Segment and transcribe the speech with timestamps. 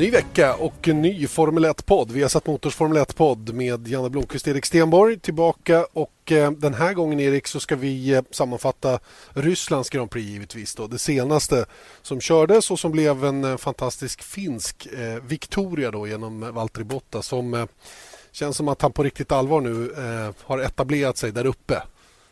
[0.00, 2.10] Ny vecka och ny Formel 1-podd.
[2.10, 5.86] Vi har satt Motors Formel 1-podd med Janne Blomqvist och Erik Stenborg tillbaka.
[5.92, 10.74] Och eh, den här gången, Erik, så ska vi eh, sammanfatta Rysslands Grand Prix givetvis.
[10.74, 10.86] Då.
[10.86, 11.66] Det senaste
[12.02, 14.88] som kördes och som blev en eh, fantastisk finsk
[15.22, 17.66] Victoria då, genom Valtteri Bottas som
[18.32, 19.94] känns som att han på riktigt allvar nu
[20.42, 21.74] har etablerat sig där uppe.
[21.74, 21.86] Mm.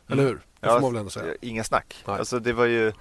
[0.09, 0.41] Eller hur?
[0.61, 1.35] Det får ja, man väl ändå säga.
[1.41, 1.97] Inga snack.
[2.05, 2.93] Alltså, det var ju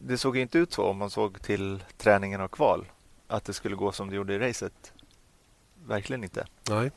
[0.00, 2.86] det såg inte ut så om man såg till träningen och kval
[3.26, 4.92] att det skulle gå som det gjorde i racet.
[5.86, 6.46] Verkligen inte.
[6.68, 6.90] Nej.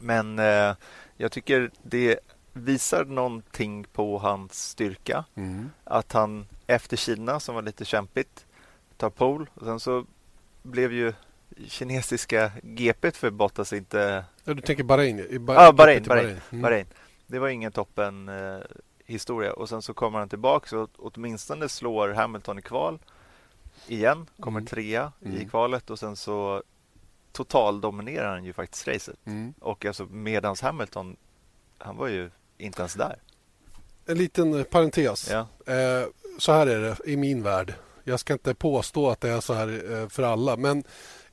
[0.00, 0.74] Men eh,
[1.16, 2.18] jag tycker det
[2.52, 5.24] visar någonting på hans styrka.
[5.34, 5.70] Mm.
[5.84, 8.46] Att han efter Kina, som var lite kämpigt,
[8.96, 9.46] tar pole.
[9.54, 10.06] Och sen så
[10.62, 11.12] blev ju
[11.66, 14.24] kinesiska GP för Bottas inte...
[14.44, 15.18] Ja, du tänker Bahrain?
[15.18, 16.02] Ja, ah, Bahrain.
[16.02, 16.02] Bahrain.
[16.06, 16.40] Bahrain.
[16.50, 16.62] Mm.
[16.62, 16.86] Bahrain.
[17.26, 18.58] Det var ingen toppen eh,
[19.12, 22.98] historia och sen så kommer han tillbaka och åtminstone slår Hamilton i kval
[23.86, 24.66] igen, kommer mm.
[24.66, 25.36] trea mm.
[25.36, 26.62] i kvalet och sen så
[27.32, 29.16] totaldominerar han ju faktiskt racet.
[29.24, 29.54] Mm.
[29.60, 31.16] Och alltså medans Hamilton,
[31.78, 33.18] han var ju inte ens där.
[34.06, 35.30] En liten parentes.
[35.30, 35.72] Ja.
[35.72, 36.06] Eh,
[36.38, 37.74] så här är det i min värld.
[38.04, 40.84] Jag ska inte påstå att det är så här eh, för alla, men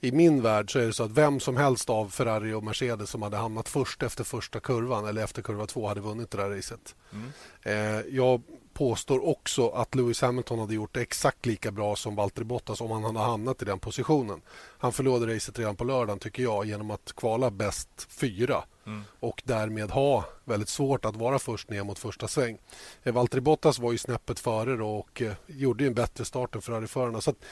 [0.05, 3.09] i min värld så är det så att vem som helst av Ferrari och Mercedes
[3.09, 6.49] som hade hamnat först efter första kurvan eller efter kurva två hade vunnit det där
[6.49, 6.95] racet.
[7.11, 7.31] Mm.
[7.61, 8.41] Eh, jag
[8.73, 12.91] påstår också att Lewis Hamilton hade gjort det exakt lika bra som Valtteri Bottas om
[12.91, 14.41] han hade hamnat i den positionen.
[14.77, 19.03] Han förlorade racet redan på lördagen tycker jag genom att kvala bäst fyra mm.
[19.19, 22.57] och därmed ha väldigt svårt att vara först ner mot första sväng.
[23.03, 27.21] Eh, Valtteri Bottas var ju snäppet före och eh, gjorde en bättre start än Ferrari-förarna.
[27.21, 27.45] Så att,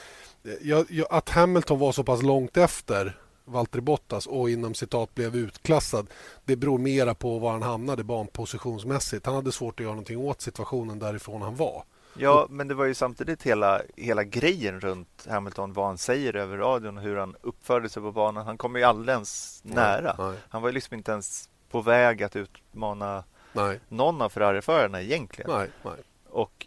[0.62, 5.36] jag, jag, att Hamilton var så pass långt efter Valtteri Bottas och inom citat blev
[5.36, 6.06] utklassad.
[6.44, 9.26] Det beror mera på var han hamnade banpositionsmässigt.
[9.26, 11.84] Han hade svårt att göra någonting åt situationen därifrån han var.
[12.18, 16.56] Ja, men det var ju samtidigt hela, hela grejen runt Hamilton, vad han säger över
[16.56, 18.46] radion och hur han uppförde sig på banan.
[18.46, 20.14] Han kom ju alldeles nära.
[20.18, 20.38] Nej.
[20.48, 23.80] Han var ju liksom inte ens på väg att utmana nej.
[23.88, 25.50] någon av Ferrari-förarna egentligen.
[25.50, 26.02] Nej, nej.
[26.30, 26.66] Och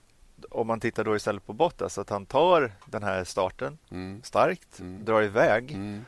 [0.50, 4.22] om man tittar då istället på Bottas, att han tar den här starten mm.
[4.24, 5.06] starkt, mm.
[5.06, 5.72] drar iväg.
[5.72, 6.06] Mm.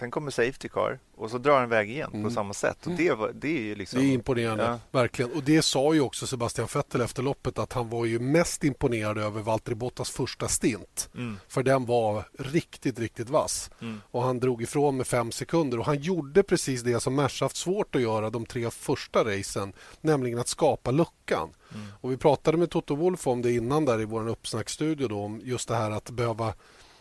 [0.00, 2.24] Sen kommer Safety Car och så drar han iväg igen mm.
[2.24, 2.86] på samma sätt.
[2.86, 4.00] Och det, var, det är ju liksom...
[4.00, 4.78] Det är imponerande, ja.
[4.90, 5.32] verkligen.
[5.32, 9.18] Och det sa ju också Sebastian Vettel efter loppet att han var ju mest imponerad
[9.18, 11.10] över Valtteri Bottas första stint.
[11.14, 11.36] Mm.
[11.48, 13.70] För den var riktigt, riktigt vass.
[13.80, 14.00] Mm.
[14.10, 17.56] Och han drog ifrån med fem sekunder och han gjorde precis det som Merca haft
[17.56, 21.50] svårt att göra de tre första racen, nämligen att skapa luckan.
[21.74, 21.86] Mm.
[22.00, 25.40] Och vi pratade med Toto Wolf om det innan där i vår uppsnackstudio då, om
[25.44, 26.54] just det här att behöva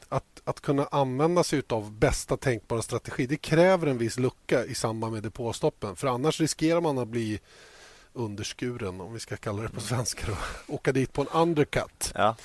[0.09, 4.75] att, att kunna använda sig av bästa tänkbara strategi det kräver en viss lucka i
[4.75, 5.95] samband med depåstoppen.
[5.95, 7.39] För annars riskerar man att bli
[8.13, 10.31] underskuren, om vi ska kalla det på svenska.
[10.67, 12.11] och Åka dit på en undercut.
[12.15, 12.35] Ja.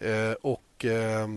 [0.00, 1.28] Eh, och eh,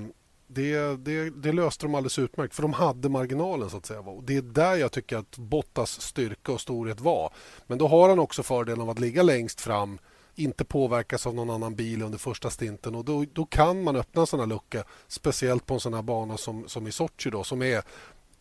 [0.48, 3.70] det, det, det, löste de alldeles utmärkt, för de hade marginalen.
[3.70, 4.00] så att säga.
[4.00, 7.34] Och det är där jag tycker att Bottas styrka och storhet var.
[7.68, 10.00] Men då har han också fördelen av att ligga längst fram
[10.36, 12.96] inte påverkas av någon annan bil under första stinten.
[12.96, 16.02] Och då, då kan man öppna en sån här lucka, speciellt på en sån här
[16.02, 17.84] bana som, som i Sochi då, som är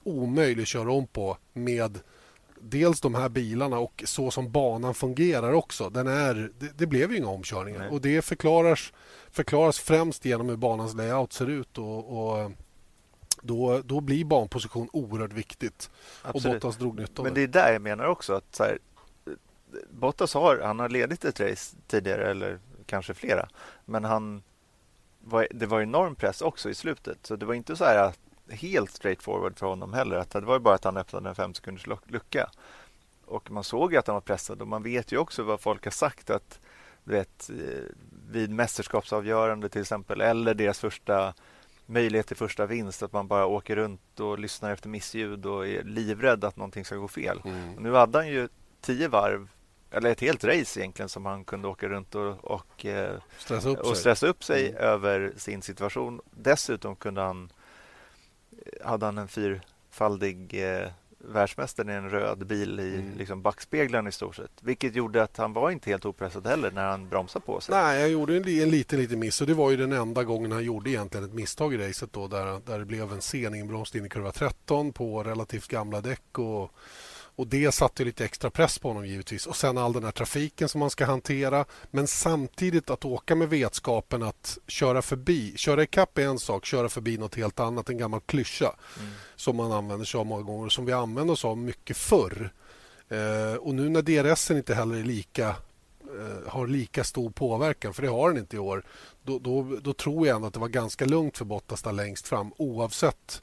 [0.03, 1.99] omöjlig att köra om på med
[2.61, 5.91] dels de här bilarna och så som banan fungerar också.
[5.91, 7.89] Den är, det, det blev ju inga omkörningar Nej.
[7.89, 8.93] och det förklaras,
[9.31, 11.79] förklaras främst genom hur banans layout ser ut.
[11.79, 12.51] och, och
[13.43, 15.91] då, då blir banposition oerhört viktigt.
[16.23, 16.47] Absolut.
[16.47, 17.23] Och Bottas drog nytta av det.
[17.23, 18.79] Men det är där jag menar också att så här,
[19.91, 23.49] Bottas har, han har ledit ett race tidigare eller kanske flera.
[23.85, 24.43] Men han
[25.21, 27.19] var, det var enorm press också i slutet.
[27.23, 28.13] Så det var inte så här
[28.49, 30.17] helt straight forward för honom heller.
[30.17, 32.51] Att det var bara att han öppnade en fem sekunders lucka.
[33.25, 35.91] Och man såg att han var pressad och man vet ju också vad folk har
[35.91, 36.61] sagt att
[37.05, 37.85] du vet, eh,
[38.31, 41.35] vid mästerskapsavgörande till exempel eller deras första
[41.87, 45.83] möjlighet till första vinst att man bara åker runt och lyssnar efter missljud och är
[45.83, 47.41] livrädd att någonting ska gå fel.
[47.45, 47.73] Mm.
[47.73, 48.49] nu hade han ju
[48.81, 49.49] tio varv
[49.93, 53.79] eller ett helt race egentligen som han kunde åka runt och, och, eh, stressa upp
[53.79, 54.83] och stressa upp sig mm.
[54.83, 56.21] över sin situation.
[56.31, 57.53] Dessutom kunde han,
[58.85, 60.89] hade han en fyrfaldig eh,
[61.25, 63.19] världsmästaren i en röd bil i mm.
[63.19, 64.51] liksom backspeglarna i stort sett.
[64.61, 67.75] Vilket gjorde att han var inte helt opressad heller när han bromsade på sig.
[67.75, 70.53] Nej, han gjorde en, en liten, liten miss och det var ju den enda gången
[70.53, 74.01] han gjorde egentligen ett misstag i racet då där, där det blev en sen inbromsning
[74.01, 76.73] in i kurva 13 på relativt gamla däck och
[77.37, 79.47] och Det satte lite extra press på honom givetvis.
[79.47, 81.65] Och sen all den här trafiken som man ska hantera.
[81.91, 85.53] Men samtidigt att åka med vetskapen att köra förbi.
[85.57, 87.89] Köra ikapp är en sak, köra förbi något helt annat.
[87.89, 89.13] En gammal klyscha mm.
[89.37, 92.53] som man använder sig av många gånger och som vi använde oss av mycket förr.
[93.09, 98.03] Eh, och nu när DRS inte heller är lika eh, har lika stor påverkan, för
[98.03, 98.85] det har den inte i år
[99.23, 102.29] då, då, då tror jag ändå att det var ganska lugnt för Bottas där längst
[102.29, 103.43] fram oavsett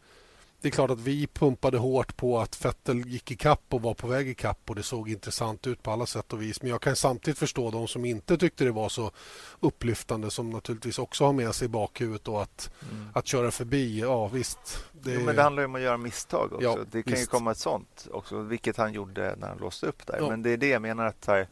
[0.62, 3.94] det är klart att vi pumpade hårt på att Vettel gick i kapp och var
[3.94, 6.62] på väg i kapp och det såg intressant ut på alla sätt och vis.
[6.62, 9.12] Men jag kan samtidigt förstå de som inte tyckte det var så
[9.60, 13.10] upplyftande som naturligtvis också har med sig i bakhuvudet och att, mm.
[13.14, 14.00] att köra förbi.
[14.00, 14.86] Ja visst.
[14.92, 15.14] Det...
[15.14, 16.64] Jo, men det handlar ju om att göra misstag också.
[16.64, 17.24] Ja, det kan visst.
[17.24, 20.18] ju komma ett sånt också, vilket han gjorde när han låste upp där.
[20.20, 20.30] Ja.
[20.30, 21.48] Men det är det jag menar att här,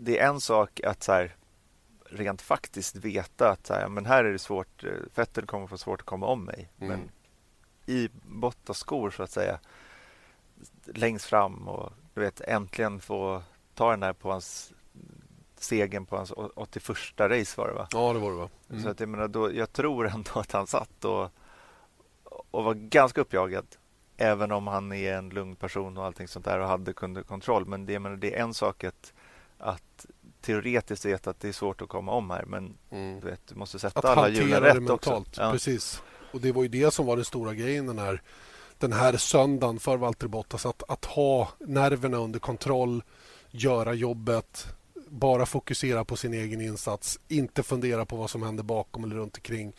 [0.00, 1.36] det är en sak att så här,
[2.10, 4.84] rent faktiskt veta att så här, men här är det svårt.
[5.14, 6.70] Vettel kommer få svårt att komma om mig.
[6.78, 6.88] Mm.
[6.88, 7.10] Men
[7.88, 9.58] i Bottas skor så att säga
[10.84, 13.42] längst fram och du vet äntligen få
[13.74, 14.72] ta den där på hans
[15.56, 17.88] segern på hans 81 race var det va?
[17.90, 18.48] Ja det var det va?
[18.70, 18.82] Mm.
[18.82, 21.30] Så att jag menar då, jag tror ändå att han satt och,
[22.24, 23.66] och var ganska uppjagad
[24.16, 27.66] även om han är en lugn person och allting sånt där och hade kunde kontroll.
[27.66, 29.12] Men det, menar, det är en sak att,
[29.58, 30.06] att
[30.40, 33.20] teoretiskt veta att det är svårt att komma om här men mm.
[33.20, 35.24] du, vet, du måste sätta att alla hjulen rätt också.
[35.36, 35.52] Ja.
[35.52, 36.02] Precis.
[36.30, 38.22] Och det var ju det som var den stora grejen den här,
[38.78, 40.66] den här söndagen för Valtteri Bottas.
[40.66, 43.02] Att, att ha nerverna under kontroll,
[43.50, 44.66] göra jobbet,
[45.08, 49.36] bara fokusera på sin egen insats, inte fundera på vad som händer bakom eller runt
[49.36, 49.72] omkring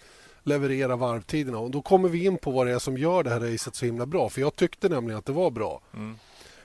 [0.44, 1.58] leverera varvtiderna.
[1.58, 3.86] Och då kommer vi in på vad det är som gör det här racet så
[3.86, 4.30] himla bra.
[4.30, 5.82] För jag tyckte nämligen att det var bra.
[5.94, 6.18] Mm.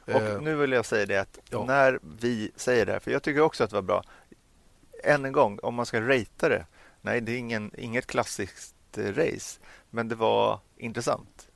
[0.04, 1.64] Och eh, nu vill jag säga det att ja.
[1.64, 4.02] när vi säger det, för jag tycker också att det var bra.
[5.04, 6.66] Än en gång, om man ska ratea det.
[7.00, 9.60] Nej, det är ingen, inget klassiskt race.
[9.90, 11.48] Men det var intressant.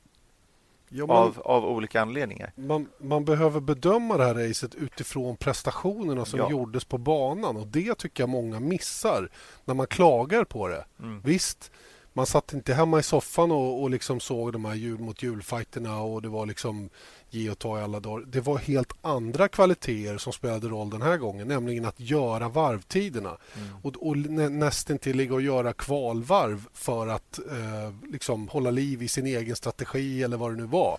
[0.89, 2.51] Ja, man, av, av olika anledningar.
[2.55, 6.51] Man, man, behöver bedöma det här racet utifrån prestationerna som ja.
[6.51, 7.57] gjordes på banan.
[7.57, 9.29] Och Det tycker jag många missar
[9.65, 10.85] när man klagar på det.
[10.99, 11.21] Mm.
[11.21, 11.71] Visst,
[12.13, 16.01] man satt inte hemma i soffan och, och liksom såg de här jul mot julfighterna
[16.01, 16.89] och det var liksom
[17.29, 18.25] ge och ta i alla dagar.
[18.25, 23.37] Det var helt andra kvaliteter som spelade roll den här gången, nämligen att göra varvtiderna
[23.57, 23.69] mm.
[23.83, 24.17] och, och
[24.51, 29.55] nästan till ligga och göra kvalvarv för att eh, liksom hålla liv i sin egen
[29.55, 30.97] strategi eller vad det nu var.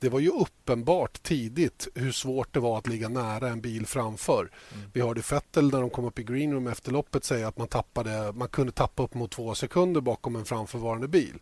[0.00, 4.40] Det var ju uppenbart tidigt hur svårt det var att ligga nära en bil framför.
[4.40, 4.90] Mm.
[4.92, 8.32] Vi hörde Vettel när de kom upp i greenroom efter loppet säga att man, tappade,
[8.32, 11.38] man kunde tappa upp mot två sekunder bakom en framförvarande bil.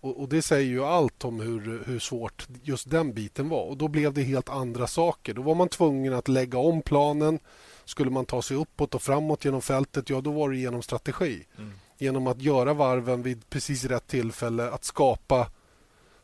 [0.00, 3.64] Och, och, Det säger ju allt om hur, hur svårt just den biten var.
[3.64, 5.34] Och Då blev det helt andra saker.
[5.34, 7.38] Då var man tvungen att lägga om planen.
[7.84, 11.46] Skulle man ta sig uppåt och framåt genom fältet, ja då var det genom strategi.
[11.58, 11.72] Mm.
[11.98, 15.50] Genom att göra varven vid precis rätt tillfälle, att skapa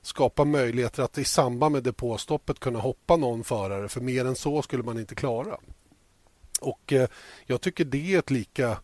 [0.03, 3.89] skapa möjligheter att i samband med depåstoppet kunna hoppa någon förare.
[3.89, 5.57] För mer än så skulle man inte klara.
[6.61, 7.09] Och eh,
[7.47, 8.79] Jag tycker det är ett lika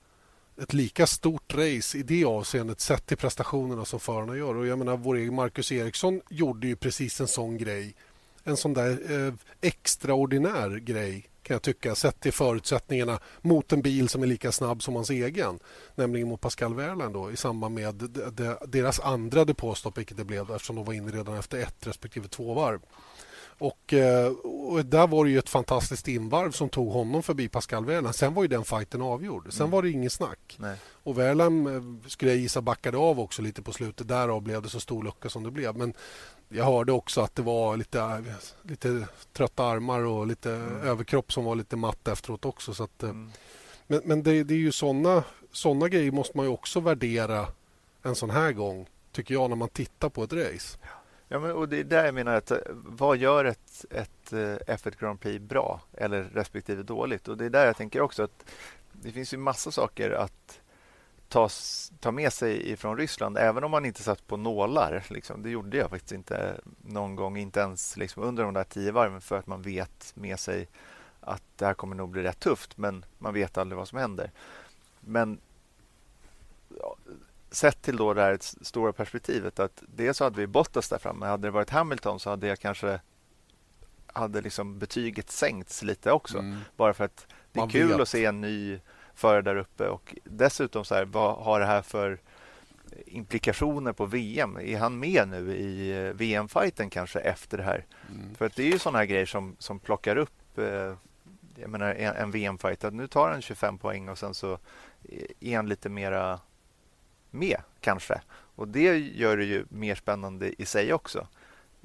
[0.62, 4.54] ett lika stort race i det avseendet sett till prestationerna som förarna gör.
[4.56, 7.94] Och jag menar, vår egen Marcus Eriksson gjorde ju precis en sån grej.
[8.46, 14.08] En sån där eh, extraordinär grej kan jag tycka sett till förutsättningarna mot en bil
[14.08, 15.58] som är lika snabb som hans egen.
[15.94, 20.24] Nämligen mot Pascal Wehrlein då, i samband med de, de, deras andra depåstopp vilket det
[20.24, 22.80] blev eftersom de var inne redan efter ett respektive två varv.
[23.58, 27.84] Och, eh, och, där var det ju ett fantastiskt invarv som tog honom förbi Pascal
[27.84, 28.12] Wehrlein.
[28.12, 29.52] Sen var ju den fighten avgjord.
[29.52, 29.70] Sen mm.
[29.70, 30.56] var det ingen snack.
[30.58, 30.76] Nej.
[31.02, 34.08] Och Wehrlein eh, skulle jag gissa backade av också lite på slutet.
[34.08, 35.76] Därav blev det så stor lucka som det blev.
[35.76, 35.94] Men
[36.48, 38.24] jag hörde också att det var lite,
[38.62, 40.80] lite trötta armar och lite mm.
[40.80, 42.74] överkropp som var lite matt efteråt också.
[42.74, 43.30] Så att, eh, mm.
[43.86, 47.46] Men, men det, det, är ju såna, såna grejer måste man ju också värdera
[48.02, 50.78] en sån här gång, tycker jag, när man tittar på ett race.
[51.28, 55.00] Ja, men, och det är där jag menar att vad gör ett, ett eh, F1
[55.00, 57.28] Grand Prix bra eller respektive dåligt?
[57.28, 58.44] Och det är där jag tänker också att
[58.92, 60.60] det finns ju massa saker att
[61.28, 61.48] ta,
[62.00, 65.04] ta med sig ifrån Ryssland, även om man inte satt på nålar.
[65.08, 65.42] Liksom.
[65.42, 69.20] Det gjorde jag faktiskt inte någon gång, inte ens liksom under de där tio varven
[69.20, 70.68] för att man vet med sig
[71.20, 74.30] att det här kommer nog bli rätt tufft, men man vet aldrig vad som händer.
[75.00, 75.38] Men
[77.50, 81.26] sett till då det här stora perspektivet att dels så hade vi Bottas där framme.
[81.26, 83.00] Hade det varit Hamilton så hade jag kanske
[84.06, 86.38] hade liksom betyget sänkts lite också.
[86.38, 86.58] Mm.
[86.76, 88.00] Bara för att det är Man kul vet.
[88.00, 88.80] att se en ny
[89.16, 92.18] förare där uppe och dessutom så här, vad har det här för
[93.06, 94.56] implikationer på VM.
[94.56, 97.84] Är han med nu i eh, VM-fighten kanske efter det här?
[98.10, 98.34] Mm.
[98.34, 100.94] För att det är ju sådana här grejer som, som plockar upp eh,
[101.58, 102.84] jag menar, en, en VM-fight.
[102.84, 104.58] Att nu tar han 25 poäng och sen så
[105.40, 106.40] är han lite mera
[107.30, 108.20] med kanske.
[108.30, 111.26] Och det gör det ju mer spännande i sig också.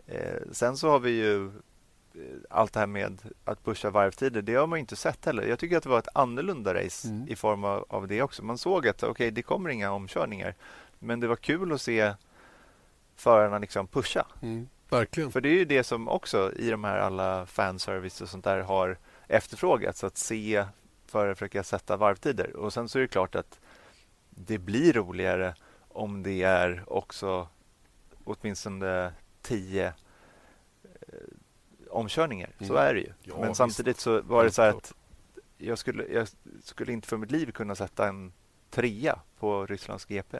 [0.07, 1.51] Eh, sen så har vi ju
[2.49, 5.43] allt det här med att pusha varvtider, det har man inte sett heller.
[5.43, 7.27] Jag tycker att det var ett annorlunda race mm.
[7.27, 8.43] i form av, av, det också.
[8.43, 10.55] Man såg att okay, det kommer inga omkörningar.
[10.99, 12.13] Men det var kul att se
[13.15, 14.25] förarna liksom pusha.
[14.41, 15.31] Mm, verkligen.
[15.31, 18.59] För det är ju det som också i de här alla fanservice och sånt där
[18.59, 20.03] har efterfrågats.
[20.03, 20.65] Att se
[21.05, 22.55] förare försöka sätta varvtider.
[22.55, 23.59] Och sen så är det klart att
[24.29, 25.55] det blir roligare
[25.87, 27.47] om det är också
[28.23, 29.93] åtminstone tio eh,
[31.91, 32.50] omkörningar.
[32.57, 32.67] Mm.
[32.67, 33.13] Så är det ju.
[33.24, 34.93] Ja, Men samtidigt så var det så att
[35.57, 36.27] jag skulle, jag
[36.63, 38.33] skulle inte för mitt liv kunna sätta en
[38.69, 40.38] trea på Rysslands GP.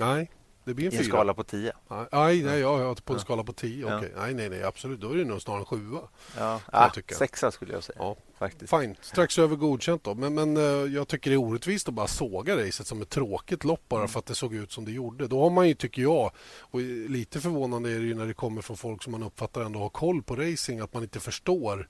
[0.00, 0.30] Nej,
[0.64, 1.72] det blir en I en skala på 10?
[1.88, 3.86] Nej, nej, nej ja, på en skala på 10.
[3.88, 3.96] Ja.
[3.98, 4.10] Okay.
[4.16, 5.00] Nej, nej, nej, absolut.
[5.00, 6.00] Då är det nog snarare en sjua.
[6.38, 7.96] Ja, ah, sexa skulle jag säga.
[7.98, 8.16] Ja.
[8.38, 8.70] Faktiskt.
[8.70, 10.14] Fine, strax över godkänt då.
[10.14, 13.64] Men, men uh, jag tycker det är orättvist att bara såga racet som ett tråkigt
[13.64, 14.08] lopp bara mm.
[14.08, 15.26] för att det såg ut som det gjorde.
[15.26, 16.30] Då har man ju, tycker jag,
[16.60, 19.78] och lite förvånande är det ju när det kommer från folk som man uppfattar ändå
[19.78, 21.88] har koll på racing, att man inte förstår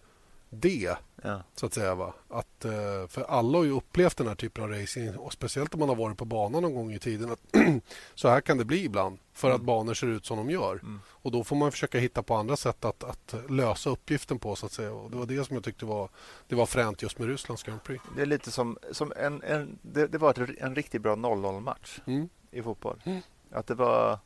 [0.51, 0.97] det.
[1.25, 1.43] Ja.
[1.55, 1.95] Så att säga.
[1.95, 2.15] Va?
[2.29, 5.81] Att, eh, för alla har ju upplevt den här typen av racing och speciellt om
[5.81, 7.33] man har varit på banan någon gång i tiden.
[7.33, 7.41] Att
[8.15, 9.61] så här kan det bli ibland för mm.
[9.61, 10.73] att banor ser ut som de gör.
[10.73, 11.01] Mm.
[11.09, 14.57] Och Då får man försöka hitta på andra sätt att, att, lösa uppgiften på.
[14.57, 14.93] så att säga.
[14.93, 16.09] Och Det var det som jag tyckte var,
[16.49, 18.05] det var fränt just med Rysslands Grand Prix.
[18.17, 22.01] Det är lite som, som en, en det, det, var en riktigt bra 0-0 match
[22.07, 22.29] mm.
[22.51, 23.03] i fotboll.
[23.05, 23.21] Mm.
[23.51, 24.19] Att det var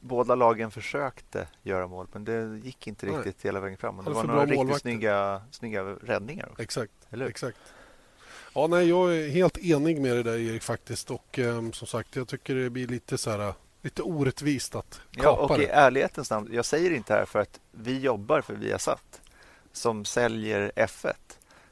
[0.00, 3.34] båda lagen försökte göra mål, men det gick inte riktigt Nej.
[3.38, 4.04] hela vägen fram.
[4.04, 6.48] det var några riktigt snygga, snygga räddningar.
[6.50, 6.62] Också.
[6.62, 6.92] Exakt.
[7.12, 7.58] exakt.
[8.54, 10.62] Ja, nej, jag är helt enig med dig där, Erik.
[10.62, 11.10] faktiskt.
[11.10, 15.28] Och um, som sagt, jag tycker det blir lite så här, lite orättvist att kapa
[15.28, 15.64] ja, och det.
[15.64, 19.20] I ärlighetens namn, jag säger inte här för att vi jobbar för Viasat
[19.72, 21.14] som säljer F1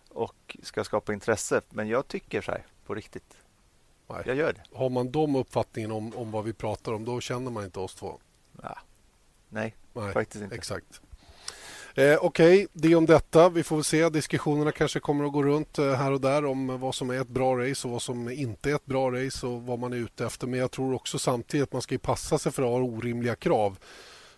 [0.09, 1.61] och ska skapa intresse.
[1.71, 3.37] Men jag tycker så här på riktigt.
[4.09, 4.23] Nej.
[4.27, 4.79] Jag gör det.
[4.79, 7.95] Har man de uppfattningen om, om vad vi pratar om, då känner man inte oss
[7.95, 8.19] två.
[8.63, 8.79] Ja.
[9.49, 10.57] Nej, Nej, faktiskt inte.
[10.57, 11.01] Exakt.
[11.99, 13.49] Eh, Okej, okay, det om detta.
[13.49, 14.09] Vi får väl se.
[14.09, 17.29] Diskussionerna kanske kommer att gå runt eh, här och där om vad som är ett
[17.29, 20.27] bra race och vad som inte är ett bra race och vad man är ute
[20.27, 20.47] efter.
[20.47, 23.79] Men jag tror också samtidigt att man ska passa sig för att ha orimliga krav.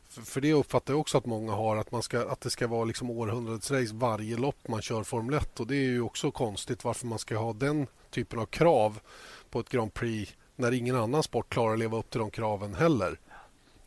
[0.08, 2.66] För, för det uppfattar jag också att många har, att, man ska, att det ska
[2.66, 5.60] vara liksom århundradets race varje lopp man kör Formel 1.
[5.60, 9.00] Och det är ju också konstigt varför man ska ha den typen av krav
[9.50, 12.74] på ett Grand Prix när ingen annan sport klarar att leva upp till de kraven
[12.74, 13.18] heller.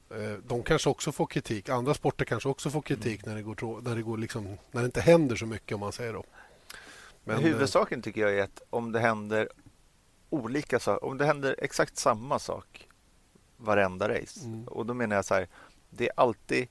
[0.10, 1.70] Eh, de kanske också får kritik.
[1.70, 3.30] Andra sporter kanske också får kritik mm.
[3.30, 5.92] när det, går, när, det går liksom, när det inte händer så mycket om man
[5.92, 6.24] säger då.
[7.24, 9.50] Men, Men huvudsaken eh, tycker jag är att om det händer
[10.30, 12.88] olika saker, om det händer exakt samma sak
[13.58, 14.46] varenda race.
[14.46, 14.68] Mm.
[14.68, 15.48] Och då menar jag så här,
[15.90, 16.68] det är alltid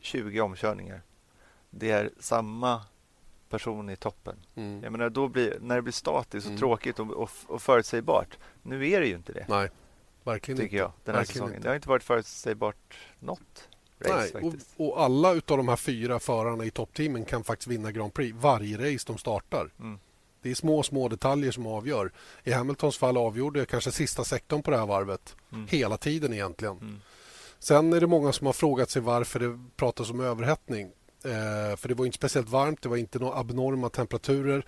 [0.00, 1.02] 20 omkörningar.
[1.70, 2.84] Det är samma
[3.50, 4.36] person i toppen.
[4.54, 4.82] Mm.
[4.82, 6.58] Jag menar, då blir, när det blir statiskt och mm.
[6.58, 8.38] tråkigt och, och, och förutsägbart.
[8.62, 9.46] Nu är det ju inte det.
[9.48, 9.70] Nej,
[10.24, 10.76] verkligen tycker inte.
[10.76, 11.54] jag, den här säsongen.
[11.54, 11.62] Inte.
[11.62, 13.68] Det har inte varit förutsägbart något
[14.04, 17.92] race Nej, och, och, alla av de här fyra förarna i toppteamen kan faktiskt vinna
[17.92, 19.70] Grand Prix varje race de startar.
[19.80, 19.98] Mm.
[20.42, 22.12] Det är små, små detaljer som avgör.
[22.44, 25.36] I Hamiltons fall avgjorde kanske sista sektorn på det här varvet.
[25.52, 25.66] Mm.
[25.70, 26.78] Hela tiden egentligen.
[26.78, 27.00] Mm.
[27.58, 30.92] Sen är det många som har frågat sig varför det pratas om överhettning.
[31.24, 34.64] Eh, för det var inte speciellt varmt, det var inte några abnorma temperaturer.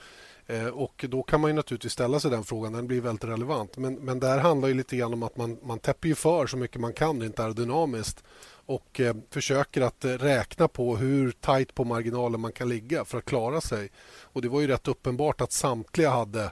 [0.46, 2.72] Eh, och Då kan man ju naturligtvis ställa sig den frågan.
[2.72, 3.76] Den blir väldigt relevant.
[3.76, 6.56] Men, men där handlar ju lite grann om att man, man täpper ju för så
[6.56, 8.24] mycket man kan rent aerodynamiskt
[8.66, 13.18] och eh, försöker att eh, räkna på hur tajt på marginalen man kan ligga för
[13.18, 13.90] att klara sig.
[14.22, 16.50] Och Det var ju rätt uppenbart att samtliga hade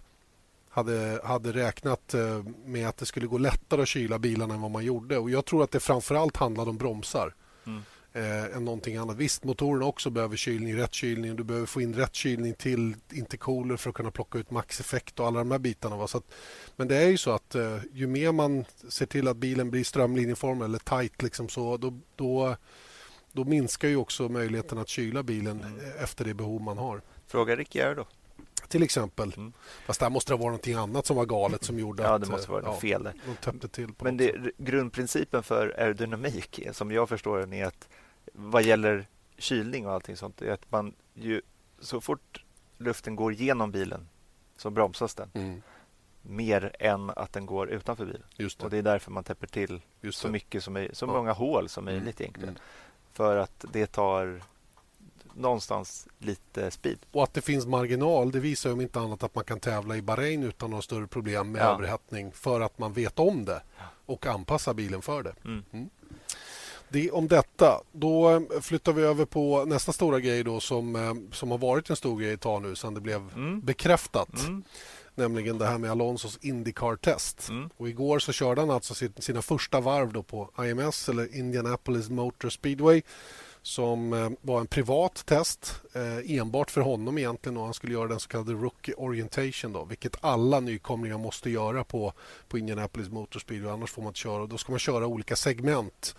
[0.70, 4.70] hade, hade räknat eh, med att det skulle gå lättare att kyla bilarna än vad
[4.70, 5.18] man gjorde.
[5.18, 7.34] Och Jag tror att det framförallt handlade om bromsar.
[8.12, 9.16] Eh, än någonting annat.
[9.16, 11.36] Visst, motorerna också behöver kylning, rätt kylning.
[11.36, 15.26] Du behöver få in rätt kylning till intercooler för att kunna plocka ut maxeffekt och
[15.26, 15.96] alla de här bitarna.
[15.96, 16.06] Va?
[16.06, 16.24] Så att,
[16.76, 19.84] men det är ju så att eh, ju mer man ser till att bilen blir
[19.84, 22.56] strömlinjeformad eller tight liksom så, då, då,
[23.32, 25.80] då minskar ju också möjligheten att kyla bilen mm.
[25.98, 27.02] efter det behov man har.
[27.26, 28.04] Fråga Ricciardo
[28.70, 29.32] till exempel.
[29.36, 29.52] Mm.
[29.86, 32.22] Fast där måste det vara någonting annat som var galet som gjorde ja, att...
[32.22, 33.08] det måste vara ja, fel.
[33.44, 37.88] De till Men det, grundprincipen för aerodynamik, som jag förstår den, är att
[38.32, 39.06] vad gäller
[39.38, 41.42] kylning och allting sånt, är att man ju
[41.78, 42.44] så fort
[42.78, 44.08] luften går genom bilen
[44.56, 45.30] så bromsas den.
[45.34, 45.62] Mm.
[46.22, 48.22] Mer än att den går utanför bilen.
[48.36, 48.64] Det.
[48.64, 51.84] Och det är därför man täpper till så mycket som är, så många hål som
[51.84, 52.22] möjligt mm.
[52.22, 52.48] egentligen.
[52.48, 52.60] Mm.
[53.12, 54.42] För att det tar
[55.34, 56.98] någonstans lite speed.
[57.12, 60.02] Och att det finns marginal, det visar om inte annat att man kan tävla i
[60.02, 61.74] Bahrain utan några större problem med ja.
[61.74, 63.62] överhettning för att man vet om det
[64.06, 65.34] och anpassar bilen för det.
[65.44, 65.90] Mm.
[66.92, 67.80] Det om detta.
[67.92, 71.90] Då eh, flyttar vi över på nästa stora grej då som, eh, som har varit
[71.90, 73.60] en stor grej ett tag nu sedan det blev mm.
[73.60, 74.42] bekräftat.
[74.42, 74.62] Mm.
[75.14, 77.48] Nämligen det här med Alonsos Indycar-test.
[77.48, 77.70] Mm.
[77.76, 82.48] Och igår så körde han alltså sina första varv då på IMS eller Indianapolis Motor
[82.48, 83.02] Speedway
[83.62, 85.80] som eh, var en privat test
[86.24, 90.16] enbart för honom egentligen och han skulle göra den så kallade Rookie Orientation då, vilket
[90.20, 92.12] alla nykomlingar måste göra på,
[92.48, 94.46] på Indianapolis Motor Speedway annars får man inte köra.
[94.46, 96.14] Då ska man köra olika segment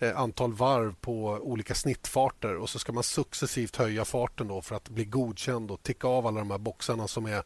[0.00, 4.88] antal varv på olika snittfarter och så ska man successivt höja farten då för att
[4.88, 7.42] bli godkänd och ticka av alla de här boxarna som är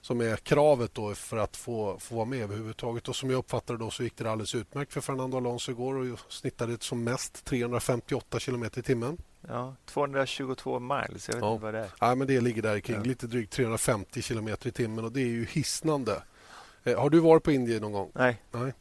[0.00, 3.08] som är kravet då för att få, få vara med överhuvudtaget.
[3.08, 6.18] Och som jag uppfattade då så gick det alldeles utmärkt för Fernando Alonso igår och
[6.28, 9.18] snittade som mest 358 km i timmen.
[9.48, 11.52] Ja, 222 miles, jag vet ja.
[11.52, 11.90] inte vad det är.
[12.00, 13.02] Ja, men det ligger där kring ja.
[13.02, 16.22] lite drygt 350 km i timmen och det är ju hisnande.
[16.84, 18.10] Eh, har du varit på Indien någon gång?
[18.14, 18.42] Nej.
[18.50, 18.72] Nej.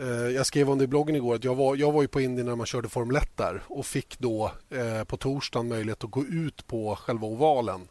[0.00, 2.20] Eh, jag skrev om det i bloggen igår att jag var, jag var ju på
[2.20, 6.10] Indien när man körde Formel 1 där och fick då eh, på torsdagen möjlighet att
[6.10, 7.88] gå ut på själva ovalen.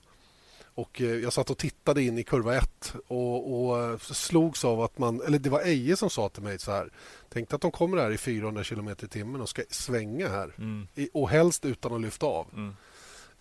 [0.75, 4.81] Och eh, jag satt och tittade in i kurva 1 och, och eh, slogs av
[4.81, 5.21] att man...
[5.21, 6.89] Eller det var Eje som sa till mig så här.
[7.29, 10.53] Tänk att de kommer här i 400 km i timmen och ska svänga här.
[10.57, 10.87] Mm.
[10.95, 12.47] I, och helst utan att lyfta av.
[12.53, 12.75] Mm.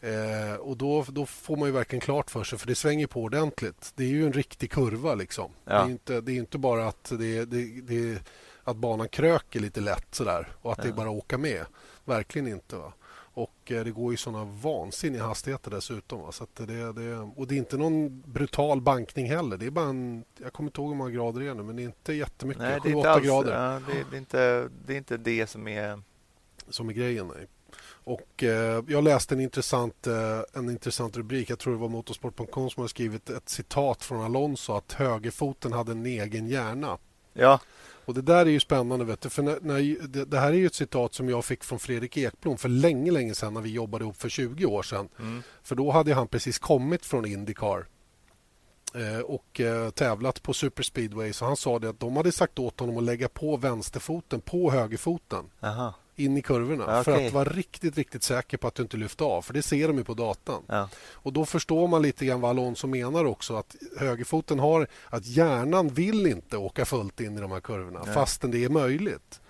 [0.01, 3.23] Eh, och då, då får man ju verkligen klart för sig, för det svänger på
[3.23, 3.93] ordentligt.
[3.95, 5.15] Det är ju en riktig kurva.
[5.15, 5.51] liksom.
[5.65, 5.73] Ja.
[5.73, 8.23] Det, är inte, det är inte bara att det, det, det
[8.65, 10.85] att banan kröker lite lätt sådär och att ja.
[10.85, 11.65] det är bara att åka med.
[12.05, 12.77] Verkligen inte.
[12.77, 12.93] Va?
[13.37, 16.21] Och eh, det går ju såna vansinniga hastigheter dessutom.
[16.21, 16.33] Va?
[16.33, 19.57] Så det, det, och det är inte någon brutal bankning heller.
[19.57, 21.77] Det är bara en, jag kommer inte ihåg hur många grader det är nu, men
[21.77, 22.63] det är inte jättemycket.
[22.63, 23.73] Nej, det är inte, alls, grader.
[23.73, 26.03] Ja, det, det, är inte, det är inte det som är...
[26.69, 27.47] Som är grejen, nej.
[28.05, 31.51] Och eh, jag läste en intressant, eh, en intressant rubrik.
[31.51, 35.93] Jag tror det var Motorsport.com som har skrivit ett citat från Alonso att högerfoten hade
[35.93, 36.99] en egen hjärna.
[37.33, 37.61] Ja.
[38.05, 39.05] Och Det där är ju spännande.
[39.05, 41.65] Vet du, för när, när, det, det, här är ju ett citat som jag fick
[41.65, 45.09] från Fredrik Ekblom för länge, länge sedan när vi jobbade ihop för 20 år sedan.
[45.19, 45.43] Mm.
[45.63, 47.87] För då hade han precis kommit från Indycar
[48.95, 51.33] eh, och eh, tävlat på superspeedway.
[51.33, 54.71] Så han sa det att de hade sagt åt honom att lägga på vänsterfoten på
[54.71, 55.45] högerfoten.
[55.61, 57.05] Aha in i kurvorna okay.
[57.05, 59.43] för att vara riktigt, riktigt säker på att du inte lyfter av.
[59.43, 60.63] För det ser de ju på datan.
[60.67, 60.89] Ja.
[61.13, 63.57] Och då förstår man lite grann vad Alonso menar också.
[63.57, 64.87] Att högerfoten har...
[65.07, 68.15] Att hjärnan vill inte åka fullt in i de här kurvorna Nej.
[68.15, 69.41] fastän det är möjligt.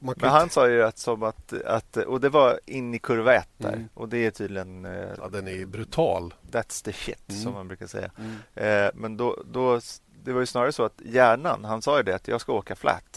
[0.00, 1.96] Men han sa ju att, som att, att...
[1.96, 3.72] Och det var in i kurva ett där.
[3.72, 3.88] Mm.
[3.94, 4.84] Och det är tydligen...
[4.84, 6.34] Eh, ja, den är brutal.
[6.50, 7.42] That's the shit, mm.
[7.42, 8.10] som man brukar säga.
[8.18, 8.86] Mm.
[8.86, 9.80] Eh, men då, då...
[10.24, 12.76] Det var ju snarare så att hjärnan, han sa ju det att jag ska åka
[12.76, 13.16] flat.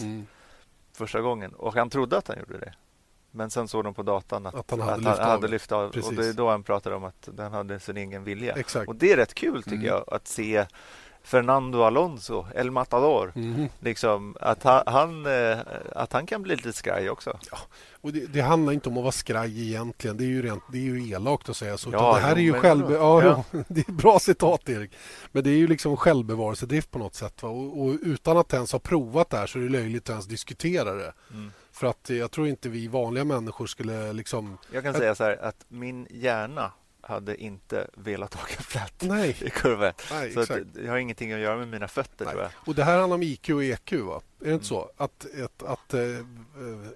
[1.01, 2.73] Första gången och han trodde att han gjorde det.
[3.31, 5.71] Men sen såg de på datan att, att han hade, att lyft, han hade lyft
[5.71, 5.89] av.
[5.89, 6.09] Precis.
[6.09, 8.53] Och det är då han pratade om att den hade sin egen vilja.
[8.53, 8.87] Exakt.
[8.87, 9.87] Och det är rätt kul tycker mm.
[9.87, 10.65] jag att se
[11.23, 13.31] Fernando Alonso, El Matador.
[13.35, 13.67] Mm.
[13.79, 15.59] Liksom, att, han, han, eh,
[15.95, 17.39] att han kan bli lite skraj också.
[17.51, 17.57] Ja,
[18.01, 20.17] och det, det, handlar inte om att vara skraj egentligen.
[20.17, 21.89] Det är ju, rent, det är ju elakt att säga så.
[21.91, 22.91] Ja, det här jo, är ju själv...
[22.91, 23.43] Ja, ja.
[23.67, 24.91] det är bra citat, Erik.
[25.31, 27.43] Men det är ju liksom självbevarelsedrift på något sätt.
[27.43, 30.27] Och, och, utan att ens ha provat det här så är det löjligt att ens
[30.27, 31.13] diskutera det.
[31.31, 31.51] Mm.
[31.71, 34.57] För att jag tror inte vi vanliga människor skulle liksom...
[34.71, 36.71] Jag kan säga så här att min hjärna
[37.11, 39.37] hade inte velat åka flat Nej.
[39.41, 42.25] i kurva Nej, så det har ingenting att göra med mina fötter.
[42.25, 42.51] Tror jag.
[42.55, 43.91] Och Det här handlar om IQ och EQ.
[43.91, 44.15] Va?
[44.15, 44.53] Är det mm.
[44.53, 44.91] inte så?
[44.97, 46.01] Att, att, att, eh,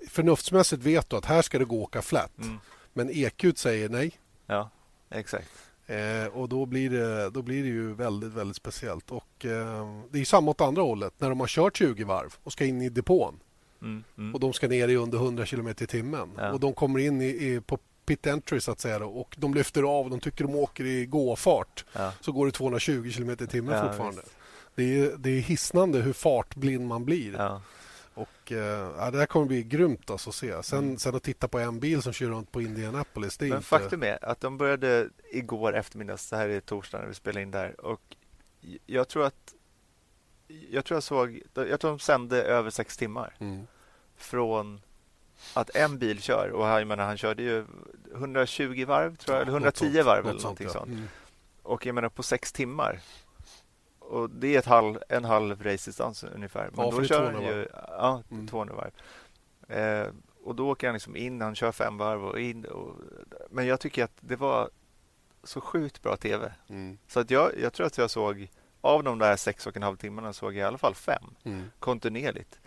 [0.09, 2.37] förnuftsmässigt vet du att här ska det gå att åka flat.
[2.37, 2.59] Mm.
[2.93, 4.11] Men EQ säger nej.
[4.45, 4.69] Ja,
[5.09, 5.49] exakt.
[5.87, 9.11] Eh, och då blir, det, då blir det ju väldigt, väldigt speciellt.
[9.11, 11.13] Och eh, Det är samma åt andra hållet.
[11.17, 13.39] När de har kört 20 varv och ska in i depån.
[13.81, 14.33] Mm, mm.
[14.33, 16.31] Och de ska ner i under 100 km i timmen.
[16.37, 16.51] Ja.
[16.51, 19.53] Och de kommer in i, i, på pit entry så att säga då, och de
[19.53, 20.09] lyfter av.
[20.09, 21.85] De tycker de åker i gåfart.
[21.93, 22.13] Ja.
[22.21, 24.21] Så går det 220 km i timmen ja, fortfarande.
[24.75, 27.33] Det är, det är hisnande hur fartblind man blir.
[27.33, 27.61] Ja.
[28.13, 30.63] Och, eh, det här kommer bli grymt alltså att se.
[30.63, 30.97] Sen, mm.
[30.97, 33.37] sen att titta på en bil som kör runt på Indianapolis.
[33.37, 33.67] Det är Men inte...
[33.67, 36.17] Faktum är att de började igår eftermiddag.
[36.17, 37.81] Så här är torsdag när vi spelar in där.
[37.81, 38.15] Och
[38.85, 39.53] jag tror att
[40.69, 43.35] jag tror jag såg, jag tror de sände över sex timmar.
[43.39, 43.67] Mm.
[44.17, 44.81] Från
[45.53, 47.65] att en bil kör och jag menar, han körde ju
[48.13, 50.87] 120 varv tror jag, eller 110 varv eller någonting sånt.
[50.87, 51.07] Mm.
[51.63, 52.99] Och jag menar på sex timmar.
[53.99, 56.69] Och det är ett halv, en halv racedistans ungefär.
[56.73, 58.47] Men ja, då kör han ju ja, mm.
[58.47, 58.91] 200 varv.
[59.79, 60.07] Eh,
[60.43, 62.65] och då åker han liksom in, han kör fem varv och in.
[62.65, 62.95] Och,
[63.49, 64.69] men jag tycker att det var
[65.43, 66.53] så sjukt bra tv.
[66.69, 66.97] Mm.
[67.07, 68.49] Så att jag, jag tror att jag såg
[68.81, 71.71] av de där sex och en halv timmarna såg jag i alla fall fem mm.
[71.79, 72.59] kontinuerligt.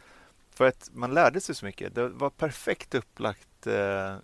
[0.58, 1.94] För att man lärde sig så mycket.
[1.94, 3.66] Det var perfekt upplagt.
[3.66, 4.16] Eh,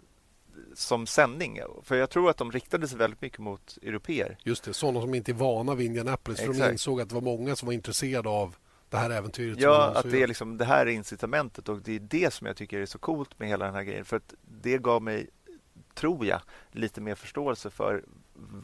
[0.75, 1.61] som sändning.
[1.83, 4.39] För jag tror att de riktade sig väldigt mycket mot europeer.
[4.43, 6.41] Just det, sådana som inte är vana vid Indianapolis.
[6.41, 8.57] För de insåg att det var många som var intresserade av
[8.89, 9.61] det här äventyret.
[9.61, 12.57] Ja, att det är, liksom, det här är incitamentet och det är det som jag
[12.57, 14.05] tycker är så coolt med hela den här grejen.
[14.05, 15.27] För att det gav mig,
[15.95, 16.41] tror jag,
[16.73, 18.05] lite mer förståelse för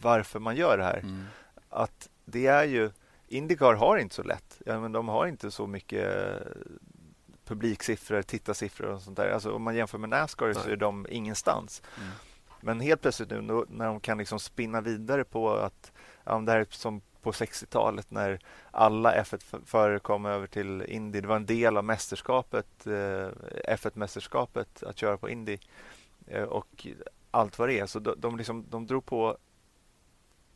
[0.03, 0.99] varför man gör det här.
[0.99, 1.25] Mm.
[1.69, 2.91] Att det är ju
[3.29, 4.63] Indycar har inte så lätt.
[4.67, 6.07] Ja, men de har inte så mycket
[7.51, 9.31] publiksiffror, tittarsiffror och sånt där.
[9.31, 10.55] Alltså, om man jämför med Nascar Nej.
[10.55, 11.83] så är de ingenstans.
[11.97, 12.11] Mm.
[12.61, 15.93] Men helt plötsligt nu när de kan liksom spinna vidare på att
[16.25, 18.39] ja, det här är som på 60-talet när
[18.71, 21.21] alla F1-förare kom över till Indy.
[21.21, 23.29] Det var en del av mästerskapet, eh,
[23.69, 25.59] F1-mästerskapet att köra på Indy
[26.27, 26.87] eh, och
[27.31, 27.87] allt vad det är.
[27.87, 29.37] Så de, de, liksom, de drog på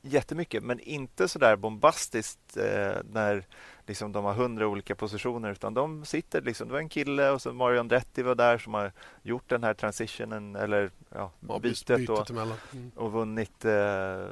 [0.02, 3.46] jättemycket, men inte så där bombastiskt eh, när
[3.86, 7.42] liksom, de har hundra olika positioner, utan de sitter liksom, det var en kille och
[7.42, 8.92] så Mario Andretti var där som har
[9.22, 12.90] gjort den här transitionen eller ja, ja bytet, bytet och, mm.
[12.94, 14.26] och vunnit eh,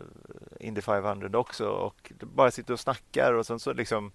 [0.60, 4.12] Indy 500 också och bara sitter och snackar och sen så liksom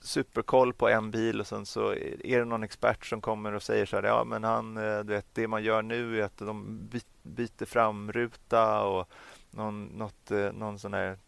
[0.00, 3.86] superkoll på en bil och sen så är det någon expert som kommer och säger
[3.86, 6.88] så här, ja men han, eh, du vet, det man gör nu är att de
[7.22, 9.08] byter framruta och
[9.50, 11.18] någon, något, eh, någon sån här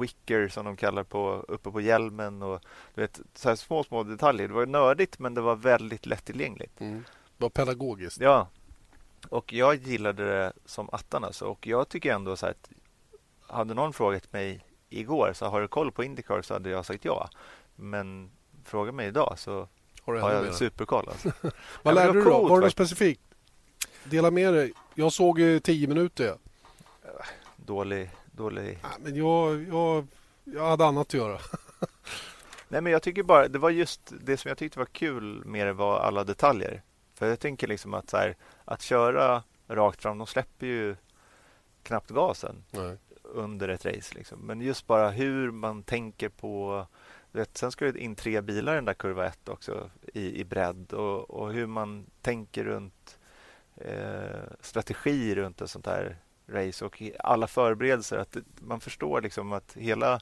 [0.00, 2.60] wicker som de kallar på uppe på hjälmen och
[2.94, 4.48] du vet, så här små, små detaljer.
[4.48, 6.80] Det var nördigt men det var väldigt lättillgängligt.
[6.80, 7.04] Mm.
[7.36, 8.20] Det var pedagogiskt.
[8.20, 8.48] Ja.
[9.28, 11.44] Och jag gillade det som attan alltså.
[11.44, 12.70] Och jag tycker ändå så här att
[13.56, 17.04] hade någon frågat mig igår så har du koll på Indycar så hade jag sagt
[17.04, 17.30] ja.
[17.76, 18.30] Men
[18.64, 19.68] fråga mig idag så
[20.02, 21.08] har, har jag superkoll.
[21.08, 21.32] Alltså.
[21.82, 22.48] Vad lärde du då?
[22.48, 23.20] Var det något specifikt?
[24.04, 24.72] Dela med dig.
[24.94, 26.34] Jag såg tio minuter
[27.68, 28.10] dålig...
[28.38, 28.78] dålig...
[28.82, 30.06] Ja, men jag, jag,
[30.44, 31.38] jag hade annat att göra.
[32.68, 35.66] Nej, men jag tycker bara det var just det som jag tyckte var kul med
[35.66, 36.82] det var alla detaljer.
[37.14, 40.96] För jag tänker liksom att så här, att köra rakt fram, de släpper ju
[41.82, 42.96] knappt gasen Nej.
[43.22, 44.14] under ett race.
[44.14, 44.40] Liksom.
[44.40, 46.86] Men just bara hur man tänker på...
[47.32, 50.44] Vet, sen ska det in tre bilar i den där kurva 1 också i, i
[50.44, 53.18] bredd och, och hur man tänker runt
[53.76, 56.16] eh, strategi runt ett sånt här
[56.48, 58.18] race och alla förberedelser.
[58.18, 60.20] Att man förstår liksom att hela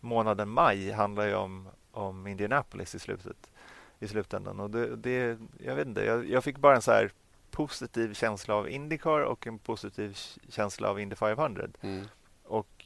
[0.00, 3.50] månaden maj handlar ju om, om Indianapolis i slutet
[3.98, 4.60] i slutändan.
[4.60, 7.10] Och det, det, jag vet inte, jag, jag, fick bara en så här
[7.50, 11.66] positiv känsla av Indycar och en positiv känsla av Indy 500.
[11.80, 12.06] Mm.
[12.44, 12.84] Och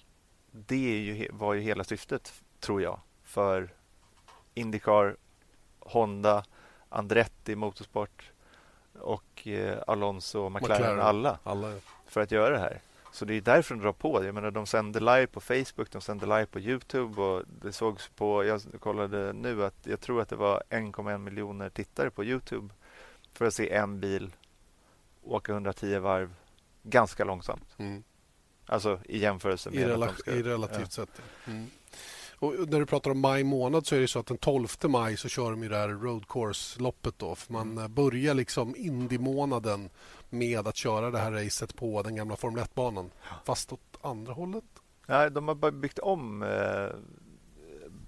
[0.50, 3.70] det ju, var ju hela syftet, tror jag, för
[4.54, 5.16] Indycar,
[5.80, 6.44] Honda,
[6.88, 8.30] Andretti Motorsport
[9.00, 11.00] och eh, Alonso och McLaren, McLaren.
[11.00, 11.38] alla.
[11.42, 11.72] alla
[12.10, 12.80] för att göra det här.
[13.12, 14.24] Så det är därför de drar på.
[14.24, 18.08] Jag menar, de sänder live på Facebook, de sänder live på Youtube och det sågs
[18.08, 22.74] på, jag kollade nu att jag tror att det var 1,1 miljoner tittare på Youtube
[23.32, 24.30] för att se en bil
[25.22, 26.34] åka 110 varv
[26.82, 27.74] ganska långsamt.
[27.76, 28.02] Mm.
[28.66, 29.78] Alltså i jämförelse med...
[29.78, 30.86] I, rela ska, i relativt ja.
[30.86, 31.22] sett.
[31.46, 31.66] Mm.
[32.40, 35.16] Och när du pratar om maj månad så är det så att den 12 maj
[35.16, 37.14] så kör de ju det här road course-loppet.
[37.16, 37.94] Då, för man mm.
[37.94, 39.90] börjar liksom Indy-månaden
[40.30, 43.10] med att köra det här racet på den gamla Formel 1-banan.
[43.44, 44.64] Fast åt andra hållet.
[45.06, 46.96] Nej, de har bara byggt om eh,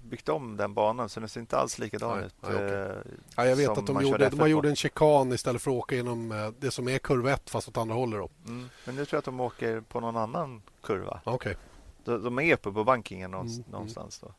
[0.03, 2.35] byggt om den banan så den ser inte alls likadan ut.
[2.41, 2.67] Nej, okay.
[2.67, 2.95] Eh,
[3.35, 5.95] ja, jag vet att de gjorde, de har gjort en chikan istället för att åka
[5.95, 8.31] genom eh, det som är kurva 1 fast åt andra hållet.
[8.47, 8.69] Mm.
[8.85, 11.21] Men nu tror jag att de åker på någon annan kurva.
[11.25, 11.55] Okay.
[12.03, 13.63] De, är uppe på bankingen mm, mm.
[13.71, 14.19] någonstans.
[14.19, 14.33] Då.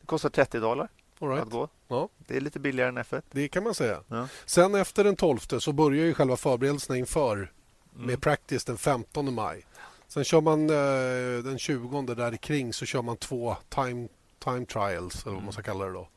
[0.00, 0.88] Det kostar 30 dollar
[1.20, 1.42] right.
[1.42, 1.68] att gå.
[1.88, 2.08] Ja.
[2.18, 3.22] Det är lite billigare än F1.
[3.30, 4.00] Det kan man säga.
[4.08, 4.28] Ja.
[4.46, 8.06] Sen efter den 12 så börjar ju själva förberedelserna inför mm.
[8.06, 9.66] med practice den 15 maj.
[10.08, 15.26] Sen kör man eh, den 20 där kring så kör man två time, time trials,
[15.26, 15.72] eller vad man ska mm.
[15.72, 16.08] kalla det då.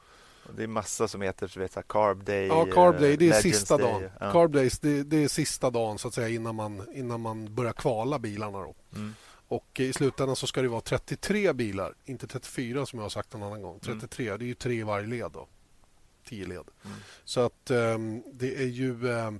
[0.55, 2.47] Det är massa som heter så vet, Carb Day.
[2.47, 3.17] Ja, Carb Day.
[3.17, 3.91] Det är sista Day.
[3.91, 4.09] dagen.
[4.19, 4.31] Ja.
[4.31, 7.73] Carb Days, det, det, är sista dagen så att säga innan man, innan man börjar
[7.73, 8.59] kvala bilarna.
[8.59, 8.75] Då.
[8.95, 9.13] Mm.
[9.47, 13.33] Och I slutändan så ska det vara 33 bilar, inte 34 som jag har sagt
[13.33, 13.79] en annan gång.
[13.79, 14.39] 33, mm.
[14.39, 15.31] det är ju tre i varje led.
[15.31, 15.47] Då.
[16.25, 16.63] 10 led.
[16.85, 16.97] Mm.
[17.23, 19.07] Så att um, det är ju...
[19.07, 19.39] Um,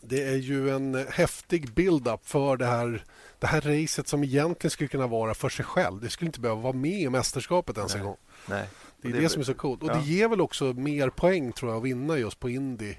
[0.00, 3.04] det är ju en häftig build-up för det här,
[3.38, 6.00] det här racet som egentligen skulle kunna vara för sig själv.
[6.00, 8.00] Det skulle inte behöva vara med i mästerskapet ens Nej.
[8.00, 8.16] en gång.
[8.48, 8.68] Nej.
[9.02, 9.82] Det är det, det som är så coolt.
[9.82, 9.94] Och ja.
[9.94, 12.94] det ger väl också mer poäng tror jag att vinna just på Indy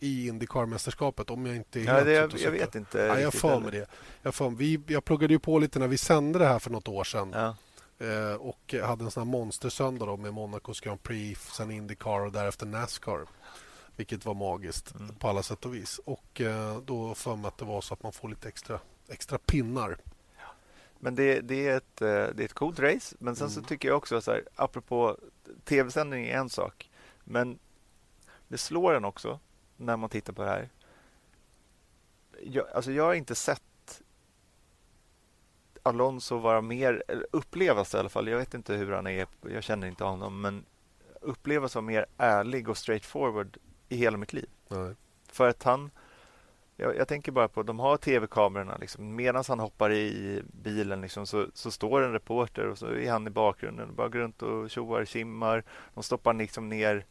[0.00, 2.98] i Indycar-mästerskapet om jag inte är ja, det, jag, jag vet inte.
[2.98, 3.86] Ja, jag för mig det.
[4.22, 6.88] Jag, för, vi, jag pluggade ju på lite när vi sände det här för något
[6.88, 7.30] år sedan.
[7.34, 7.56] Ja.
[8.06, 12.32] Eh, och hade en sån här monstersöndag då med Monacos Grand Prix, sen Indycar och
[12.32, 13.26] därefter Nascar.
[13.96, 15.14] Vilket var magiskt mm.
[15.14, 16.00] på alla sätt och vis.
[16.04, 19.38] Och eh, då för mig att det var så att man får lite extra, extra
[19.38, 19.96] pinnar.
[20.98, 23.16] Men det, det, är ett, eh, det är ett coolt race.
[23.18, 23.54] Men sen mm.
[23.54, 25.16] så tycker jag också så här, apropå
[25.64, 26.90] tv-sändning är en sak.
[27.24, 27.58] Men
[28.48, 29.40] det slår en också
[29.80, 30.68] när man tittar på det här.
[32.42, 33.62] jag, alltså jag har inte sett
[35.82, 39.86] Alonso vara mer, upplevas i alla fall, jag vet inte hur han är, jag känner
[39.86, 40.64] inte honom, men
[41.20, 43.56] upplevas som mer ärlig och straightforward
[43.88, 44.48] i hela mitt liv.
[44.68, 44.94] Nej.
[45.28, 45.90] För att han,
[46.76, 49.16] jag, jag, tänker bara på, de har tv-kamerorna liksom.
[49.16, 53.26] Medan han hoppar i bilen liksom, så, så står en reporter och så är han
[53.26, 53.94] i bakgrunden.
[53.94, 55.64] Bara går runt och tjoar, simmar.
[55.94, 57.06] De stoppar liksom ner.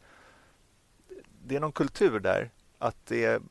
[1.44, 2.50] Det är någon kultur där.
[2.80, 3.42] Att det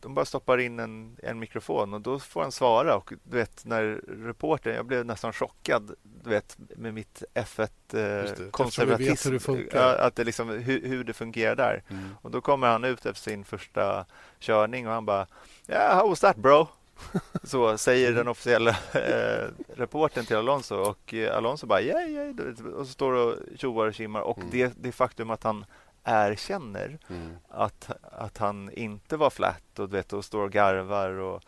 [0.00, 2.96] de bara stoppar in en, en mikrofon och då får han svara.
[2.96, 9.36] Och du vet, när reportern, jag blev nästan chockad du vet, med mitt F1-konservatism.
[9.72, 11.82] Eh, att det liksom, hur, hur det fungerar där.
[11.88, 12.16] Mm.
[12.22, 14.06] Och Då kommer han ut efter sin första
[14.38, 15.26] körning och han bara
[15.68, 16.68] Yeah, how was that bro?
[17.42, 22.34] Så säger den officiella eh, reporten till Alonso och eh, Alonso bara yeah, yeah.
[22.76, 24.50] Och så står och tjoar och kimmar och mm.
[24.50, 25.64] det, det faktum att han
[26.06, 27.36] erkänner mm.
[27.48, 31.42] att, att han inte var flat och, vet, och står och garvar och,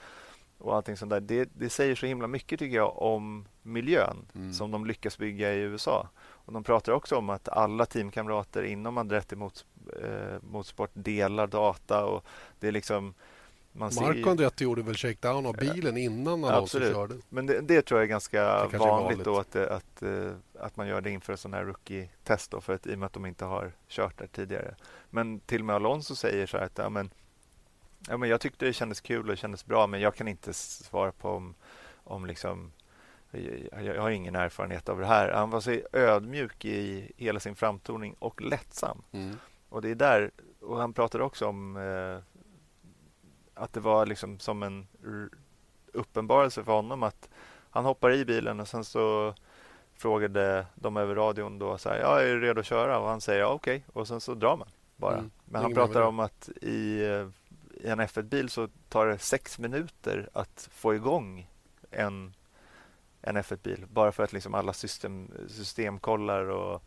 [0.59, 1.21] och allting sånt där.
[1.21, 4.53] Det, det säger så himla mycket tycker jag om miljön mm.
[4.53, 6.09] som de lyckas bygga i USA.
[6.19, 9.67] Och De pratar också om att alla teamkamrater inom Andretti mot,
[10.03, 12.25] eh, Motorsport delar data och
[12.59, 13.15] det är liksom
[13.73, 17.15] man Marco Andretti gjorde väl shakedown av bilen innan Alonso körde?
[17.29, 19.25] Men det, det, tror jag är ganska vanligt, vanligt.
[19.25, 22.95] Då att, att, eh, att man gör det inför sån här rookie-test för att, i
[22.95, 24.75] och med att de inte har kört där tidigare.
[25.11, 27.11] Men till och med Alonso säger så här att ja, men,
[28.09, 30.53] ja, men jag tyckte det kändes kul och det kändes bra men jag kan inte
[30.55, 31.55] svara på om,
[32.05, 32.73] om liksom
[33.83, 35.33] jag har ingen erfarenhet av det här.
[35.33, 39.03] Han var så ödmjuk i hela sin framtoning och lättsam.
[39.13, 39.37] Mm.
[39.69, 42.38] Och det är där, och han pratade också om eh,
[43.59, 44.87] att det var liksom som en
[45.93, 47.29] uppenbarelse för honom att
[47.71, 49.35] han hoppar i bilen och sen så
[49.97, 52.99] frågade de över radion då så här, ja, är du redo att köra?
[52.99, 53.77] Och han säger ja, okej.
[53.77, 54.01] Okay.
[54.01, 55.19] Och sen så drar man bara.
[55.19, 55.31] Mm.
[55.45, 57.03] Men han pratar om att i,
[57.81, 61.51] i en F1-bil så tar det sex minuter att få igång
[61.91, 62.35] en,
[63.23, 63.87] en F1-bil.
[63.91, 66.83] Bara för att liksom alla system, systemkollar och,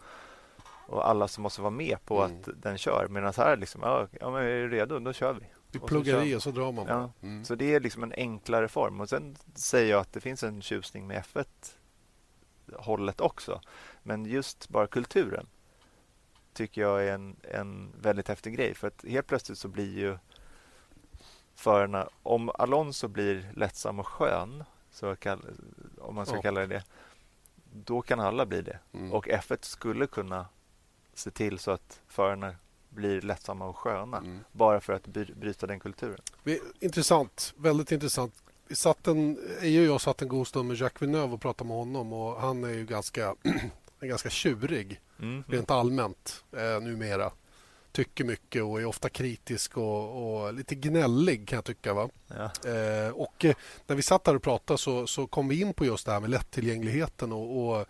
[0.88, 2.38] och alla som måste vara med på mm.
[2.38, 3.08] att den kör.
[3.10, 5.00] Medan här liksom, ja, ja men är du redo?
[5.00, 5.46] Då kör vi.
[5.72, 6.88] Du pluggar i och så drar man.
[6.88, 7.46] Ja, mm.
[7.46, 9.02] Så det är liksom en enklare form.
[9.02, 13.62] Och Sen säger jag att det finns en tjusning med F1-hållet också.
[14.04, 15.48] Men just bara kulturen
[16.54, 18.76] tycker jag är en, en väldigt häftig grej.
[18.76, 20.18] För att helt plötsligt så blir ju
[21.56, 22.10] förarna...
[22.24, 25.46] Om Alonso blir lättsam och skön, så kall,
[26.00, 26.42] om man ska ja.
[26.42, 26.84] kalla det det,
[27.74, 28.80] då kan alla bli det.
[28.94, 29.14] Mm.
[29.14, 30.46] Och F1 skulle kunna
[31.14, 32.56] se till så att förarna
[32.91, 34.39] blir lättsamma och sköna mm.
[34.51, 36.21] bara för att bryta den kulturen.
[36.80, 38.34] Intressant, väldigt intressant.
[38.67, 41.67] Vi satt en, EU och jag satt en god stund med Jacques Villeneuve och pratade
[41.67, 43.36] med honom och han är ju ganska,
[43.99, 45.43] är ganska tjurig mm.
[45.47, 47.32] rent allmänt eh, numera.
[47.91, 51.93] Tycker mycket och är ofta kritisk och, och lite gnällig kan jag tycka.
[51.93, 52.10] Va?
[52.27, 52.69] Ja.
[52.71, 53.56] Eh, och eh,
[53.88, 56.19] när vi satt där och pratade så, så kom vi in på just det här
[56.19, 57.88] med lättillgängligheten och, och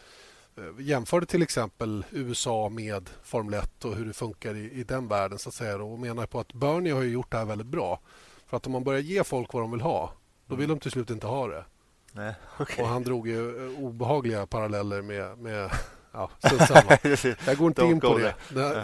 [0.80, 5.40] jämförde till exempel USA med Formel 1 och hur det funkar i, i den världen
[5.40, 8.00] så att säga och menar på att Bernie har gjort det här väldigt bra.
[8.48, 10.14] För att om man börjar ge folk vad de vill ha,
[10.48, 10.78] då vill mm.
[10.78, 11.66] de till slut inte ha det.
[12.12, 12.84] Nej, okay.
[12.84, 15.72] Och han drog ju eh, obehagliga paralleller med, med
[16.14, 16.30] Ja,
[17.46, 18.36] jag går inte in på det.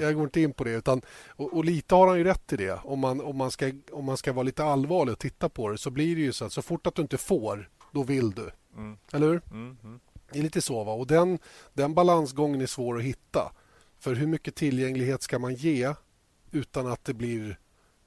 [0.01, 0.71] Jag går inte in på det.
[0.71, 2.79] Utan, och, och, lite har han ju rätt i det.
[2.83, 5.77] Om man, om, man ska, om man ska vara lite allvarlig och titta på det
[5.77, 8.51] så blir det ju så att så fort att du inte får, då vill du.
[8.75, 8.97] Mm.
[9.13, 9.41] Eller hur?
[9.51, 9.99] Mm, mm.
[10.31, 10.83] Det är lite så.
[10.83, 10.93] Va?
[10.93, 11.39] Och den,
[11.73, 13.51] den balansgången är svår att hitta.
[13.99, 15.93] För hur mycket tillgänglighet ska man ge
[16.51, 17.59] utan att det blir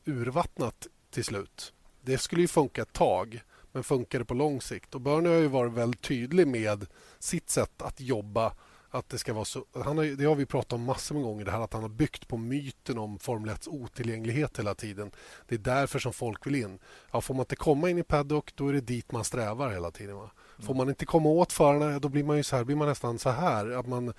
[0.04, 1.72] urvattnat till slut?
[2.02, 4.94] Det skulle ju funka ett tag, men funkar det på lång sikt?
[4.94, 6.86] Och Bernie har ju varit väldigt tydlig med
[7.18, 8.52] sitt sätt att jobba
[8.90, 9.64] att det ska vara så...
[9.84, 11.88] Han har, det har vi pratat om massor med gånger, det här att han har
[11.88, 15.10] byggt på myten om Formel 1 otillgänglighet hela tiden.
[15.48, 16.78] Det är därför som folk vill in.
[17.12, 19.90] Ja, får man inte komma in i paddock, då är det dit man strävar hela
[19.90, 20.16] tiden.
[20.16, 20.30] Va?
[20.60, 23.18] Får man inte komma åt förarna, då blir man ju så här, blir man nästan
[23.18, 23.70] så här.
[23.70, 24.12] Att man,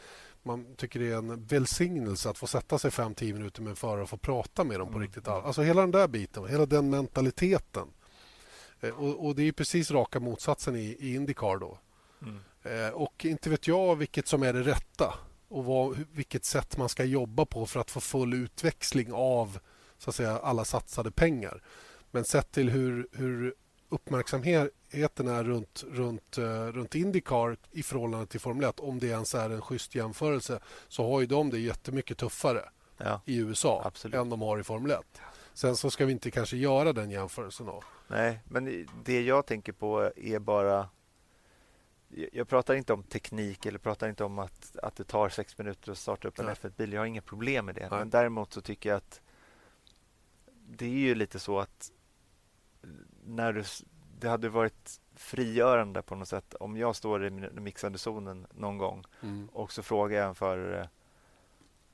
[0.44, 4.02] man tycker det är en välsignelse att få sätta sig 5-10 minuter med en förare
[4.02, 5.02] och få prata med dem på mm.
[5.02, 5.28] riktigt.
[5.28, 7.88] Alltså hela den där biten, hela den mentaliteten.
[8.82, 11.78] Eh, och, och det är precis raka motsatsen i, i Indycar då.
[12.22, 12.40] Mm.
[12.64, 15.14] Eh, och inte vet jag vilket som är det rätta
[15.48, 19.60] och vad, vilket sätt man ska jobba på för att få full utväxling av
[19.98, 21.62] så att säga, alla satsade pengar.
[22.12, 23.56] Men sett till hur, hur
[23.92, 29.36] uppmärksamheten är runt, runt, uh, runt Indycar i förhållande till Formel 1, om det ens
[29.36, 34.16] är en schysst jämförelse, så har ju de det jättemycket tuffare ja, i USA absolut.
[34.16, 35.00] än de har i Formel 1.
[35.54, 37.66] Sen så ska vi inte kanske göra den jämförelsen.
[37.66, 37.84] Då.
[38.08, 40.90] Nej, men det jag tänker på är bara...
[42.32, 45.92] Jag pratar inte om teknik eller pratar inte om att, att det tar sex minuter
[45.92, 46.94] att starta upp en F1-bil.
[46.94, 47.90] Jag har inga problem med det.
[47.90, 48.00] Nej.
[48.00, 49.22] Men däremot så tycker jag att
[50.68, 51.92] det är ju lite så att
[53.36, 53.64] när du,
[54.20, 58.78] det hade varit frigörande på något sätt om jag står i den mixade zonen någon
[58.78, 59.50] gång mm.
[59.54, 60.90] och så frågar jag en förare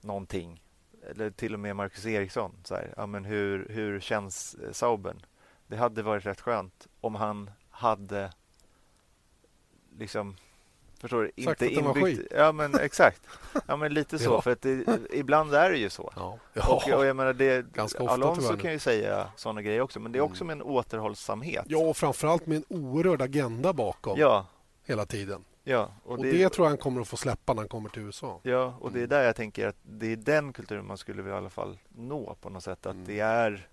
[0.01, 0.63] någonting
[1.09, 2.51] eller till och med Marcus Eriksson.
[2.63, 5.25] Så här, ja, men hur, hur känns eh, Saubern?
[5.67, 8.31] Det hade varit rätt skönt om han hade
[9.97, 10.35] liksom
[10.99, 11.31] Förstår du?
[11.35, 12.31] Inte inbyggt.
[12.35, 13.21] Ja, men exakt.
[13.67, 14.31] Ja, men lite så.
[14.31, 14.41] ja.
[14.41, 16.13] För att det, ibland är det ju så.
[16.15, 16.39] Ja.
[16.53, 16.67] Ja.
[16.67, 20.11] Och, och jag menar, det, Ganska ofta, Alonso kan ju säga sådana grejer också, men
[20.11, 20.57] det är också mm.
[20.57, 21.65] med en återhållsamhet.
[21.67, 24.19] Ja, och framförallt med en oerhörd agenda bakom.
[24.19, 24.47] Ja.
[24.85, 25.43] Hela tiden.
[25.63, 27.89] Ja, och, och det, det, tror jag han kommer att få släppa när han kommer
[27.89, 28.39] till USA.
[28.43, 29.09] Ja, och det är mm.
[29.09, 32.35] där jag tänker att det är den kulturen man skulle vilja i alla fall nå
[32.41, 32.85] på något sätt.
[32.85, 33.05] Att mm.
[33.07, 33.67] det är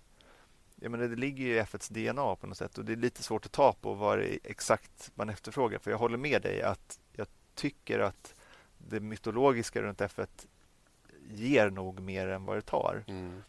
[0.85, 3.45] jag menar, det ligger i F1s DNA på något sätt och det är lite svårt
[3.45, 5.79] att ta på vad det exakt man efterfrågar.
[5.79, 8.33] För jag håller med dig att jag tycker att
[8.77, 10.27] det mytologiska runt F1
[11.29, 13.03] ger nog mer än vad det tar.
[13.07, 13.43] Mm.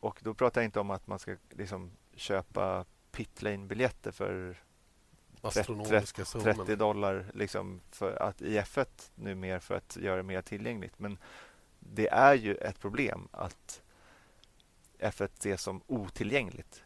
[0.00, 4.62] Och då pratar jag inte om att man ska liksom köpa pitlane-biljetter för
[5.88, 10.42] 30, 30 dollar liksom för att, i F1 nu mer för att göra det mer
[10.42, 10.98] tillgängligt.
[10.98, 11.18] Men
[11.78, 13.82] det är ju ett problem att
[14.98, 16.84] F1 ses som otillgängligt.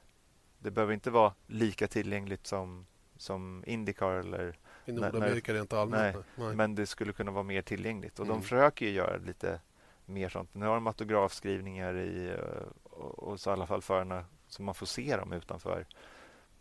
[0.58, 6.16] Det behöver inte vara lika tillgängligt som, som Indycar eller i Nordamerika rent allmänt.
[6.16, 8.36] Nej, nej, men det skulle kunna vara mer tillgängligt och mm.
[8.36, 9.60] de försöker ju göra lite
[10.06, 10.54] mer sånt.
[10.54, 14.74] Nu har de autografskrivningar i eh, och, och så i alla fall förarna så man
[14.74, 15.86] får se dem utanför.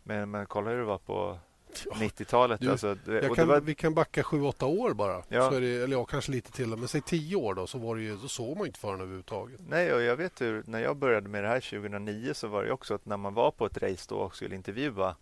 [0.02, 1.38] Men, men kolla hur det var på
[1.74, 2.66] 90-talet.
[2.68, 2.96] Alltså,
[3.44, 3.60] var...
[3.60, 5.22] Vi kan backa 7-8 år bara.
[5.28, 5.50] Ja.
[5.50, 6.68] Det, eller ja, kanske lite till.
[6.68, 9.60] Men säg 10 år då, så, var det ju, då såg man inte förarna överhuvudtaget.
[9.68, 12.72] Nej, och jag vet hur, när jag började med det här 2009 så var det
[12.72, 15.16] också att när man var på ett race då och skulle intervjua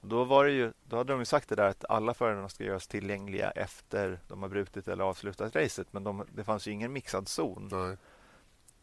[0.00, 2.64] då, var det ju, då hade de ju sagt det där att alla förarna ska
[2.64, 5.86] göras tillgängliga efter de har brutit eller avslutat racet.
[5.90, 7.68] Men de, det fanns ju ingen mixad zon.
[7.72, 7.96] Nej.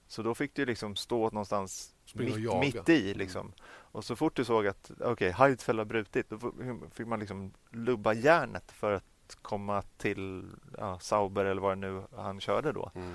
[0.08, 3.06] Så då fick du liksom stå någonstans mitt, mitt, i.
[3.06, 3.17] Mm.
[3.17, 3.41] Liksom.
[3.41, 3.54] Mm.
[3.91, 6.54] Och så fort du såg att okay, Heidfeld har brutit, då
[6.93, 9.04] fick man liksom lubba järnet för att
[9.41, 10.43] komma till
[10.78, 12.91] ja, Sauber eller vad det nu han körde då.
[12.95, 13.13] Mm.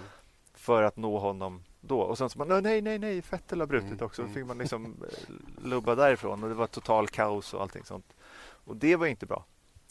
[0.54, 2.00] För att nå honom då.
[2.00, 4.06] Och sen så man, nej, nej, nej, Vettel har brutit mm.
[4.06, 4.22] också.
[4.22, 8.14] Då fick man liksom eh, lubba därifrån och det var total kaos och allting sånt.
[8.64, 9.44] Och det var inte bra.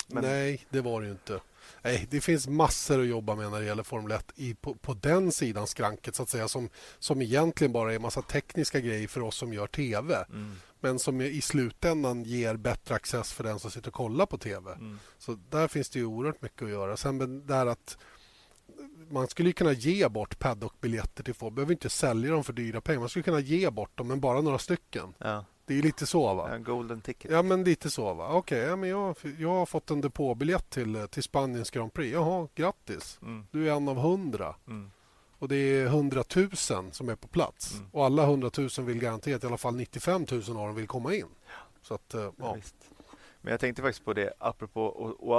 [0.07, 0.23] Men...
[0.23, 1.39] Nej, det var det ju inte.
[1.81, 4.93] Nej, det finns massor att jobba med när det gäller Formel 1 i, på, på
[4.93, 9.07] den sidan skranket så att säga som, som egentligen bara är en massa tekniska grejer
[9.07, 10.25] för oss som gör tv.
[10.29, 10.55] Mm.
[10.79, 14.71] Men som i slutändan ger bättre access för den som sitter och kollar på tv.
[14.71, 14.99] Mm.
[15.17, 16.97] Så där finns det ju oerhört mycket att göra.
[16.97, 17.97] Sen det här att
[19.09, 21.55] man skulle kunna ge bort paddockbiljetter till folk.
[21.55, 22.99] behöver inte sälja dem för dyra pengar.
[22.99, 25.13] Man skulle kunna ge bort dem, men bara några stycken.
[25.17, 25.45] Ja.
[25.65, 26.49] Det är lite så va?
[26.51, 27.31] Ja, golden ticket.
[27.31, 28.27] Ja men lite så va.
[28.27, 32.13] Okej, okay, ja, men jag, jag har fått en depåbiljett till, till Spaniens Grand Prix.
[32.13, 33.19] Jaha, grattis.
[33.21, 33.47] Mm.
[33.51, 34.55] Du är en av hundra.
[34.67, 34.91] Mm.
[35.39, 37.73] Och det är hundratusen som är på plats.
[37.73, 37.87] Mm.
[37.91, 41.27] Och alla hundratusen vill garanterat i alla fall 95 000 av dem vill komma in.
[41.81, 42.57] Så att, eh, ja.
[43.41, 44.89] Men jag tänkte faktiskt på det apropå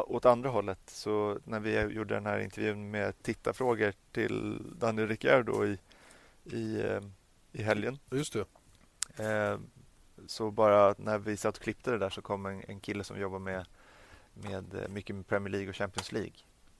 [0.08, 0.78] åt andra hållet.
[0.86, 5.78] Så när vi gjorde den här intervjun med tittarfrågor till Daniel Ricciardo i,
[6.44, 7.00] i, eh,
[7.52, 7.98] i helgen.
[8.10, 8.44] Just det.
[9.24, 9.58] Eh,
[10.26, 13.20] så bara när vi satt och klippte det där så kom en, en kille som
[13.20, 13.66] jobbar med,
[14.34, 16.32] med eh, mycket med Premier League och Champions League.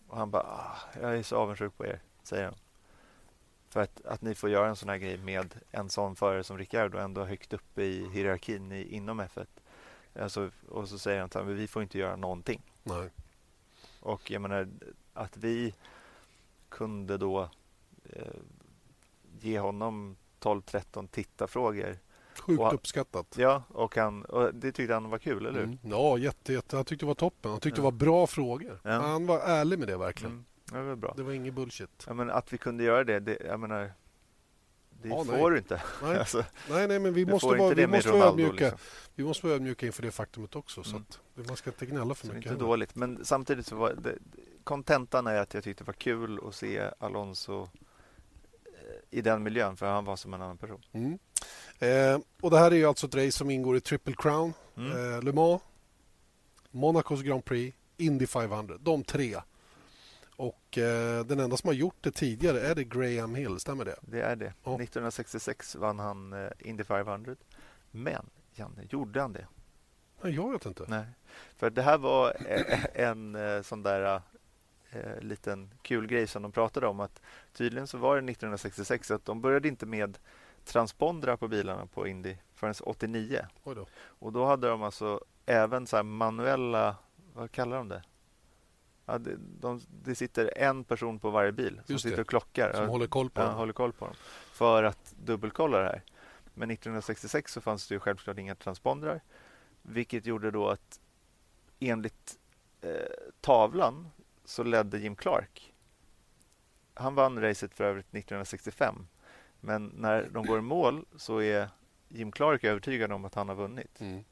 [0.08, 2.54] Och han bara, ah, jag är så avundsjuk på er, säger han.
[3.68, 6.58] För att, att ni får göra en sån här grej med en sån förare som
[6.58, 9.46] Ricciardo ändå högt upp i hierarkin i, inom F1.
[10.20, 12.62] Alltså, och så säger han att vi får inte göra någonting.
[12.82, 13.10] Nej.
[14.00, 14.68] Och jag menar
[15.14, 15.74] att vi
[16.68, 17.50] kunde då
[18.12, 18.40] eh,
[19.40, 21.98] ge honom 12-13 tittarfrågor
[22.40, 23.34] Sjukt och, uppskattat.
[23.38, 25.64] Ja, och, han, och det tyckte han var kul, eller hur?
[25.64, 25.78] Mm.
[25.82, 26.76] Ja, jätte, jätte.
[26.76, 27.50] Han tyckte det var toppen.
[27.50, 27.82] Han tyckte ja.
[27.82, 28.80] det var bra frågor.
[28.82, 28.90] Ja.
[28.90, 30.32] Han var ärlig med det verkligen.
[30.32, 30.44] Mm.
[30.72, 31.14] Det var bra.
[31.16, 32.04] Det var inget bullshit.
[32.06, 33.92] Ja, men att vi kunde göra det, det jag menar,
[35.02, 35.50] det ja, får nej.
[35.50, 35.82] du inte.
[36.02, 36.18] Nej.
[36.18, 38.64] alltså, nej, nej, men vi måste vara, vi måste vara ödmjuka.
[38.64, 38.78] Liksom.
[39.14, 40.82] Vi måste vara ödmjuka inför det faktumet också.
[40.82, 41.04] Så mm.
[41.40, 42.52] att man ska inte gnälla för mycket.
[42.52, 44.18] Inte dåligt, men samtidigt så var det,
[44.64, 47.68] kontentan är att jag tyckte det var kul att se Alonso
[49.10, 50.82] i den miljön, för han var som en annan person.
[50.92, 51.18] Mm.
[51.78, 54.90] Eh, och Det här är ju alltså ett race som ingår i Triple Crown, mm.
[54.90, 55.62] eh, Le Mans,
[56.70, 58.76] Monacos Grand Prix, Indy 500.
[58.80, 59.36] De tre.
[60.36, 63.96] Och eh, Den enda som har gjort det tidigare är det Graham Hill, stämmer det?
[64.00, 64.52] Det är det.
[64.64, 64.74] Ja.
[64.74, 67.36] 1966 vann han eh, Indy 500.
[67.90, 69.46] Men, Janne, gjorde han det?
[70.22, 70.84] Nej, jag vet inte.
[70.88, 71.04] Nej,
[71.56, 72.36] för det här var
[72.94, 74.22] en, en sån där
[74.90, 77.00] eh, liten kul grej som de pratade om.
[77.00, 77.22] att
[77.52, 80.18] Tydligen så var det 1966 att de började inte med
[80.64, 83.46] transpondrar på bilarna på Indy förrän 89.
[83.64, 83.86] Då.
[83.96, 86.96] Och då hade de alltså även så manuella,
[87.32, 88.02] vad kallar de det?
[89.06, 92.72] Ja, det, de, det sitter en person på varje bil som sitter och klockar.
[92.72, 93.52] Som håller koll på ja.
[93.52, 94.14] Håller koll på dem.
[94.52, 96.02] För att dubbelkolla det här.
[96.54, 99.20] Men 1966 så fanns det ju självklart inga transpondrar.
[99.82, 101.00] Vilket gjorde då att
[101.78, 102.38] enligt
[102.80, 102.90] eh,
[103.40, 104.10] tavlan
[104.46, 105.72] så ledde Jim Clark.
[106.94, 109.06] Han vann racet för övrigt 1965.
[109.60, 111.68] Men när de går i mål så är
[112.08, 114.00] Jim Clark övertygad om att han har vunnit.
[114.00, 114.24] Mm.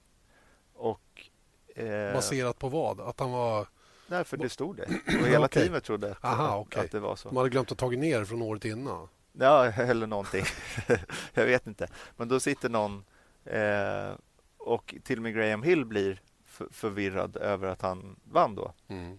[0.74, 1.30] Och,
[1.76, 3.00] eh, Baserat på vad?
[3.00, 3.66] Att han var...
[4.06, 4.86] Nej, för det stod det.
[5.20, 5.62] Och hela okay.
[5.62, 6.84] teamet trodde att, Aha, okay.
[6.84, 7.28] att det var så.
[7.28, 9.08] De hade glömt att ta ner från året innan.
[9.32, 10.44] Ja, eller någonting.
[11.34, 11.88] jag vet inte.
[12.16, 13.04] Men då sitter någon
[13.44, 14.12] eh,
[14.56, 16.20] och till och med Graham Hill blir
[16.70, 18.72] förvirrad över att han vann då.
[18.88, 19.18] Mm.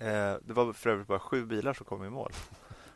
[0.00, 2.32] Eh, det var för övrigt bara sju bilar som kom i mål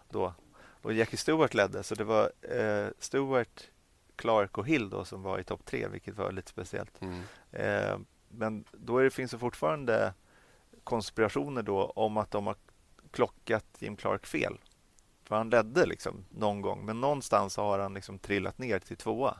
[0.09, 0.34] då.
[0.82, 3.70] Och Jackie Stewart ledde, så det var eh, Stewart,
[4.16, 7.00] Clark och Hill då som var i topp tre, vilket var lite speciellt.
[7.00, 7.22] Mm.
[7.50, 7.98] Eh,
[8.28, 10.14] men då det, finns det fortfarande
[10.84, 12.57] konspirationer då om att de har
[13.11, 14.59] klockat Jim Clark fel.
[15.24, 19.36] För han ledde liksom någon gång, men någonstans har han liksom trillat ner till tvåa.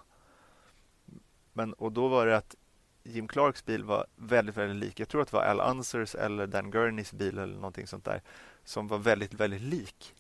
[1.53, 2.55] Men, och då var det att
[3.03, 5.01] Jim Clarks bil var väldigt, väldigt lik.
[5.01, 8.23] Jag tror att det var Al Unsers eller Dan Gurneys bil eller någonting sånt där
[8.65, 10.15] som var väldigt, väldigt lik.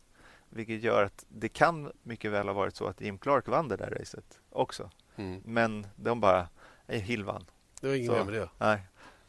[0.48, 3.76] Vilket gör att det kan mycket väl ha varit så att Jim Clark vann det
[3.76, 4.90] där racet också.
[5.16, 5.42] Mm.
[5.44, 6.48] Men de bara,
[6.86, 7.44] nej, Hill vann.
[7.80, 8.48] Det var ingen med det.
[8.58, 8.82] Nej.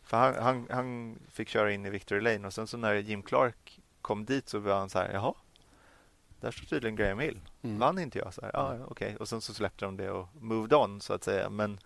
[0.04, 3.24] För han, han, han, fick köra in i Victory Lane och sen så när Jim
[3.24, 5.34] Clark kom dit så var han så här, jaha,
[6.40, 7.40] där står tydligen Graham Hill.
[7.62, 7.80] Mm.
[7.80, 8.34] Vann inte jag?
[8.34, 8.86] Så här, ah, okej.
[8.86, 9.16] Okay.
[9.16, 11.50] Och sen så släppte de det och moved on så att säga.
[11.50, 11.80] Men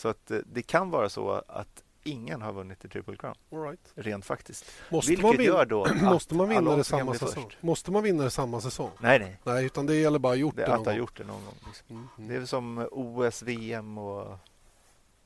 [0.00, 3.34] så att eh, det kan vara så att ingen har vunnit i Triple Crown.
[3.52, 3.92] All right.
[3.94, 4.64] Rent faktiskt.
[4.90, 7.44] Måste Vilket man vinna, gör då måste man vinna det samma säsong?
[7.44, 7.62] Först.
[7.62, 8.90] Måste man vinna det samma säsong?
[8.98, 9.40] Nej, nej.
[9.44, 11.44] Nej, utan det gäller bara att gjort det, det någon att ha gjort det någon
[11.44, 11.54] gång.
[11.66, 11.86] Liksom.
[11.96, 12.28] Mm, mm.
[12.28, 14.38] Det är som OS, VM och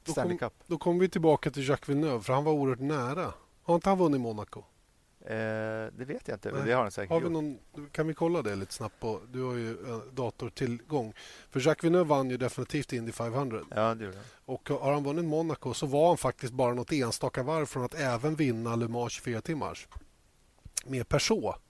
[0.05, 0.53] Stanley Cup.
[0.67, 3.33] Då kommer vi tillbaka till Jacques Villeneuve, för han var oerhört nära.
[3.63, 4.63] Har inte han vunnit Monaco?
[5.27, 5.37] Eh,
[5.97, 7.59] det vet jag inte, det har han säkert har vi någon,
[7.93, 9.01] Kan vi kolla det lite snabbt?
[9.01, 11.15] På, du har ju eh, datortillgång.
[11.51, 13.61] För Jacques Villeneuve vann ju definitivt Indy 500.
[13.71, 14.27] Ja, det gjorde han.
[14.45, 17.95] Och har han vunnit Monaco så var han faktiskt bara något enstaka varv från att
[17.95, 19.89] även vinna Le Mans 24 timmars.
[20.85, 21.64] Med Peugeot.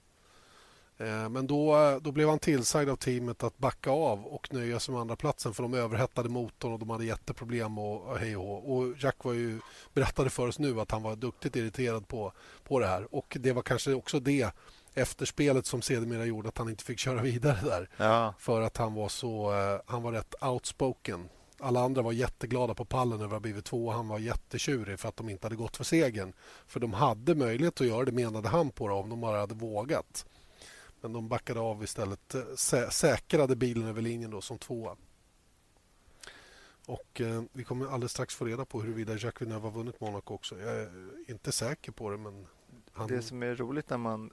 [0.97, 4.91] Eh, men då, då blev han tillsagd av teamet att backa av och nöja sig
[4.91, 8.93] med andra platsen för de överhettade motorn och de hade jätteproblem och hej och Och
[8.99, 9.59] Jack var ju,
[9.93, 12.33] berättade för oss nu att han var duktigt irriterad på,
[12.63, 13.15] på det här.
[13.15, 14.51] Och det var kanske också det
[14.93, 17.89] efterspelet som sedermera gjorde att han inte fick köra vidare där.
[17.97, 18.33] Ja.
[18.39, 21.29] För att han var så, eh, han var rätt outspoken.
[21.59, 23.91] Alla andra var jätteglada på pallen över att ha blivit två.
[23.91, 26.33] Han var jättetjurig för att de inte hade gått för segern.
[26.67, 29.55] För de hade möjlighet att göra det menade han på det om de bara hade
[29.55, 30.25] vågat.
[31.05, 32.35] Men de backade av istället.
[32.55, 34.95] Sä säkrade bilen över linjen då som tvåa.
[36.85, 40.33] Och eh, Vi kommer alldeles strax få reda på huruvida Jacques Villeneuve har vunnit Monaco
[40.33, 40.59] också.
[40.59, 40.89] Jag är
[41.27, 42.17] inte säker på det.
[42.17, 42.47] men
[42.91, 43.07] han...
[43.07, 44.31] Det som är roligt när man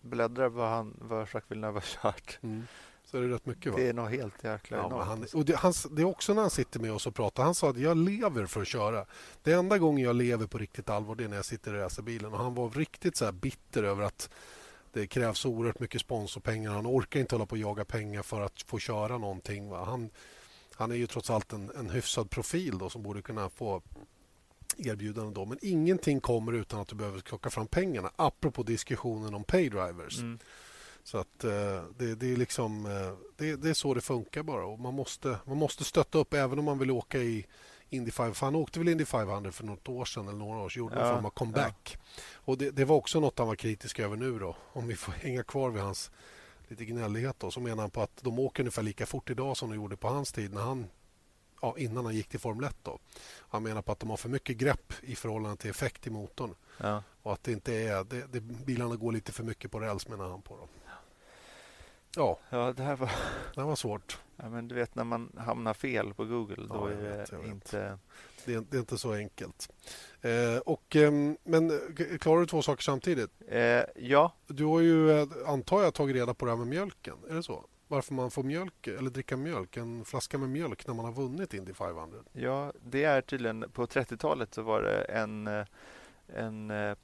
[0.00, 2.66] bläddrar vad, han, vad Jacques Villeneuve har kört mm.
[3.04, 3.78] Så är det rätt mycket va?
[3.78, 5.06] Det är nog helt jäkla ja, enormt.
[5.06, 7.44] Han, och det, han, det, är också när han sitter med oss och pratar.
[7.44, 9.06] Han sa att jag lever för att köra.
[9.42, 12.32] Det enda gången jag lever på riktigt allvar det är när jag sitter i racerbilen.
[12.32, 14.30] Och han var riktigt så bitter över att
[14.92, 16.72] det krävs oerhört mycket sponsorpengar.
[16.72, 19.68] Han orkar inte hålla på och jaga pengar för att få köra någonting.
[19.68, 19.84] Va?
[19.84, 20.10] Han,
[20.74, 23.82] han är ju trots allt en, en hyfsad profil då, som borde kunna få
[24.78, 25.34] erbjudanden.
[25.34, 25.44] Då.
[25.44, 28.10] Men ingenting kommer utan att du behöver plocka fram pengarna.
[28.16, 30.18] Apropå diskussionen om paydrivers.
[30.18, 30.38] Mm.
[31.04, 34.66] Så att eh, det, det, är liksom, eh, det, det, är så det funkar bara.
[34.66, 37.46] Och man, måste, man måste stötta upp även om man vill åka i
[37.92, 38.36] Indy 500.
[38.40, 40.80] Han åkte väl Indy 500 för något år sedan eller några år sedan.
[40.80, 41.98] Gjorde ja, form av comeback.
[41.98, 42.22] Ja.
[42.34, 44.56] Och det, det, var också något han var kritisk över nu då.
[44.72, 46.10] Om vi får hänga kvar vid hans
[46.68, 47.50] lite gnällighet då.
[47.50, 50.08] Så menar han på att de åker ungefär lika fort idag som de gjorde på
[50.08, 50.86] hans tid när han
[51.62, 52.76] ja, innan han gick till Formel 1.
[52.82, 52.98] Då.
[53.48, 56.54] Han menar på att de har för mycket grepp i förhållande till effekt i motorn.
[56.78, 57.02] Ja.
[57.22, 58.04] Och att det inte är...
[58.04, 60.56] Det, det, bilarna går lite för mycket på räls menar han på.
[60.56, 60.68] Då.
[62.16, 63.10] Ja, ja det här var...
[63.54, 64.18] Det här var svårt.
[64.42, 67.46] Ja, men du vet när man hamnar fel på Google, då ja, är det vet,
[67.46, 67.98] inte...
[68.44, 69.72] Det är, det är, inte så enkelt.
[70.20, 71.12] Eh, och, eh,
[71.42, 71.80] men
[72.20, 73.30] klarar du två saker samtidigt?
[73.48, 74.32] Eh, ja.
[74.46, 77.16] Du har ju, eh, antar jag, tagit reda på det här med mjölken.
[77.28, 77.64] Är det så?
[77.88, 81.54] Varför man får mjölk eller dricka mjölk, en flaska med mjölk när man har vunnit
[81.54, 82.18] Indy 500?
[82.32, 83.70] Ja, det är tydligen...
[83.72, 85.66] På 30-talet så var det en, eh,
[86.26, 86.96] en eh,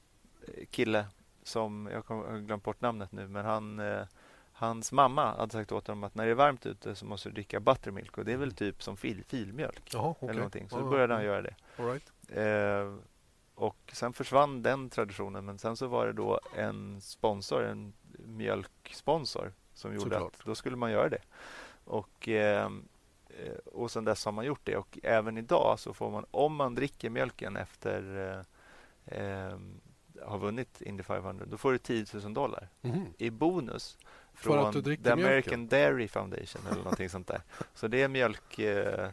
[0.71, 1.07] kille
[1.43, 1.89] som...
[1.93, 3.81] Jag har glömt bort namnet nu, men han
[4.59, 7.33] Hans mamma hade sagt åt honom att när det är varmt ute så måste du
[7.33, 9.91] dricka buttermilk och det är väl typ som fil, filmjölk.
[9.93, 10.29] Jaha, okay.
[10.29, 10.69] eller någonting.
[10.71, 11.55] Så då började han göra det.
[11.77, 12.13] Right.
[12.29, 12.95] Eh,
[13.55, 19.53] och sen försvann den traditionen men sen så var det då en sponsor, en mjölksponsor
[19.75, 20.35] som gjorde Såklart.
[20.39, 21.23] att då skulle man göra det.
[21.85, 22.71] Och, eh,
[23.65, 26.75] och sen dess har man gjort det och även idag så får man om man
[26.75, 28.17] dricker mjölken efter
[29.09, 29.59] eh, eh
[30.23, 33.07] har vunnit Indy 500 då får du 10 000 dollar mm.
[33.19, 33.99] i bonus
[34.39, 35.69] från The American mjölken.
[35.69, 37.43] Dairy Foundation eller någonting sånt där.
[37.75, 39.13] Så det är mjölkgrej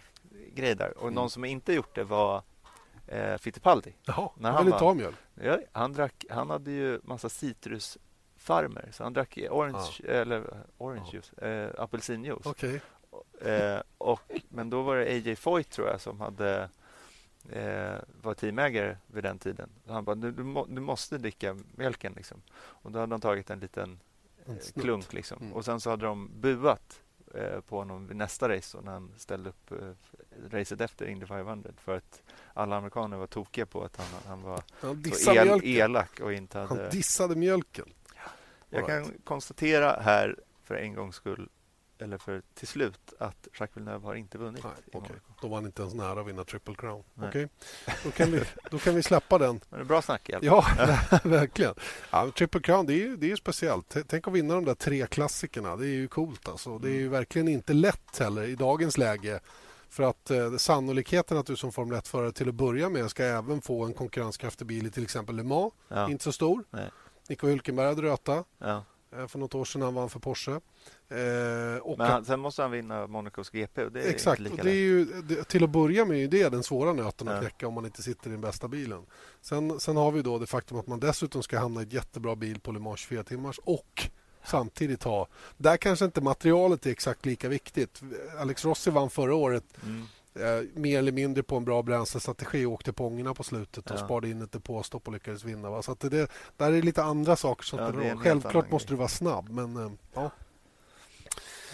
[0.56, 0.98] eh, där.
[0.98, 1.14] Och mm.
[1.14, 2.44] någon som inte gjort det var
[3.08, 3.94] eh, Fittipaldi.
[4.06, 5.16] Jaha, när han vill inte ha mjölk?
[5.34, 10.10] Ja, han, drack, han hade ju massa citrusfarmer så han drack orange, ja.
[10.10, 10.44] eller
[10.78, 12.46] orange juice, eh, apelsinjuice.
[12.46, 12.80] Okay.
[13.42, 16.70] Eh, och, men då var det AJ Foyt tror jag som hade
[17.50, 19.70] eh, var teamägare vid den tiden.
[19.86, 22.14] Så han bara, du, du, må, du, måste dricka mjölken.
[22.14, 22.42] Liksom.
[22.56, 23.98] Och då hade de tagit en liten eh,
[24.74, 25.14] klunk.
[25.14, 25.38] Liksom.
[25.42, 25.54] Mm.
[25.54, 27.02] Och sen så hade de buat
[27.34, 29.78] eh, på honom vid nästa race när han ställde upp eh,
[30.52, 32.22] racet efter Indy 500 för att
[32.54, 36.60] alla amerikaner var tokiga på att han, han var han så el, elak och inte
[36.60, 36.82] hade...
[36.82, 37.90] Han dissade mjölken.
[38.70, 39.06] Jag right.
[39.06, 41.50] kan konstatera här för en gångs skull
[42.00, 44.64] eller för till slut att Jacques Villeneuve har inte vunnit.
[44.64, 45.16] Nej, okay.
[45.42, 47.04] Då var han inte ens nära att vinna Triple Crown.
[47.18, 47.48] Okay.
[48.04, 48.42] Då, kan vi,
[48.72, 49.62] då kan vi släppa den.
[49.70, 50.30] Det är bra snack.
[50.42, 50.66] Ja,
[51.24, 51.74] verkligen.
[52.12, 53.98] Ja, Triple Crown det är, ju, det är speciellt.
[54.08, 55.76] Tänk att vinna de där tre klassikerna.
[55.76, 56.48] Det är ju coolt.
[56.48, 56.80] Alltså.
[56.80, 57.12] Det är ju mm.
[57.12, 59.40] verkligen inte lätt heller i dagens läge.
[59.90, 63.62] För att eh, sannolikheten att du som Formel 1-förare till att börja med ska även
[63.62, 66.10] få en konkurrenskraftig bil i till exempel Le Mans, ja.
[66.10, 66.64] inte så stor.
[66.70, 66.90] Nej.
[67.30, 68.44] Nico Hülkenberg hade röta.
[68.58, 68.84] Ja.
[69.20, 70.52] Eh, för något år sedan han vann för Porsche.
[70.52, 73.84] Eh, och Men han, sen måste han vinna Monacos GP.
[73.84, 76.18] Och det är exakt, inte lika och det är ju, det, till att börja med
[76.18, 79.06] är det den svåra nöten att knäcka om man inte sitter i den bästa bilen.
[79.42, 82.36] Sen, sen har vi då det faktum att man dessutom ska hamna i ett jättebra
[82.36, 84.10] bil på Le Mans 24 timmars och
[84.44, 85.28] samtidigt ha...
[85.58, 88.02] Där kanske inte materialet är exakt lika viktigt.
[88.40, 90.06] Alex Rossi vann förra året mm.
[90.40, 93.98] Eh, mer eller mindre på en bra bränslestrategi och åkte på ångorna på slutet och
[93.98, 94.06] ja.
[94.06, 95.70] sparade in ett depåstopp och lyckades vinna.
[95.70, 95.82] Va?
[95.82, 96.28] Så att det,
[96.58, 100.32] där är lite andra saker som ja, Självklart måste du vara snabb, men eh, ja.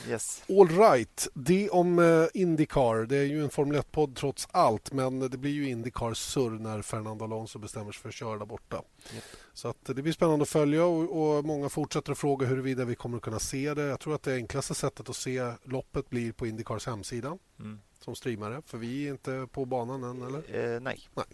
[0.07, 0.43] Yes.
[0.49, 1.27] All right.
[1.33, 3.05] Det om uh, Indycar.
[3.05, 6.81] Det är ju en Formel 1-podd trots allt men det blir ju Indycar surr när
[6.81, 8.81] Fernando Alonso bestämmer sig för att köra där borta.
[9.13, 9.23] Yep.
[9.53, 12.95] Så att det blir spännande att följa och, och, många fortsätter att fråga huruvida vi
[12.95, 13.83] kommer att kunna se det.
[13.83, 17.37] Jag tror att det enklaste sättet att se loppet blir på Indycars hemsida.
[17.59, 18.61] Mm som streamare?
[18.65, 20.37] För vi är inte på banan än, eller?
[20.37, 21.09] Eh, nej.
[21.15, 21.25] nej.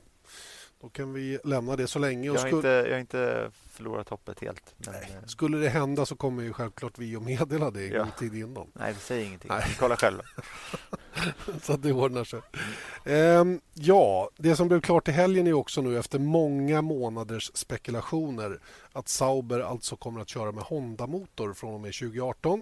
[0.82, 2.26] Då kan vi lämna det så länge.
[2.26, 2.56] Jag har, skulle...
[2.58, 4.76] inte, jag har inte förlorat hoppet helt.
[4.78, 4.96] Men...
[4.96, 8.04] Eh, skulle det hända så kommer ju självklart vi att meddela det ja.
[8.04, 8.68] god tid innan.
[8.74, 9.50] Nej, vi säger ingenting.
[9.54, 9.76] Nej.
[9.80, 10.24] Kolla själva.
[11.62, 12.42] så att det ordnar sig.
[13.06, 18.60] Ehm, ja, det som blev klart i helgen är också nu efter många månaders spekulationer
[18.92, 22.62] att Sauber alltså kommer att köra med Honda-motor från och med 2018.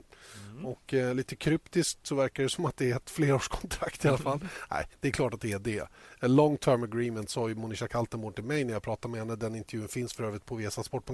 [0.50, 0.66] Mm.
[0.66, 4.18] Och eh, lite kryptiskt så verkar det som att det är ett flerårskontrakt i alla
[4.18, 4.40] fall.
[4.72, 5.82] Nej, det är klart att det är det.
[6.22, 9.36] A long term agreement sa ju Monica Kaltenborn till mig när jag pratade med henne.
[9.36, 11.05] Den intervjun finns för övrigt på viasasport.se.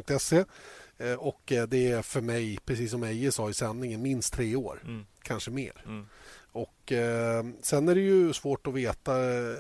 [0.98, 4.56] Eh, och eh, det är för mig, precis som Eje sa i sändningen, minst tre
[4.56, 4.82] år.
[4.84, 5.06] Mm.
[5.22, 5.84] Kanske mer.
[5.86, 6.06] Mm.
[6.52, 9.56] Och eh, Sen är det ju svårt att veta eh,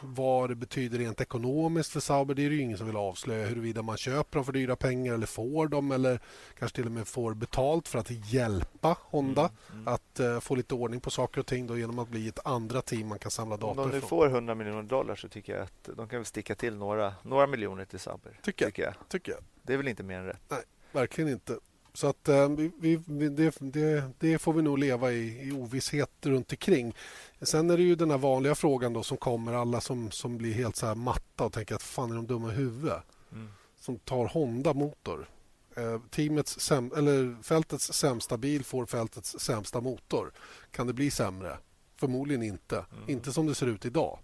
[0.00, 2.34] vad det betyder rent ekonomiskt för Sauber.
[2.34, 5.26] Det är det ingen som vill avslöja huruvida man köper dem för dyra pengar eller
[5.26, 6.20] får dem eller
[6.58, 9.94] kanske till och med får betalt för att hjälpa Honda mm, mm.
[9.94, 12.82] att eh, få lite ordning på saker och ting då, genom att bli ett andra
[12.82, 13.84] team man kan samla data ifrån.
[13.84, 16.54] Om de nu får 100 miljoner dollar så tycker jag att de kan väl sticka
[16.54, 18.40] till några, några miljoner till Sauber.
[18.42, 18.94] Tycker, tycker jag.
[19.08, 19.40] Tycker jag.
[19.62, 20.42] Det är väl inte mer än rätt?
[20.48, 21.58] Nej, verkligen inte.
[21.94, 26.10] Så att eh, vi, vi, det, det, det, får vi nog leva i, i ovisshet
[26.22, 26.94] runt omkring.
[27.40, 30.54] Sen är det ju den här vanliga frågan då som kommer alla som, som blir
[30.54, 33.02] helt så här matta och tänker att fan är de dumma i huvudet?
[33.32, 33.48] Mm.
[33.80, 35.28] Som tar Honda-motor.
[35.76, 40.32] Eh, teamets säm, eller fältets sämsta bil får fältets sämsta motor.
[40.70, 41.58] Kan det bli sämre?
[41.96, 42.76] Förmodligen inte.
[42.76, 43.10] Mm.
[43.10, 44.18] Inte som det ser ut idag.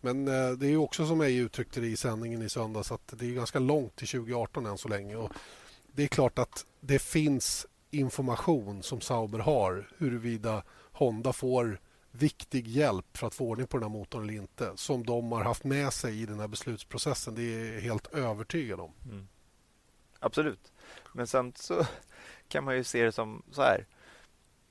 [0.00, 3.26] Men eh, det är också som jag uttryckte det i sändningen i söndags att det
[3.26, 5.16] är ganska långt till 2018 än så länge.
[5.16, 5.32] Och
[5.98, 11.80] det är klart att det finns information som Sauber har huruvida Honda får
[12.10, 15.44] viktig hjälp för att få ordning på den här motorn eller inte som de har
[15.44, 17.34] haft med sig i den här beslutsprocessen.
[17.34, 18.92] Det är jag helt övertygad om.
[19.04, 19.28] Mm.
[20.18, 20.72] Absolut.
[21.12, 21.86] Men samt så
[22.48, 23.86] kan man ju se det som så här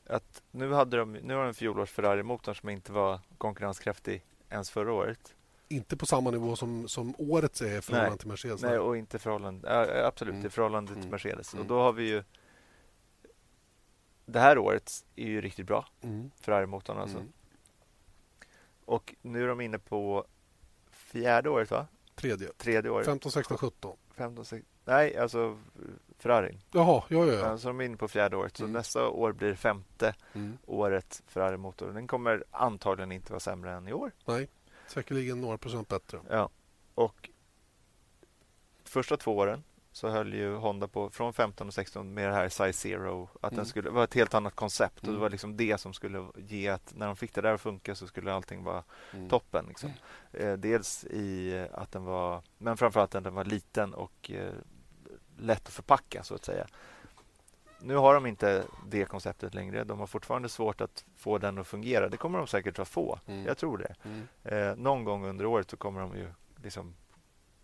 [0.05, 4.69] att nu, hade de, nu har de en fjolårs Ferrari-motorn som inte var konkurrenskraftig ens
[4.69, 5.35] förra året
[5.69, 8.61] inte på samma nivå som, som årets är i förhållande nej, till Mercedes.
[8.61, 10.45] Nej, och inte förhållande, äh, absolut mm.
[10.45, 11.11] i förhållande till mm.
[11.11, 11.53] Mercedes.
[11.53, 11.61] Mm.
[11.61, 12.23] Och då har vi ju
[14.27, 15.87] det här året är ju riktigt bra.
[16.01, 16.31] Mm.
[16.41, 17.17] Ferrari-motorn alltså.
[17.17, 17.31] Mm.
[18.85, 20.25] Och nu är de inne på
[20.91, 21.87] fjärde året va?
[22.15, 22.47] Tredje.
[22.47, 23.05] Tredje året.
[23.05, 23.97] 15, 16, 17.
[24.15, 25.57] 15, 16, nej, alltså
[26.17, 26.59] Ferrari.
[26.71, 27.33] Jaha, ja, ja.
[27.33, 27.57] ja.
[27.57, 28.57] Så de är inne på fjärde året.
[28.57, 28.73] Så mm.
[28.73, 30.57] nästa år blir femte mm.
[30.65, 31.91] året Ferrari-motor.
[31.93, 34.11] Den kommer antagligen inte vara sämre än i år.
[34.25, 34.47] Nej.
[34.87, 36.19] Säkerligen några procent bättre.
[36.29, 36.49] Ja.
[36.95, 37.29] Och
[38.83, 42.49] första två åren så höll ju Honda på från 15 och 16 med det här
[42.49, 43.29] Size Zero.
[43.41, 43.55] Att mm.
[43.55, 45.03] den skulle vara ett helt annat koncept.
[45.03, 45.09] Mm.
[45.09, 47.61] Och Det var liksom det som skulle ge att när de fick det där att
[47.61, 48.83] funka så skulle allting vara
[49.13, 49.29] mm.
[49.29, 49.65] toppen.
[49.67, 49.91] Liksom.
[50.31, 54.53] Eh, dels i att den var, men framförallt att den var liten och eh,
[55.37, 56.67] lätt att förpacka så att säga.
[57.79, 59.83] Nu har de inte det konceptet längre.
[59.83, 62.09] De har fortfarande svårt att få den att fungera.
[62.09, 63.19] Det kommer de säkert att få.
[63.25, 63.45] Mm.
[63.45, 63.95] Jag tror det.
[64.03, 64.27] Mm.
[64.43, 66.27] Eh, någon gång under året så kommer de ju
[66.63, 66.95] liksom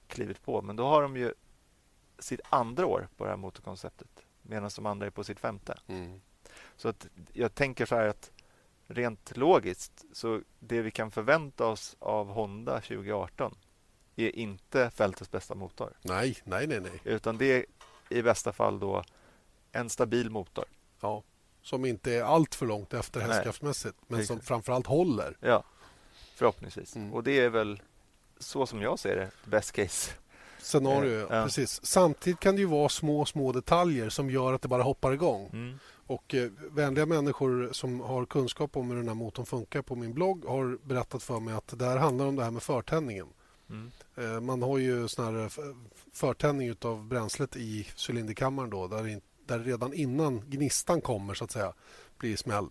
[0.08, 0.62] klivit på.
[0.62, 1.34] Men då har de ju
[2.20, 5.80] sitt andra år på det här motorkonceptet medan de andra är på sitt femte.
[5.88, 6.22] Mm.
[6.76, 8.32] Så att jag tänker så här att
[8.88, 13.56] rent logiskt så det vi kan förvänta oss av Honda 2018
[14.16, 15.94] är inte fältets bästa motor.
[16.02, 17.02] Nej, nej, nej, nej.
[17.04, 17.66] Utan det är
[18.10, 19.04] i bästa fall då
[19.74, 20.66] en stabil motor.
[21.02, 21.24] Ja,
[21.62, 24.28] som inte är allt för långt efter hästkraftsmässigt men Riktigt.
[24.28, 25.38] som framförallt håller.
[25.40, 25.64] Ja,
[26.36, 26.96] förhoppningsvis.
[26.96, 27.14] Mm.
[27.14, 27.82] Och det är väl
[28.40, 30.12] så som jag ser det, best case
[30.64, 31.20] scenario.
[31.20, 31.44] Ja.
[31.44, 31.86] Precis.
[31.86, 35.50] Samtidigt kan det ju vara små, små detaljer som gör att det bara hoppar igång.
[35.54, 35.80] Mm.
[36.08, 40.14] Och eh, vänliga människor som har kunskap om hur den här motorn funkar på min
[40.14, 43.28] blogg har berättat för mig att det här handlar om det här med förtändningen.
[43.70, 43.92] Mm.
[44.16, 45.52] Eh, man har ju sån här
[46.14, 51.74] förtändning av bränslet i cylinderkammaren då, där, där redan innan gnistan kommer så att säga
[52.18, 52.68] blir smäll.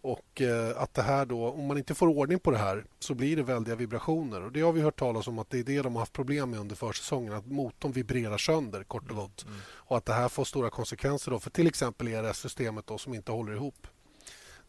[0.00, 3.14] Och eh, att det här då, om man inte får ordning på det här så
[3.14, 4.42] blir det väldiga vibrationer.
[4.42, 6.50] Och Det har vi hört talas om att det är det de har haft problem
[6.50, 7.32] med under försäsongen.
[7.32, 9.44] Att motorn vibrerar sönder kort och gott.
[9.44, 9.58] Mm.
[9.64, 13.52] Och att det här får stora konsekvenser då för till exempel ERS-systemet som inte håller
[13.52, 13.86] ihop.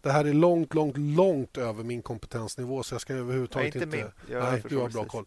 [0.03, 3.97] Det här är långt, långt, långt över min kompetensnivå så jag ska överhuvudtaget inte...
[3.97, 5.25] inte nej, du har bra koll.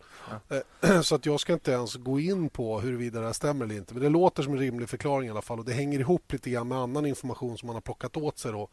[0.49, 0.57] Ja.
[0.81, 3.75] Eh, så att jag ska inte ens gå in på huruvida det här stämmer eller
[3.75, 3.95] inte.
[3.95, 6.51] Men det låter som en rimlig förklaring i alla fall och det hänger ihop lite
[6.51, 8.69] grann med annan information som man har plockat åt sig då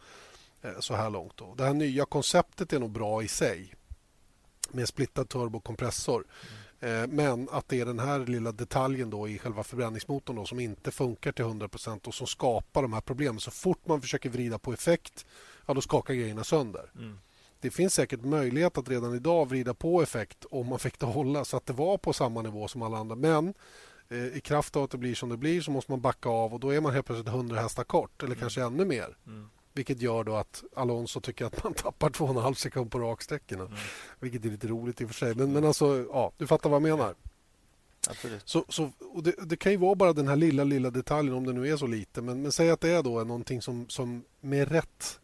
[0.64, 1.38] Eh, så här långt.
[1.38, 1.56] Då.
[1.58, 3.74] Det här nya konceptet är nog bra i sig
[4.72, 6.26] med splittad turbokompressor.
[6.80, 7.10] Mm.
[7.10, 10.92] Men att det är den här lilla detaljen då i själva förbränningsmotorn då, som inte
[10.92, 13.40] funkar till 100% och som skapar de här problemen.
[13.40, 15.26] Så fort man försöker vrida på effekt,
[15.66, 16.92] ja, då skakar grejerna sönder.
[16.96, 17.18] Mm.
[17.60, 21.46] Det finns säkert möjlighet att redan idag vrida på effekt om man fick det hålla
[21.46, 23.16] så att det var på samma nivå som alla andra.
[23.16, 23.54] Men
[24.10, 26.54] eh, i kraft av att det blir som det blir så måste man backa av
[26.54, 28.40] och då är man helt plötsligt 100 hästar kort eller mm.
[28.40, 29.18] kanske ännu mer.
[29.28, 29.50] Mm.
[29.74, 33.64] Vilket gör då att Alonso tycker att man tappar 2,5 sekund på raksträckorna.
[33.64, 33.78] Mm.
[34.20, 35.36] Vilket är lite roligt i och för sig.
[35.36, 37.16] Men, men alltså, ja, du fattar vad jag menar.
[38.10, 38.42] Absolut.
[38.46, 38.92] Så, så,
[39.24, 41.78] det, det, kan ju vara bara den här lilla, lilla detaljen om det nu är
[41.78, 42.22] så lite.
[42.22, 45.20] Men, men säg att det är då någonting som, som med rätt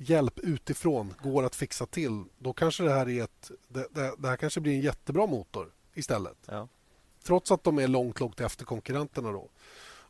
[0.00, 2.24] hjälp utifrån går att fixa till.
[2.38, 5.72] Då kanske det här är ett, det, det, det här kanske blir en jättebra motor
[5.94, 6.36] istället.
[6.46, 6.68] Ja.
[7.22, 9.48] Trots att de är långt, långt efter konkurrenterna då.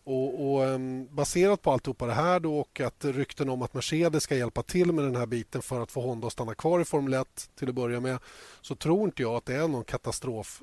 [0.04, 4.22] Och, och um, Baserat på alltihopa det här då och att rykten om att Mercedes
[4.22, 6.84] ska hjälpa till med den här biten för att få Honda att stanna kvar i
[6.84, 8.18] Formel 1 till att börja med
[8.60, 10.62] så tror inte jag att det är någon katastrof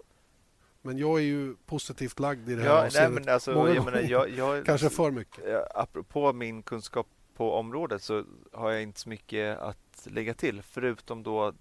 [0.81, 3.27] men jag är ju positivt lagd i det här ja, avseendet.
[3.27, 5.43] Alltså, jag menar, jag, jag, Kanske för mycket.
[5.75, 7.07] Apropå min kunskap
[7.37, 11.53] på området så har jag inte så mycket att lägga till förutom då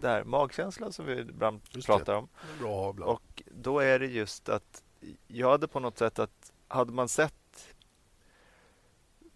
[0.00, 2.28] där magkänslan som vi ibland pratar om.
[2.60, 3.06] Bra, bra.
[3.06, 4.82] Och då är det just att
[5.26, 7.74] jag hade på något sätt att hade man sett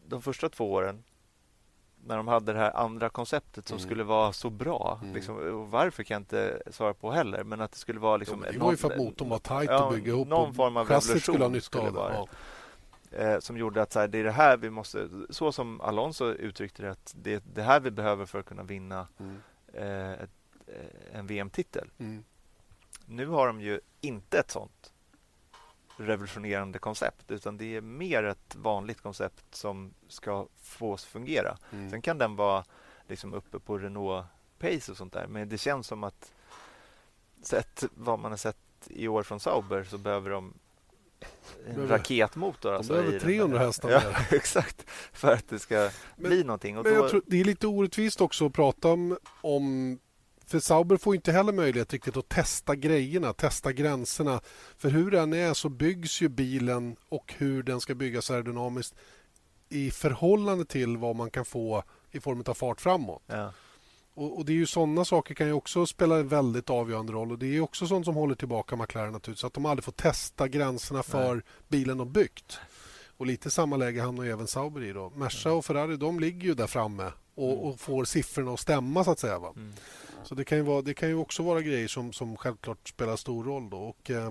[0.07, 1.05] de första två åren
[2.05, 3.89] när de hade det här andra konceptet som mm.
[3.89, 4.99] skulle vara så bra.
[5.03, 5.15] Mm.
[5.15, 7.45] Liksom, varför kan jag inte svara på heller.
[7.45, 8.17] Men att det skulle vara...
[8.17, 10.29] Liksom, det var ju för att motorn var tajt ja, att bygga ihop.
[10.29, 12.27] Någon form av revolution skulle ha nytta av det.
[13.11, 15.09] Eh, som gjorde att så här, det är det här vi måste...
[15.31, 18.63] Så som Alonso uttryckte det, att det är det här vi behöver för att kunna
[18.63, 19.37] vinna mm.
[19.73, 20.31] eh, ett,
[20.67, 21.91] eh, en VM-titel.
[21.99, 22.25] Mm.
[23.07, 24.93] Nu har de ju inte ett sånt
[25.97, 31.57] revolutionerande koncept utan det är mer ett vanligt koncept som ska fås fungera.
[31.73, 31.91] Mm.
[31.91, 32.65] Sen kan den vara
[33.09, 34.27] liksom uppe på Renault
[34.59, 36.33] Pace och sånt där men det känns som att
[37.43, 38.57] sett vad man har sett
[38.87, 40.55] i år från Sauber så behöver de
[41.67, 42.75] en raketmotor.
[42.75, 46.79] Alltså, behöver 300 hästar ja, exakt, för att det ska men, bli någonting.
[46.79, 47.01] Och men då...
[47.01, 49.99] jag tror, det är lite orättvist också att prata om, om
[50.47, 54.41] för Sauber får inte heller möjlighet riktigt att testa grejerna, testa gränserna.
[54.77, 58.95] För hur den är så byggs ju bilen och hur den ska byggas aerodynamiskt
[59.69, 63.23] i förhållande till vad man kan få i form av fart framåt.
[63.27, 63.53] Ja.
[64.15, 67.33] Och, och, det är ju sådana saker kan ju också spela en väldigt avgörande roll
[67.33, 69.45] och det är också sånt som håller tillbaka McLaren naturligtvis.
[69.45, 71.45] Att de aldrig får testa gränserna för Nej.
[71.69, 72.59] bilen de byggt.
[73.17, 75.13] Och lite samma läge hamnar även Sauber i då.
[75.17, 77.65] Merca och Ferrari de ligger ju där framme och, mm.
[77.65, 79.39] och får siffrorna att stämma så att säga.
[79.39, 79.53] Va?
[79.57, 79.73] Mm.
[80.25, 83.17] Så det kan ju, vara, det kan ju också vara grejer som, som självklart spelar
[83.17, 83.71] stor roll.
[83.71, 83.77] Då.
[83.77, 84.27] Och, eh,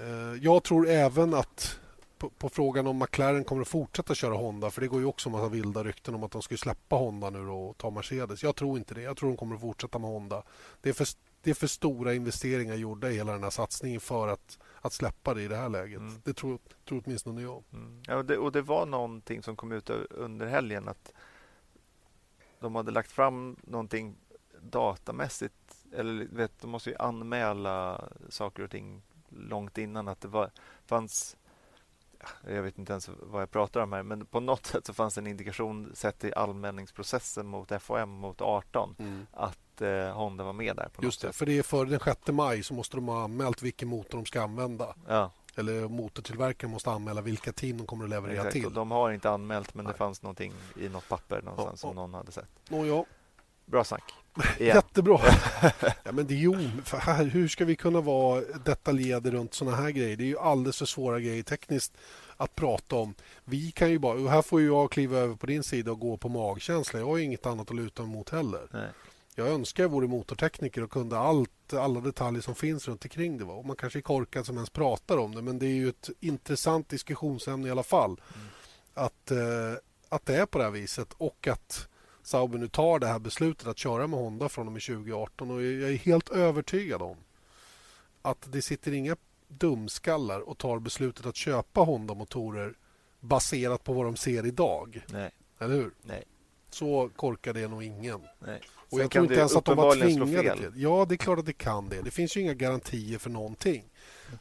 [0.00, 1.78] eh, jag tror även att
[2.18, 5.28] på, på, frågan om McLaren kommer att fortsätta köra Honda för det går ju också
[5.28, 8.42] en massa vilda rykten om att de skulle släppa Honda nu och ta Mercedes.
[8.42, 9.02] Jag tror inte det.
[9.02, 10.42] Jag tror de kommer att fortsätta med Honda.
[10.80, 11.06] Det är för,
[11.42, 15.34] det är för stora investeringar gjorda i hela den här satsningen för att, att släppa
[15.34, 16.00] det i det här läget.
[16.00, 16.20] Mm.
[16.24, 16.58] Det tror,
[16.88, 17.62] tror åtminstone jag.
[17.72, 18.02] Mm.
[18.06, 21.12] Ja, och det, och det var någonting som kom ut under helgen att
[22.60, 24.16] de hade lagt fram någonting
[24.60, 25.54] datamässigt,
[25.92, 30.50] eller vet, de måste ju anmäla saker och ting långt innan att det var,
[30.86, 31.36] fanns
[32.46, 35.18] jag vet inte ens vad jag pratar om här, men på något sätt så fanns
[35.18, 39.26] en indikation sett i allmänningsprocessen mot FOM mot 18 mm.
[39.32, 40.88] att eh, Honda var med där.
[40.88, 41.36] På Just det, sätt.
[41.36, 44.26] för det är före den 6 maj så måste de ha anmält vilken motor de
[44.26, 44.94] ska använda.
[45.08, 45.30] Ja.
[45.56, 48.74] Eller motortillverkaren måste anmäla vilka team de kommer att leverera Exakt, till.
[48.74, 49.92] de har inte anmält men Nej.
[49.92, 52.02] det fanns någonting i något papper någonstans ja, som ja.
[52.02, 52.48] någon hade sett.
[52.70, 53.04] Oh, ja.
[53.64, 54.14] Bra snack.
[54.58, 54.76] Igen.
[54.76, 55.20] Jättebra.
[56.04, 59.90] ja, men det är ju, här, hur ska vi kunna vara detaljerade runt såna här
[59.90, 60.16] grejer?
[60.16, 61.92] Det är ju alldeles för svåra grejer tekniskt
[62.36, 63.14] att prata om.
[63.44, 66.16] Vi kan ju bara, och här får jag kliva över på din sida och gå
[66.16, 66.98] på magkänsla.
[66.98, 68.68] Jag har inget annat att luta mig mot heller.
[68.70, 68.88] Nej.
[69.34, 73.44] Jag önskar jag vore motortekniker och kunde allt, alla detaljer som finns runt omkring det.
[73.44, 76.10] Och man kanske är korkad som ens pratar om det men det är ju ett
[76.20, 78.10] intressant diskussionsämne i alla fall.
[78.10, 78.46] Mm.
[78.94, 79.38] Att, eh,
[80.08, 81.88] att det är på det här viset och att
[82.28, 85.62] Sauber nu tar det här beslutet att köra med Honda från och med 2018 och
[85.62, 87.16] jag är helt övertygad om
[88.22, 89.16] att det sitter inga
[89.48, 92.74] dumskallar och tar beslutet att köpa Honda-motorer
[93.20, 95.04] baserat på vad de ser idag.
[95.08, 95.30] Nej.
[95.58, 95.90] Eller hur?
[96.02, 96.24] Nej.
[96.70, 98.20] Så korkad är nog ingen.
[98.38, 98.60] Nej.
[98.90, 101.46] Och jag tror inte ens att de var tvingade till Ja, det är klart att
[101.46, 102.02] det kan det.
[102.02, 103.84] Det finns ju inga garantier för någonting.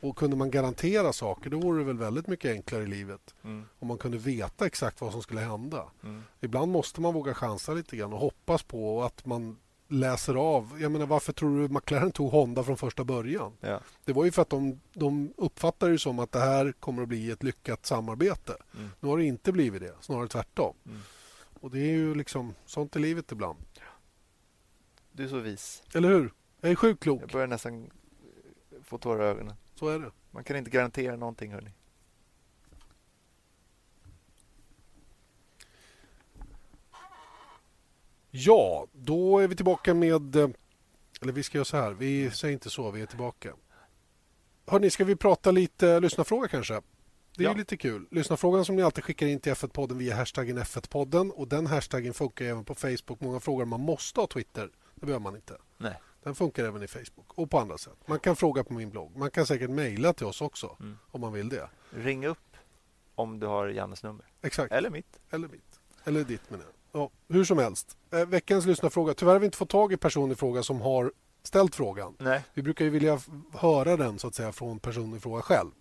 [0.01, 3.35] Och kunde man garantera saker då vore det väl väldigt mycket enklare i livet.
[3.43, 3.65] Mm.
[3.79, 5.83] Om man kunde veta exakt vad som skulle hända.
[6.03, 6.23] Mm.
[6.39, 9.57] Ibland måste man våga chansa lite grann och hoppas på att man
[9.87, 10.77] läser av.
[10.81, 13.53] Jag menar, varför tror du McLaren tog Honda från första början?
[13.59, 13.79] Ja.
[14.05, 17.07] Det var ju för att de, de uppfattar det som att det här kommer att
[17.07, 18.57] bli ett lyckat samarbete.
[18.75, 18.89] Mm.
[18.99, 20.75] Nu har det inte blivit det, snarare tvärtom.
[20.85, 20.99] Mm.
[21.59, 23.59] Och det är ju liksom sånt i livet ibland.
[25.11, 25.83] Du är så vis.
[25.93, 26.33] Eller hur?
[26.61, 27.21] Jag är sjukt klok.
[27.21, 27.89] Jag börjar nästan
[28.83, 29.55] få tårar i ögonen.
[29.79, 30.11] Så är det.
[30.31, 31.71] Man kan inte garantera någonting, hörni.
[38.31, 40.35] Ja, då är vi tillbaka med...
[40.35, 40.49] Eh,
[41.21, 41.91] eller vi ska göra så här.
[41.91, 43.53] Vi säger inte så, vi är tillbaka.
[44.65, 46.81] Hörni, ska vi prata lite lyssnarfråga kanske?
[47.37, 47.53] Det är ja.
[47.53, 48.07] lite kul.
[48.11, 51.31] Lyssnarfrågan som ni alltid skickar in till F1-podden via hashtaggen F1-podden.
[51.31, 53.21] Och den hashtaggen funkar även på Facebook.
[53.21, 54.71] Många frågar om man måste ha Twitter.
[54.95, 55.57] Det behöver man inte.
[55.77, 56.01] Nej.
[56.23, 57.97] Den funkar även i Facebook och på andra sätt.
[58.05, 59.15] Man kan fråga på min blogg.
[59.15, 60.97] Man kan säkert mejla till oss också mm.
[61.11, 61.69] om man vill det.
[61.89, 62.57] Ring upp
[63.15, 64.25] om du har Jannes nummer.
[64.41, 64.73] Exakt.
[64.73, 65.19] Eller mitt.
[65.29, 65.79] Eller mitt.
[66.03, 66.65] Eller ditt menar.
[66.91, 67.97] Ja, hur som helst.
[68.11, 69.13] Eh, veckans lyssnarfråga.
[69.13, 71.11] Tyvärr har vi inte fått tag i person i fråga som har
[71.43, 72.15] ställt frågan.
[72.19, 72.43] Nej.
[72.53, 73.19] Vi brukar ju vilja
[73.53, 75.71] höra den så att säga från personen i fråga själv.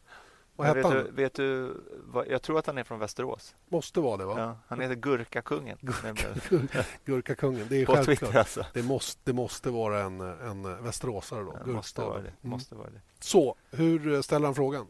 [0.59, 0.93] Hette han?
[0.93, 3.55] Du, vet du, vad, jag tror att han är från Västerås.
[3.69, 4.35] Måste vara det va?
[4.39, 5.79] Ja, han heter Gurkakungen.
[5.81, 8.19] Gurka, Gurkakungen, det är På självklart.
[8.19, 8.67] Twitter alltså.
[8.75, 11.59] det, måste, det måste vara en, en västeråsare då.
[11.67, 12.29] Ja, måste vara det.
[12.29, 12.35] Mm.
[12.41, 13.01] måste vara det.
[13.21, 14.87] Så, hur ställer han frågan?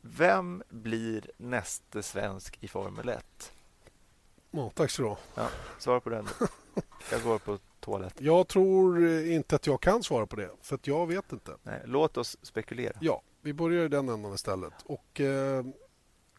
[0.00, 3.52] Vem blir näste svensk i Formel 1?
[4.50, 5.48] Ja, tack så du ja,
[5.78, 6.28] Svara på den.
[7.10, 8.14] Jag går på toalett.
[8.20, 11.56] Jag tror inte att jag kan svara på det, för att jag vet inte.
[11.62, 12.92] Nej, låt oss spekulera.
[13.00, 14.74] Ja, vi börjar i den änden istället.
[14.84, 15.64] Och eh,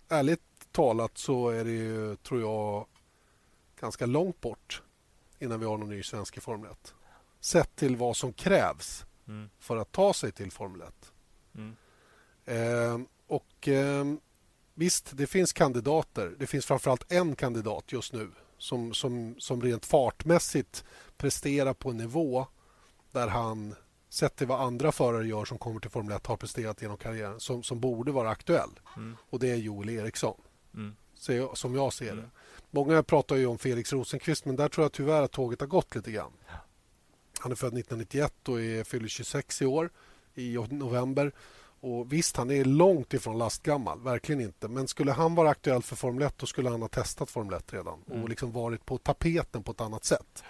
[0.09, 2.85] ärligt talat så är det ju, tror jag,
[3.79, 4.83] ganska långt bort
[5.39, 6.93] innan vi har någon ny svensk i Formel 1.
[7.39, 9.49] Sett till vad som krävs mm.
[9.59, 11.11] för att ta sig till Formel 1.
[11.55, 11.75] Mm.
[12.45, 14.05] Eh, och eh,
[14.73, 16.35] Visst, det finns kandidater.
[16.39, 20.85] Det finns framförallt en kandidat just nu som, som, som rent fartmässigt
[21.17, 22.47] presterar på en nivå
[23.11, 23.75] där han
[24.09, 27.39] sett till vad andra förare gör som kommer till Formel 1 har presterat genom karriären
[27.39, 28.69] som, som borde vara aktuell.
[28.97, 29.17] Mm.
[29.29, 30.41] Och det är Joel Eriksson.
[30.73, 30.95] Mm.
[31.15, 32.17] Så, som jag ser mm.
[32.17, 32.29] det.
[32.71, 35.95] Många pratar ju om Felix Rosenqvist men där tror jag tyvärr att tåget har gått
[35.95, 36.31] lite grann.
[37.39, 39.89] Han är född 1991 och är fyller 26 i år
[40.35, 41.31] i november.
[41.79, 44.67] Och Visst, han är långt ifrån lastgammal, verkligen inte.
[44.67, 47.73] Men skulle han vara aktuell för Formel 1 då skulle han ha testat Formel 1
[47.73, 48.27] redan och mm.
[48.27, 50.43] liksom varit på tapeten på ett annat sätt.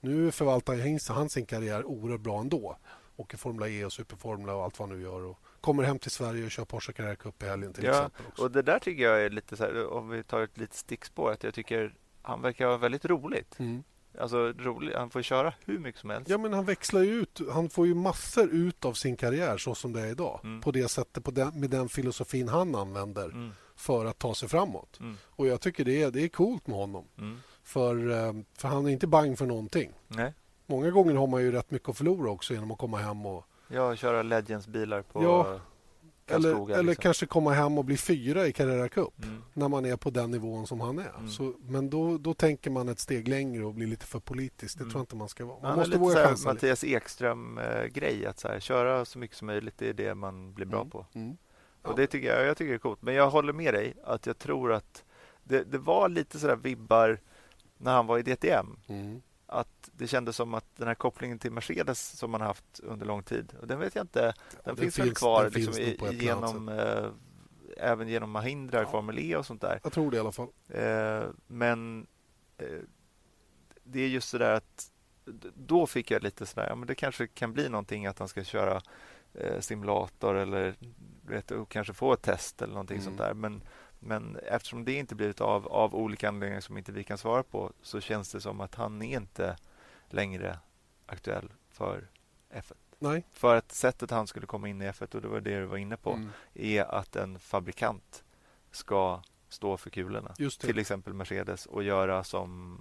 [0.00, 2.76] Nu förvaltar han sin karriär oerhört bra ändå.
[3.18, 5.24] Åker Formula E och Superformula och allt vad han nu gör.
[5.24, 8.26] Och kommer hem till Sverige och kör Porsche Carrera Cup i helgen till ja, exempel.
[8.26, 8.42] Också.
[8.42, 11.32] Och det där tycker jag är lite så här, om vi tar ett litet stickspår,
[11.32, 13.58] att jag tycker han verkar ha väldigt roligt.
[13.58, 13.82] Mm.
[14.18, 16.30] Alltså roligt, han får köra hur mycket som helst.
[16.30, 19.74] Ja men han växlar ju ut, han får ju massor ut av sin karriär så
[19.74, 20.40] som det är idag.
[20.44, 20.60] Mm.
[20.60, 23.50] På det sättet, på den, med den filosofin han använder mm.
[23.76, 25.00] för att ta sig framåt.
[25.00, 25.16] Mm.
[25.24, 27.04] Och jag tycker det är, det är coolt med honom.
[27.18, 27.40] Mm.
[27.62, 29.92] För, eh, för han är inte bang för någonting.
[30.08, 30.34] Nej.
[30.70, 33.44] Många gånger har man ju rätt mycket att förlora också genom att komma hem och...
[33.68, 35.60] Ja, köra Legends-bilar på ja,
[36.26, 37.02] Eller, eller liksom.
[37.02, 39.42] kanske komma hem och bli fyra i Carrera Cup mm.
[39.54, 41.14] när man är på den nivån som han är.
[41.18, 41.28] Mm.
[41.28, 44.78] Så, men då, då tänker man ett steg längre och blir lite för politisk.
[44.78, 44.90] Det mm.
[44.90, 45.58] tror jag inte man ska vara.
[45.60, 46.52] Man han måste våga chansa.
[46.52, 50.66] Mattias Ekström-grej, att så här, köra så mycket som möjligt, det är det man blir
[50.66, 50.90] bra mm.
[50.90, 51.06] på.
[51.14, 51.36] Mm.
[51.82, 53.02] Och det tycker jag, jag tycker det är coolt.
[53.02, 55.04] Men jag håller med dig att jag tror att
[55.44, 57.20] det, det var lite sådär vibbar
[57.78, 58.66] när han var i DTM.
[58.86, 59.22] Mm.
[59.50, 63.22] Att det kändes som att den här kopplingen till Mercedes som man haft under lång
[63.22, 64.22] tid och den vet jag inte.
[64.22, 64.34] Den,
[64.64, 67.06] den finns, väl kvar den liksom, finns i, genom eh,
[67.76, 68.90] även genom Mahindra ja.
[68.90, 69.80] Formel E och sånt där.
[69.82, 70.48] Jag tror det i alla fall.
[70.68, 72.06] Eh, men
[72.58, 72.80] eh,
[73.84, 74.90] det är just det där att
[75.54, 78.44] då fick jag lite sådär, ja men det kanske kan bli någonting att han ska
[78.44, 78.80] köra
[79.34, 80.74] eh, simulator eller
[81.22, 83.04] vet, och kanske få ett test eller någonting mm.
[83.04, 83.34] sånt där.
[83.34, 83.62] Men,
[84.00, 87.72] men eftersom det inte blivit av, av olika anledningar som inte vi kan svara på
[87.82, 89.56] så känns det som att han är inte
[90.08, 90.58] längre
[91.06, 92.10] aktuell för
[92.50, 92.72] F1.
[92.98, 93.24] Nej.
[93.30, 95.76] För att sättet han skulle komma in i F1, och det var det du var
[95.76, 96.28] inne på, mm.
[96.54, 98.24] är att en fabrikant
[98.70, 100.34] ska stå för kulorna.
[100.60, 102.78] Till exempel Mercedes och göra som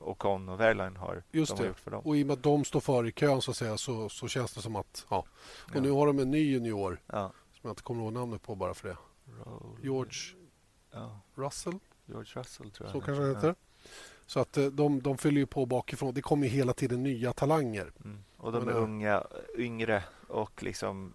[0.00, 2.02] Ocon och Wehrlein har, Just har gjort för dem.
[2.04, 4.28] Och i och med att de står före i kön så, att säga, så, så
[4.28, 5.06] känns det som att...
[5.10, 5.26] Ja.
[5.64, 5.80] Och ja.
[5.80, 7.32] nu har de en ny junior ja.
[7.52, 8.96] som jag inte kommer ihåg namnet på bara för det.
[9.44, 9.78] Roll...
[9.82, 10.43] George
[10.94, 11.20] ja.
[11.34, 11.78] Russell?
[12.06, 12.92] George Russell tror jag.
[12.92, 13.54] Så kanske han heter.
[14.26, 16.14] Så att eh, de, de fyller ju på bakifrån.
[16.14, 17.92] Det kommer hela tiden nya talanger.
[18.04, 18.24] Mm.
[18.36, 19.24] Och de är unga,
[19.56, 21.12] yngre och liksom...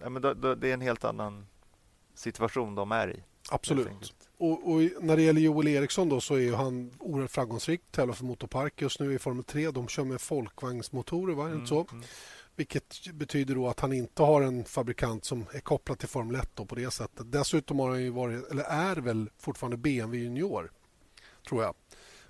[0.00, 1.46] Ja, men då, då, det är en helt annan
[2.14, 3.22] situation de är i.
[3.50, 4.14] Absolut.
[4.38, 7.82] Och, och, när det gäller Joel Eriksson då så är han oerhört framgångsrik.
[7.90, 9.70] Tävlar för Motorpark just nu i Formel 3.
[9.70, 11.46] De kör med folkvagnsmotorer, va?
[11.46, 11.86] Mm, så?
[11.92, 12.04] Mm.
[12.56, 16.54] Vilket betyder då att han inte har en fabrikant som är kopplad till Formel 1
[16.54, 17.32] på det sättet.
[17.32, 20.72] Dessutom har han ju varit, eller är väl fortfarande BMW junior,
[21.48, 21.74] tror jag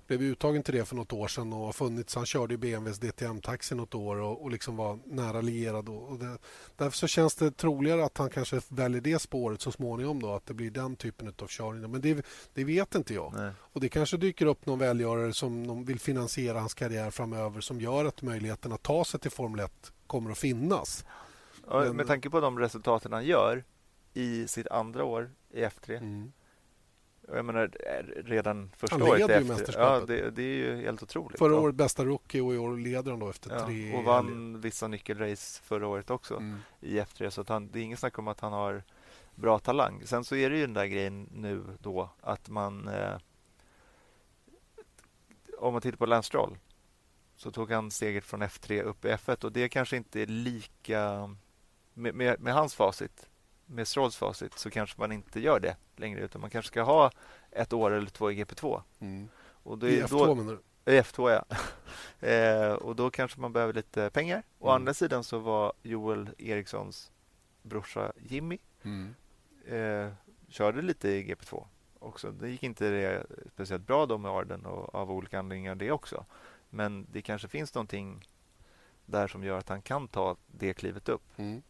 [0.07, 2.15] blev uttagen till det för något år sedan och har funnits.
[2.15, 5.89] Han körde i BMWs DTM-taxi något år och, och liksom var nära lierad.
[5.89, 6.37] Och, och det,
[6.75, 10.21] därför så känns det troligare att han kanske väljer det spåret så småningom.
[10.21, 11.91] Då, att det blir den typen av körning.
[11.91, 13.33] Men det, det vet inte jag.
[13.35, 13.51] Nej.
[13.59, 18.05] Och Det kanske dyker upp någon välgörare som vill finansiera hans karriär framöver som gör
[18.05, 21.05] att möjligheten att ta sig till Formel 1 kommer att finnas.
[21.67, 23.63] Ja, Men, med tanke på de resultaten han gör
[24.13, 26.31] i sitt andra år i F3 mm
[27.27, 27.71] jag menar,
[28.23, 29.43] redan första han året efter.
[29.43, 30.09] mästerskapet.
[30.09, 31.39] Ja, det, det, är ju helt otroligt.
[31.39, 33.95] Förra året bästa rookie och i år leder han då efter ja, tre.
[33.95, 36.59] Och vann vissa nyckelrace förra året också mm.
[36.79, 37.29] i F3.
[37.29, 38.83] Så han, det är inget snack om att han har
[39.35, 40.01] bra talang.
[40.05, 42.87] Sen så är det ju den där grejen nu då att man...
[42.87, 43.17] Eh,
[45.57, 46.57] om man tittar på Lance Stroll
[47.35, 51.29] så tog han steget från F3 upp i F1 och det kanske inte är lika...
[51.93, 53.29] Med, med, med hans facit
[53.65, 57.11] med Strolls facit så kanske man inte gör det längre utan man kanske ska ha
[57.51, 58.81] ett år eller två i GP2.
[58.99, 59.29] Mm.
[59.63, 60.93] Och I F2 då, menar du?
[60.93, 61.45] I F2 ja.
[62.27, 64.43] eh, och då kanske man behöver lite pengar.
[64.59, 64.75] Å mm.
[64.75, 67.11] andra sidan så var Joel Erikssons
[67.61, 69.15] brorsa Jimmy mm.
[69.65, 70.13] eh,
[70.49, 71.65] körde lite i GP2
[71.99, 72.31] också.
[72.31, 76.25] Det gick inte det speciellt bra då med Arden och av olika anledningar det också.
[76.69, 78.27] Men det kanske finns någonting
[79.05, 81.23] där som gör att han kan ta det klivet upp.
[81.35, 81.61] Mm.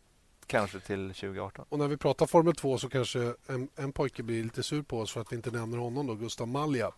[0.47, 1.65] Kanske till 2018.
[1.69, 4.99] Och när vi pratar Formel 2 så kanske en, en pojke blir lite sur på
[4.99, 6.91] oss för att vi inte nämner honom, då, Gustav Malja.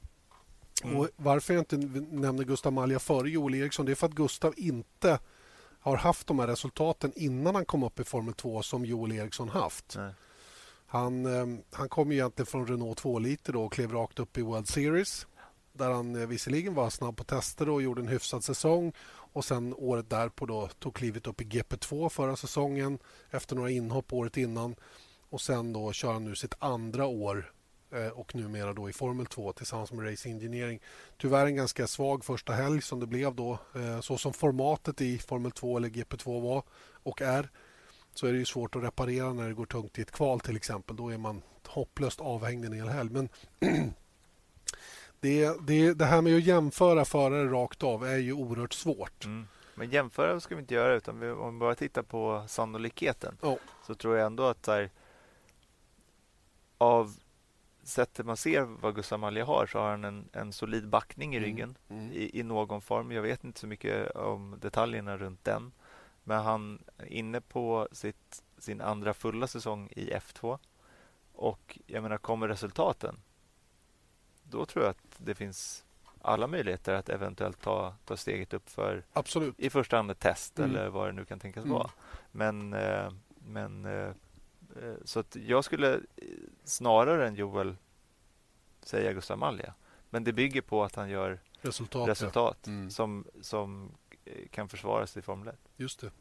[0.83, 0.97] Mm.
[0.97, 1.77] Och varför jag inte
[2.11, 5.19] nämner Gustav Malja före Joel Eriksson det är för att Gustav inte
[5.79, 9.49] har haft de här resultaten innan han kom upp i Formel 2 som Joel Eriksson
[9.49, 9.93] haft.
[9.97, 10.13] Nej.
[10.87, 15.27] Han, eh, han kom egentligen från Renault 2-liter och klev rakt upp i World Series
[15.77, 18.93] där han eh, visserligen var snabb på tester och gjorde en hyfsad säsong
[19.33, 22.99] och sen året därpå då tog klivet upp i GP2 förra säsongen
[23.29, 24.75] efter några inhopp året innan.
[25.29, 27.53] Och sen då kör han nu sitt andra år
[27.91, 30.79] eh, och numera då i Formel 2 tillsammans med Racing Engineering.
[31.17, 33.59] Tyvärr en ganska svag första helg som det blev då.
[33.75, 36.63] Eh, så som formatet i Formel 2 eller GP2 var
[37.03, 37.49] och är
[38.13, 40.55] så är det ju svårt att reparera när det går tungt i ett kval till
[40.55, 40.95] exempel.
[40.95, 43.09] Då är man hopplöst avhängd en hel helg.
[43.09, 43.29] Men
[45.19, 49.25] det, det, det här med att jämföra förare rakt av är ju oerhört svårt.
[49.25, 49.47] Mm.
[49.75, 53.57] Men jämföra ska vi inte göra utan vi, om vi bara tittar på sannolikheten oh.
[53.87, 54.89] så tror jag ändå att här,
[56.77, 57.15] av
[57.83, 61.37] sättet man ser vad Gustav Malja har så har han en, en solid backning i
[61.37, 61.49] mm.
[61.49, 62.11] ryggen mm.
[62.11, 63.11] I, i, någon form.
[63.11, 65.71] Jag vet inte så mycket om detaljerna runt den.
[66.23, 70.59] Men han är inne på sitt, sin andra fulla säsong i F2.
[71.33, 73.15] Och jag menar, kommer resultaten
[74.49, 75.85] då tror jag att det finns
[76.21, 79.59] alla möjligheter att eventuellt ta, ta steget upp för Absolut.
[79.59, 80.71] i första hand ett test mm.
[80.71, 81.77] eller vad det nu kan tänkas mm.
[81.77, 81.89] vara.
[82.31, 83.11] Men, eh,
[83.45, 84.11] men eh,
[84.81, 85.99] eh, så att jag skulle
[86.63, 87.75] snarare än Joel
[88.81, 89.73] säga Gustav Malja.
[90.09, 92.71] Men det bygger på att han gör resultat, resultat ja.
[92.71, 92.91] mm.
[92.91, 93.91] som, som
[94.51, 95.55] kan försvaras i Formel 1.
[95.75, 96.11] Just det.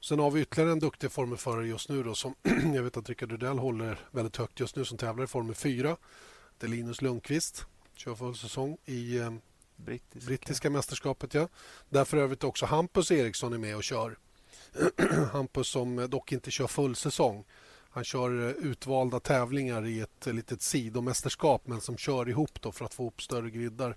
[0.00, 2.34] Sen har vi ytterligare en duktig formelförare just nu då, som
[2.74, 5.96] jag vet att Rickard Rydell håller väldigt högt just nu som tävlar i Formel 4
[6.60, 7.66] det är Linus Lundqvist.
[7.94, 9.32] Kör full säsong i eh,
[9.76, 10.26] brittiska.
[10.26, 11.34] brittiska mästerskapet.
[11.34, 11.48] Ja.
[11.88, 14.18] Där för övrigt också Hampus Eriksson är med och kör.
[15.32, 17.44] Hampus som dock inte kör full säsong.
[17.90, 22.84] Han kör eh, utvalda tävlingar i ett litet sidomästerskap men som kör ihop då för
[22.84, 23.96] att få upp större griddar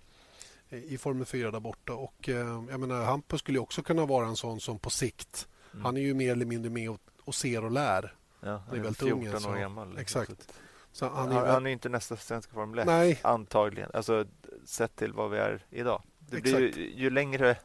[0.70, 1.94] i Formel 4 där borta.
[1.94, 5.48] Och, eh, jag menar, Hampus skulle också kunna vara en sån som på sikt...
[5.72, 5.86] Mm.
[5.86, 8.84] Han är ju mer eller mindre med och, och ser och lär Ja, han är
[8.84, 9.98] väldigt 14 ung, år gammal.
[9.98, 10.54] Exakt.
[10.94, 13.20] Så han, är, han är inte nästa svenska Formel 1, Nej.
[13.24, 13.90] antagligen.
[13.94, 14.26] Alltså,
[14.66, 16.02] sett till vad vi är idag.
[16.20, 17.56] Det blir ju, ju, längre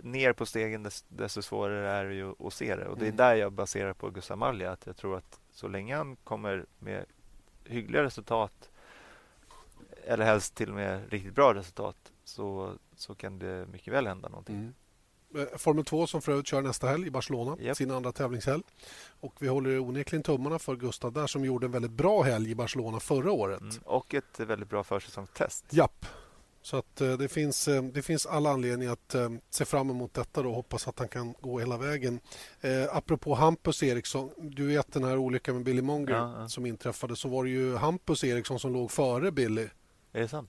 [0.00, 2.88] ner på stegen desto svårare är det ju att se det.
[2.88, 3.16] Och Det är mm.
[3.16, 4.72] där jag baserar på Gustav Malja.
[4.72, 7.04] Att jag tror att så länge han kommer med
[7.64, 8.70] hyggliga resultat
[10.04, 14.28] eller helst till och med riktigt bra resultat så, så kan det mycket väl hända
[14.28, 14.56] någonting.
[14.56, 14.74] Mm.
[15.36, 17.76] Eh, Formel 2 som för övrigt kör nästa helg i Barcelona, yep.
[17.76, 18.62] sin andra tävlingshelg.
[19.20, 22.54] Och vi håller onekligen tummarna för Gustav där som gjorde en väldigt bra helg i
[22.54, 23.60] Barcelona förra året.
[23.60, 25.64] Mm, och ett väldigt bra försäsongstest.
[25.70, 26.06] Japp.
[26.62, 29.16] Så att eh, det finns, eh, det finns alla anledningar att
[29.50, 32.20] se fram emot detta och hoppas att han kan gå hela vägen.
[32.60, 36.48] Eh, apropå Hampus Eriksson, du vet den här olyckan med Billy Monger ja, ja.
[36.48, 39.68] som inträffade så var det ju Hampus Eriksson som låg före Billy.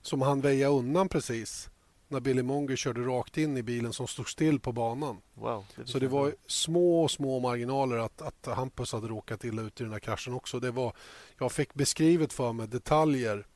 [0.02, 1.70] Som han väja undan precis
[2.08, 5.20] när Billy Monger körde rakt in i bilen som stod still på banan.
[5.34, 9.80] Wow, det så det var små, små marginaler att, att Hampus hade råkat illa ut
[9.80, 10.60] i den här kraschen också.
[10.60, 10.92] Det var,
[11.38, 13.46] jag fick beskrivet för mig detaljer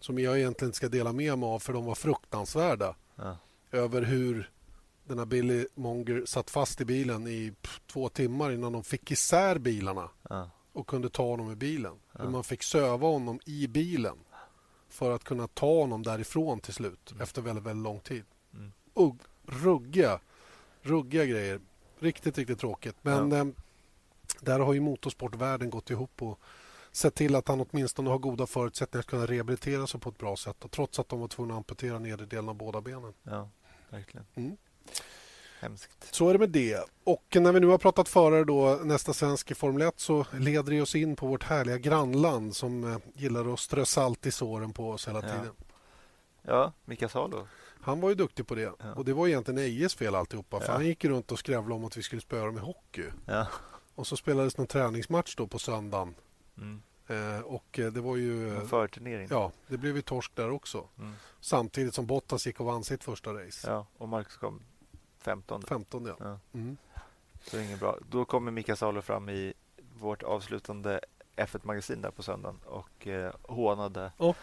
[0.00, 2.94] som jag egentligen inte ska dela med mig av för de var fruktansvärda.
[3.16, 3.36] Ja.
[3.70, 4.50] Över hur
[5.04, 7.52] den här Billy Monger satt fast i bilen i
[7.86, 10.50] två timmar innan de fick isär bilarna ja.
[10.72, 11.94] och kunde ta honom i bilen.
[12.12, 12.22] Ja.
[12.22, 14.16] Hur man fick söva honom i bilen
[14.92, 17.22] för att kunna ta honom därifrån till slut mm.
[17.22, 18.24] efter väldigt, väldigt lång tid.
[18.54, 18.72] Mm.
[18.94, 19.16] Och
[19.46, 20.20] ruggiga,
[20.82, 21.60] ruggiga grejer.
[21.98, 22.96] Riktigt, riktigt tråkigt.
[23.02, 23.38] Men ja.
[23.38, 23.46] eh,
[24.40, 26.40] där har ju motorsportvärlden gått ihop och
[26.92, 30.36] sett till att han åtminstone har goda förutsättningar att kunna rehabilitera sig på ett bra
[30.36, 30.64] sätt.
[30.64, 33.12] Och trots att de var tvungna att amputera nedre delen av båda benen.
[33.22, 33.48] Ja,
[33.90, 34.26] verkligen.
[34.34, 34.56] Mm.
[35.62, 36.14] Hemskt.
[36.14, 36.84] Så är det med det.
[37.04, 40.72] Och när vi nu har pratat förare då, nästa svensk i Formel 1 så leder
[40.72, 44.72] det oss in på vårt härliga grannland som eh, gillar att strö salt i såren
[44.72, 45.54] på oss hela tiden.
[46.42, 47.46] Ja, Mika Salo.
[47.80, 48.72] Han var ju duktig på det.
[48.78, 48.94] Ja.
[48.94, 50.56] Och det var egentligen Ejes fel alltihopa.
[50.56, 50.66] Ja.
[50.66, 53.04] För han gick runt och skrävlade om att vi skulle spöa dem i hockey.
[53.26, 53.46] Ja.
[53.94, 56.14] Och så spelades någon träningsmatch då på söndagen.
[56.56, 56.82] Mm.
[57.06, 58.56] Eh, och eh, det var ju...
[58.56, 59.28] En förturnering.
[59.30, 60.88] Ja, det blev ju torsk där också.
[60.98, 61.12] Mm.
[61.40, 63.70] Samtidigt som Bottas gick och vann sitt första race.
[63.70, 64.62] Ja, och Marcus kom
[65.22, 65.62] 15.
[65.62, 66.16] 15 ja.
[66.18, 66.38] ja.
[66.54, 66.76] Mm.
[67.44, 67.98] Så det är bra.
[68.10, 69.52] Då kommer Mika Salo fram i
[69.98, 71.00] vårt avslutande
[71.36, 74.34] F1-magasin där på söndagen och eh, hånade oh,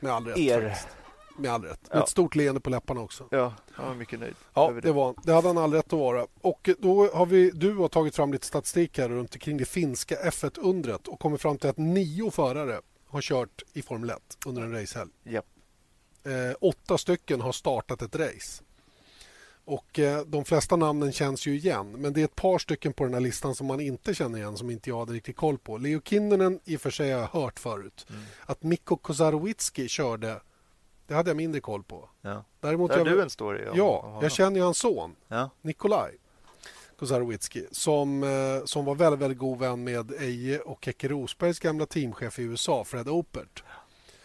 [0.00, 0.68] med all rätt, er.
[0.68, 0.88] Faktiskt.
[1.36, 1.80] Med all rätt.
[1.82, 2.02] Med ja.
[2.02, 3.28] ett stort leende på läpparna också.
[3.30, 4.34] Ja, han var mycket nöjd.
[4.54, 4.80] Ja, det.
[4.80, 4.92] det.
[4.92, 6.26] var Det hade han all rätt att vara.
[6.40, 10.14] Och då har vi, du har tagit fram lite statistik här runt omkring det finska
[10.14, 14.72] F1-undret och kommit fram till att nio förare har kört i Formel 1 under en
[14.72, 15.10] racehelg.
[15.24, 15.44] Yep.
[16.24, 18.62] Eh, åtta stycken har startat ett race.
[19.64, 23.04] Och eh, De flesta namnen känns ju igen men det är ett par stycken på
[23.04, 25.78] den här listan som man inte känner igen som inte jag hade riktigt koll på.
[25.78, 28.06] Leo Kinnunen i och för sig har jag hört förut.
[28.10, 28.22] Mm.
[28.46, 30.40] Att Mikko Kozarowicki körde
[31.06, 32.08] det hade jag mindre koll på.
[32.20, 32.44] Ja.
[32.60, 35.50] Däremot Där har du en story om, Ja, om jag känner ju hans son ja.
[35.62, 36.12] Nikolaj
[36.98, 41.86] Kozarowicki som, eh, som var väldigt, väldigt god vän med Eje och Keke Rosbergs gamla
[41.86, 43.62] teamchef i USA, Fred Opert.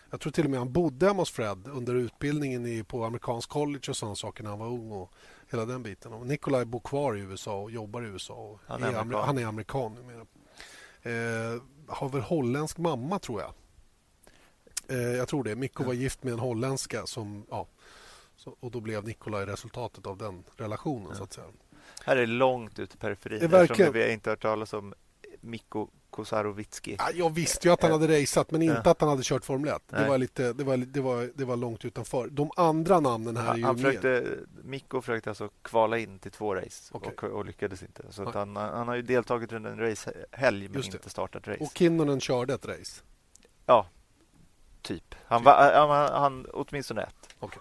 [0.10, 3.50] Jag tror till och med han bodde hemma hos Fred under utbildningen i, på amerikansk
[3.50, 4.92] college och sådana saker när han var ung.
[4.92, 5.14] och
[5.50, 6.14] hela den biten.
[6.14, 8.60] Och Nikolaj bor kvar i USA och jobbar i USA.
[8.68, 9.26] han, är amerikan.
[9.26, 10.26] han är amerikan numera.
[11.02, 13.54] Eh, har väl holländsk mamma, tror jag.
[14.88, 15.56] Eh, jag tror det.
[15.56, 17.46] Mikko var gift med en holländska som...
[17.50, 17.68] Ja,
[18.36, 21.16] så, och då blev Nikolaj resultatet av den relationen, ja.
[21.16, 21.48] så att säga.
[22.06, 23.50] Här är långt ute i periferin.
[23.50, 23.94] Verkligen...
[23.94, 24.94] Vi har inte hört talas om
[25.48, 26.96] Mikko Kosarovicki.
[27.00, 28.92] Ja, jag visste ju att han hade raceat men inte ja.
[28.92, 29.82] att han hade kört Formel 1.
[29.88, 32.28] Det var, lite, det, var, det, var, det var långt utanför.
[32.28, 36.32] De andra namnen här ja, är ju han försökte, Mikko försökte alltså kvala in till
[36.32, 37.12] två race okay.
[37.12, 38.04] och, och, lyckades inte.
[38.10, 41.64] Så han, han har ju deltagit under en racehelg men inte startat race.
[41.64, 43.02] Och Kinnunen körde ett race?
[43.66, 43.88] Ja,
[44.82, 45.16] typ.
[45.26, 45.44] Han.
[45.44, 47.36] Var, han, han, åtminstone ett.
[47.40, 47.60] Okay.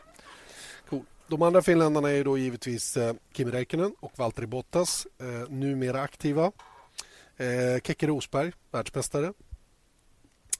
[0.88, 1.02] Cool.
[1.26, 6.52] De andra finländarna är då givetvis eh, Kimi Räikkönen och Valtteri Bottas, eh, numera aktiva.
[7.36, 9.32] Eh, Keke Rosberg, världsmästare.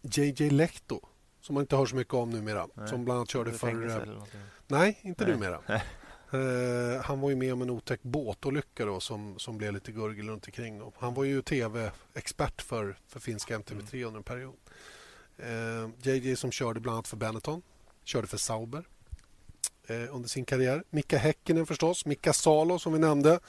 [0.02, 1.00] JJ Lehto,
[1.40, 2.68] som man inte hör så mycket om numera.
[2.74, 2.88] Nej.
[2.88, 3.88] Som bland annat körde för...
[3.88, 4.24] Eh,
[4.66, 5.32] nej, inte Nej.
[5.32, 5.60] numera.
[5.66, 10.28] eh, han var ju med om en otäck båtolycka då, som, som blev lite gurgel
[10.28, 10.78] runt omkring.
[10.78, 10.92] Då.
[10.98, 14.06] Han var ju tv-expert för, för finska MTV3 mm.
[14.06, 14.54] under en period.
[15.38, 17.62] Eh, JJ som körde bland annat för Benetton,
[18.04, 18.84] körde för Sauber
[19.86, 20.84] eh, under sin karriär.
[20.90, 23.40] Mika Häkkinen förstås, Mika Salo som vi nämnde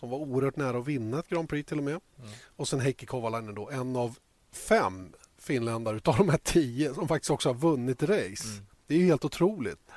[0.00, 2.00] som var oerhört nära att vinna ett Grand Prix till och med.
[2.18, 2.30] Mm.
[2.56, 4.18] Och sen Heikki Kovalainen då, en av
[4.52, 8.48] fem finländare utav de här tio som faktiskt också har vunnit race.
[8.48, 8.66] Mm.
[8.86, 9.90] Det är ju helt otroligt.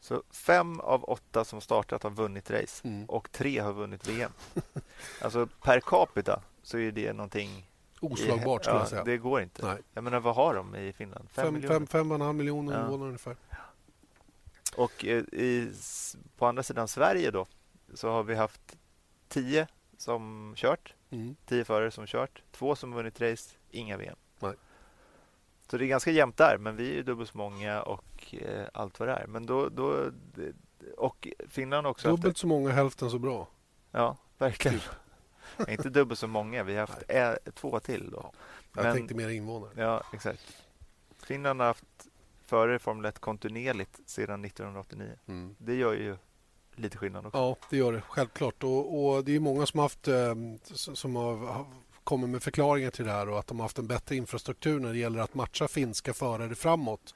[0.00, 3.04] Så fem av åtta som startat har vunnit race mm.
[3.04, 4.32] och tre har vunnit VM.
[5.20, 7.70] alltså per capita så är det någonting
[8.00, 9.04] Oslagbart skulle ja, jag säga.
[9.04, 9.66] Det går inte.
[9.66, 9.78] Nej.
[9.92, 11.30] Jag menar, vad har de i Finland?
[11.30, 11.74] Fem, fem miljoner?
[11.74, 12.84] Fem, fem och en halv miljoner ja.
[12.84, 13.36] invånare ungefär.
[14.76, 15.72] Och eh, i,
[16.36, 17.46] på andra sidan Sverige då
[17.94, 18.76] så har vi haft
[19.28, 19.66] tio
[19.96, 21.36] som kört Mm.
[21.46, 24.16] Tio förare som kört, två som vunnit race, inga VM.
[24.38, 24.54] Nej.
[25.70, 29.00] Så det är ganska jämnt där, men vi är dubbelt så många och eh, allt
[29.00, 29.26] vad det är.
[29.26, 30.10] Men då, då,
[30.96, 32.08] och Finland också.
[32.08, 32.40] Dubbelt efter...
[32.40, 33.48] så många, hälften så bra.
[33.90, 34.78] Ja, verkligen.
[35.58, 35.68] Typ.
[35.68, 38.10] Inte dubbelt så många, vi har haft ä, två till.
[38.10, 38.32] Då.
[38.74, 39.70] Jag men, tänkte mer invånare.
[39.76, 40.56] Ja, exakt.
[41.18, 42.08] Finland har haft
[42.44, 45.18] före Formel 1 kontinuerligt sedan 1989.
[45.26, 45.56] Mm.
[45.58, 46.16] Det gör ju
[46.78, 47.38] lite skillnad också.
[47.38, 48.00] Ja, det gör det.
[48.08, 48.62] Självklart.
[48.64, 50.34] Och, och det är många som haft eh,
[50.74, 51.66] som har
[52.04, 54.92] kommit med förklaringar till det här och att de har haft en bättre infrastruktur när
[54.92, 57.14] det gäller att matcha finska förare framåt.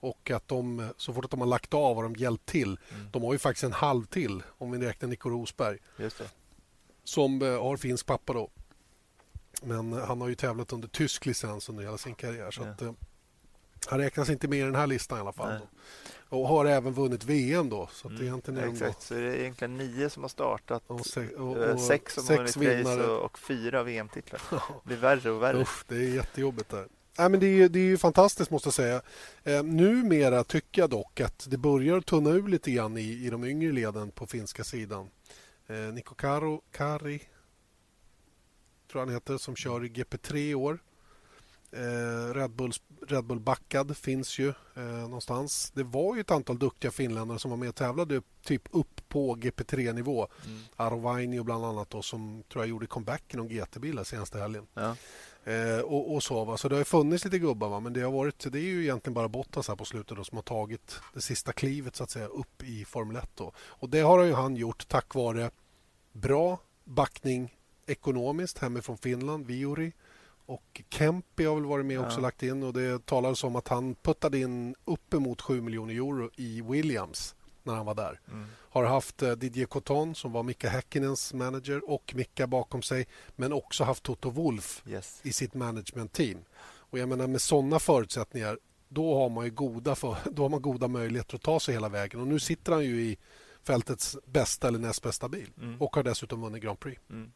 [0.00, 2.78] Och att de, så fort att de har lagt av har de hjälpt till.
[2.94, 3.08] Mm.
[3.12, 5.78] De har ju faktiskt en halv till, om vi räknar Nico Rosberg.
[7.04, 8.50] Som eh, har finsk pappa då.
[9.62, 12.50] Men han har ju tävlat under tysk licens under hela sin karriär.
[12.50, 12.68] Så ja.
[12.68, 12.92] att, eh,
[13.86, 15.60] han räknas inte med i den här listan i alla fall.
[16.28, 17.88] Och har även vunnit VM då.
[17.92, 18.22] Så mm.
[18.22, 20.82] egentligen är Exakt, så det är egentligen nio som har startat.
[20.86, 24.40] Och se, och, och, sex som sex har vunnit race och, och fyra VM-titlar.
[24.50, 25.60] Det blir värre och värre.
[25.60, 26.86] Usch, det är jättejobbigt där.
[27.18, 29.02] Nej, men det, är, det är fantastiskt måste jag säga.
[29.44, 33.44] Eh, numera tycker jag dock att det börjar tunna ur lite grann i, i de
[33.44, 35.10] yngre leden på finska sidan.
[35.66, 37.22] Eh, Niko Karo, Kari
[38.92, 40.78] tror han heter, som kör i GP3 i år.
[41.70, 45.70] Eh, Red, Bulls, Red Bull backad finns ju eh, någonstans.
[45.74, 49.36] Det var ju ett antal duktiga finländare som var med och tävlade typ upp på
[49.36, 50.28] GP3-nivå.
[50.46, 50.60] Mm.
[50.76, 54.66] Arvainio bland annat då, som tror jag gjorde comeback i någon GT-bil senaste helgen.
[54.74, 54.96] Ja.
[55.44, 56.56] Eh, och, och, så, va?
[56.56, 57.80] så det har funnits lite gubbar va?
[57.80, 60.38] men det har varit det är ju egentligen bara Bottas här på slutet då, som
[60.38, 63.30] har tagit det sista klivet så att säga upp i Formel 1.
[63.34, 63.52] Då.
[63.58, 65.50] Och det har ju han gjort tack vare
[66.12, 67.54] bra backning
[67.86, 69.92] ekonomiskt hemifrån Finland, Viuri
[70.48, 72.22] och Kempi har väl varit med också ja.
[72.22, 76.62] lagt in och det talades om att han puttade in uppemot 7 miljoner euro i
[76.62, 78.20] Williams när han var där.
[78.28, 78.46] Mm.
[78.54, 83.52] Har haft eh, Didier Coton som var Mika Häkkinens manager och Mika bakom sig men
[83.52, 85.20] också haft Toto Wolf yes.
[85.22, 86.38] i sitt management-team.
[86.60, 90.62] Och jag menar med sådana förutsättningar då har man ju goda, för, då har man
[90.62, 92.20] goda möjligheter att ta sig hela vägen.
[92.20, 93.18] Och nu sitter han ju i
[93.62, 95.82] fältets bästa eller näst bästa bil mm.
[95.82, 97.00] och har dessutom vunnit Grand Prix.
[97.10, 97.32] Mm.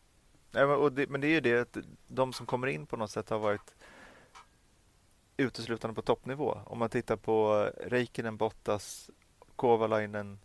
[0.52, 1.76] Ja, det, men det är ju det att
[2.08, 3.74] de som kommer in på något sätt har varit
[5.36, 6.58] uteslutande på toppnivå.
[6.66, 9.10] Om man tittar på Räikkönen, Bottas,
[9.56, 10.38] Kovalainen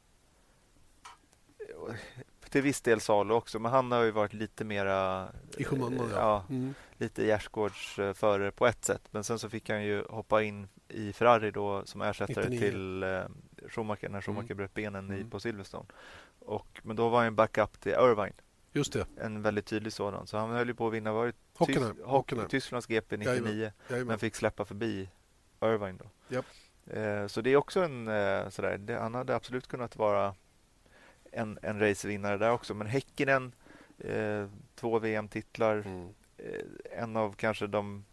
[2.50, 5.28] till viss del Salo också, men han har ju varit lite mera...
[5.58, 6.18] I skymundan, ja.
[6.18, 6.74] ja mm.
[6.98, 9.02] Lite gärdsgårdsförare på ett sätt.
[9.12, 12.60] Men sen så fick han ju hoppa in i Ferrari då som ersättare 99.
[12.60, 13.22] till eh,
[13.70, 14.58] Schumacher när Schumacher mm.
[14.58, 15.22] bröt benen mm.
[15.22, 15.86] i, på Silverstone.
[16.40, 18.34] Och, men då var han en backup till Irvine
[18.72, 19.06] Just det.
[19.18, 20.28] En väldigt tydlig sådan.
[20.28, 21.96] Så han höll ju på att vinna var Hockenheim.
[22.04, 22.50] Hockenheim.
[22.50, 23.72] Tysklands GP 99 Jajamän.
[23.90, 24.08] Jajamän.
[24.08, 25.10] men fick släppa förbi
[25.62, 25.98] Irvine.
[25.98, 26.36] Då.
[26.36, 26.46] Yep.
[26.88, 30.36] Eh, så det är också en eh, sådär, det, han hade absolut kunnat vara
[31.32, 32.74] en, en racevinnare där också.
[32.74, 33.52] Men Häckenen,
[33.98, 36.10] eh, två VM-titlar, mm.
[36.92, 38.06] en av kanske de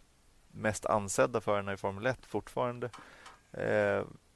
[0.48, 2.90] mest ansedda förarna i Formel 1 fortfarande.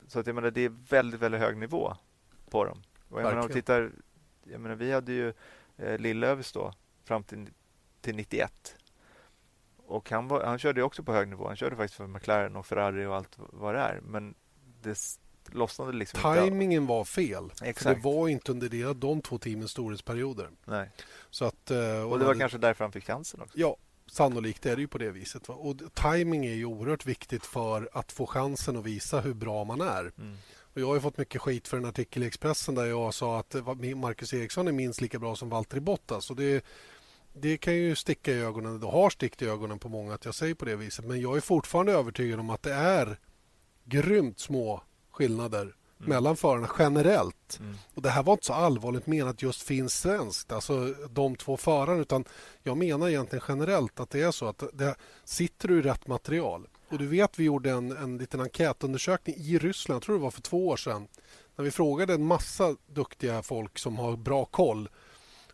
[0.08, 1.96] Så att jag menar, det är väldigt, väldigt hög nivå
[2.50, 2.82] på dem.
[3.08, 3.90] Och jag menar, om tittar,
[4.44, 5.32] jag menar, vi hade ju
[5.78, 6.72] eh, Lillövs då
[7.04, 7.50] fram till,
[8.00, 8.76] till 91.
[9.76, 11.46] Och han, var, han körde också på hög nivå.
[11.46, 14.00] Han körde faktiskt för McLaren och Ferrari och allt vad det är.
[14.00, 14.34] Men
[14.82, 14.98] det
[15.46, 16.92] lossnade liksom Timingen inte.
[16.92, 17.52] var fel.
[17.62, 17.96] Exakt.
[18.02, 20.50] det var inte under det, de två teamens storhetsperioder.
[20.64, 20.90] Nej.
[21.30, 23.58] Så att, eh, och, och det var kanske därför han fick chansen också.
[23.58, 23.76] Ja,
[24.06, 25.48] sannolikt är det ju på det viset.
[25.48, 25.54] Va?
[25.54, 29.80] Och timing är ju oerhört viktigt för att få chansen att visa hur bra man
[29.80, 30.12] är.
[30.18, 30.36] Mm.
[30.78, 33.54] Och jag har fått mycket skit för en artikel i Expressen där jag sa att
[33.96, 36.30] Marcus Eriksson är minst lika bra som Valtteri Bottas.
[36.30, 36.64] Och det,
[37.32, 40.34] det kan ju sticka i ögonen, det har stickt i ögonen på många att jag
[40.34, 41.04] säger på det viset.
[41.04, 43.18] Men jag är fortfarande övertygad om att det är
[43.84, 45.74] grymt små skillnader mm.
[45.96, 47.58] mellan förarna generellt.
[47.60, 47.74] Mm.
[47.94, 52.00] Och Det här var inte så allvarligt menat just finns svenskt, alltså de två förarna.
[52.00, 52.24] Utan
[52.62, 54.94] jag menar egentligen generellt att det är så att det,
[55.24, 59.58] sitter du i rätt material och du vet, vi gjorde en, en liten enkätundersökning i
[59.58, 61.08] Ryssland, jag tror det var för två år sedan.
[61.56, 64.88] När vi frågade en massa duktiga folk som har bra koll.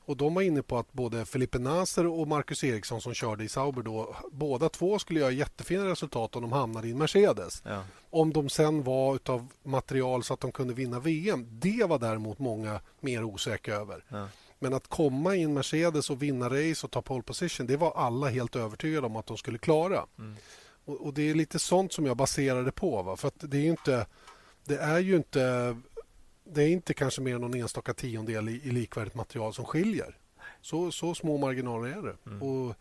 [0.06, 3.48] Och De var inne på att både Felipe Naser och Marcus Eriksson som körde i
[3.48, 7.62] Sauber då, båda två skulle göra jättefina resultat om de hamnade i en Mercedes.
[7.64, 7.84] Ja.
[8.10, 12.38] Om de sen var av material så att de kunde vinna VM, det var däremot
[12.38, 14.04] många mer osäkra över.
[14.08, 14.28] Ja.
[14.58, 17.92] Men att komma i en Mercedes och vinna race och ta pole position, det var
[17.92, 20.06] alla helt övertygade om att de skulle klara.
[20.18, 20.36] Mm.
[20.84, 23.02] Och, och, Det är lite sånt som jag baserar det på.
[23.02, 23.16] Va?
[23.16, 24.06] För det är inte...
[24.64, 25.76] Det är ju inte...
[26.44, 30.16] Det är inte kanske mer än någon enstaka tiondel i, i likvärdigt material som skiljer.
[30.60, 32.30] Så, så små marginaler är det.
[32.30, 32.42] Mm.
[32.42, 32.74] Och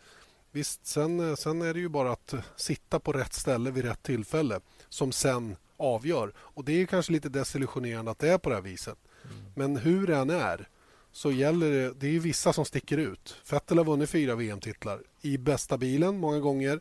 [0.51, 4.59] visst, sen, sen är det ju bara att sitta på rätt ställe vid rätt tillfälle
[4.89, 6.33] som sen avgör.
[6.37, 8.97] Och Det är kanske lite desillusionerande att det är på det här viset.
[9.23, 9.45] Mm.
[9.55, 10.69] Men hur det än är
[11.11, 13.35] så gäller det, det är ju vissa som sticker ut.
[13.51, 16.79] Vettel har vunnit fyra VM-titlar i bästa bilen många gånger.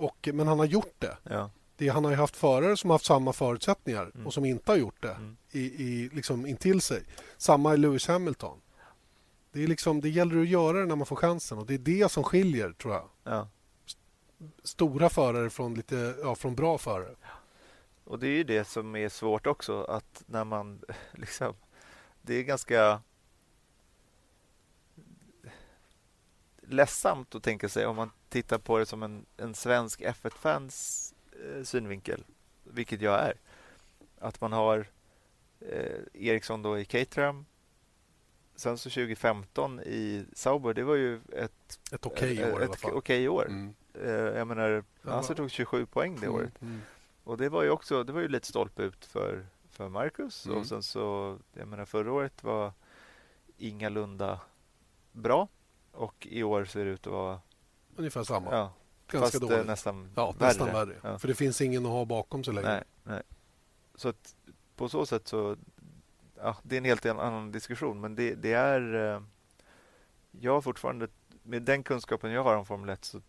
[0.00, 1.16] Och, men han har gjort det.
[1.22, 1.50] Ja.
[1.76, 1.88] det.
[1.88, 4.26] Han har ju haft förare som har haft samma förutsättningar mm.
[4.26, 5.36] och som inte har gjort det mm.
[5.50, 7.02] i, i, liksom intill sig.
[7.36, 8.60] Samma i Lewis Hamilton.
[9.52, 11.78] Det, är liksom, det gäller att göra det när man får chansen och det är
[11.78, 13.08] det som skiljer, tror jag.
[13.24, 13.48] Ja.
[14.62, 17.14] Stora förare från, lite, ja, från bra förare.
[18.04, 20.80] Och det är ju det som är svårt också, att när man
[21.12, 21.54] liksom...
[22.22, 23.00] Det är ganska
[26.62, 31.64] ledsamt att tänka sig om man tittar på det som en, en svensk F1-fans eh,
[31.64, 32.24] synvinkel,
[32.64, 33.34] vilket jag är.
[34.18, 34.86] Att man har
[35.60, 37.46] eh, Ericsson då i Caterham.
[38.56, 42.62] Sen så 2015 i Sauber, det var ju ett, ett okej okay år.
[42.62, 43.46] Ett, ett okay år.
[43.48, 43.74] Mm.
[43.94, 46.62] Eh, jag menar, Nasser tog 27 poäng det mm, året.
[46.62, 46.80] Mm.
[47.24, 50.46] Och det var ju också, det var ju lite stolpe ut för, för Marcus.
[50.46, 50.64] Och mm.
[50.64, 52.72] sen så, jag menar förra året var
[53.58, 54.40] ingalunda
[55.12, 55.48] bra.
[55.92, 57.40] Och i år ser det ut att vara...
[57.96, 58.50] Ungefär samma.
[58.50, 58.72] Ja,
[59.10, 59.66] Ganska fast dåligt.
[59.66, 60.48] nästan ja, värre.
[60.48, 60.94] Nästan värre.
[61.02, 61.18] Ja.
[61.18, 62.68] För det finns ingen att ha bakom sig längre.
[62.68, 63.22] Nej, nej.
[63.94, 64.34] Så att
[64.76, 65.56] på så sätt så...
[66.36, 69.14] Ja, det är en helt annan diskussion, men det, det är...
[69.14, 69.22] Eh,
[70.30, 71.08] jag har fortfarande...
[71.42, 73.22] Med den kunskapen jag har om Formel 1 så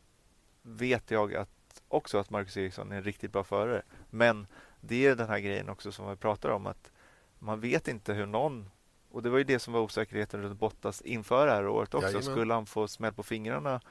[0.61, 1.49] vet jag att
[1.87, 3.81] också att Marcus Ericsson är en riktigt bra förare.
[4.09, 4.47] Men
[4.81, 6.91] det är den här grejen också som vi pratar om att
[7.39, 8.69] man vet inte hur någon
[9.11, 12.07] och det var ju det som var osäkerheten runt Bottas inför det här året också.
[12.07, 12.23] Jajamän.
[12.23, 13.81] Skulle han få smäll på fingrarna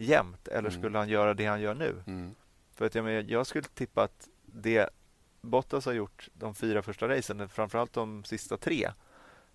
[0.00, 0.72] jämt eller mm.
[0.72, 2.02] skulle han göra det han gör nu?
[2.06, 2.34] Mm.
[2.74, 4.88] För att jag, men, jag skulle tippa att det
[5.40, 8.90] Bottas har gjort de fyra första racen, framförallt de sista tre,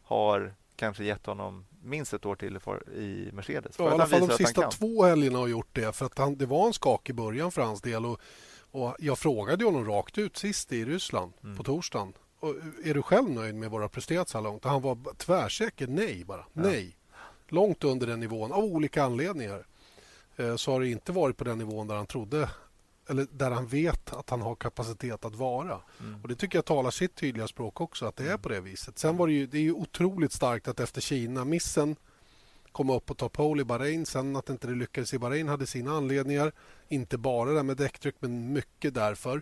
[0.04, 2.60] har kanske gett honom minst ett år till
[2.96, 3.76] i Mercedes.
[3.80, 5.96] Ja, I alla fall de sista två helgerna har gjort det.
[5.96, 8.06] För att han, det var en skakig början för hans del.
[8.06, 8.20] Och,
[8.72, 11.58] och jag frågade honom rakt ut sist i Ryssland mm.
[11.58, 12.14] på torsdagen
[12.84, 14.64] är du själv nöjd med våra presterat så här långt?
[14.64, 16.46] Han var tvärsäker nej bara.
[16.54, 16.62] Ja.
[16.62, 16.98] Nej.
[17.48, 19.66] Långt under den nivån av olika anledningar.
[20.36, 22.50] Eh, så har det inte varit på den nivån där han trodde
[23.10, 25.82] eller där han vet att han har kapacitet att vara.
[26.00, 26.22] Mm.
[26.22, 28.42] Och Det tycker jag talar sitt tydliga språk också, att det är mm.
[28.42, 29.00] på det viset.
[29.00, 31.96] Sen var det ju, det är ju otroligt starkt att efter Kina-missen
[32.72, 34.06] komma upp och ta pole i Bahrain.
[34.06, 36.52] Sen att inte det lyckades i Bahrain hade sina anledningar.
[36.88, 39.42] Inte bara det med däcktryck, men mycket därför.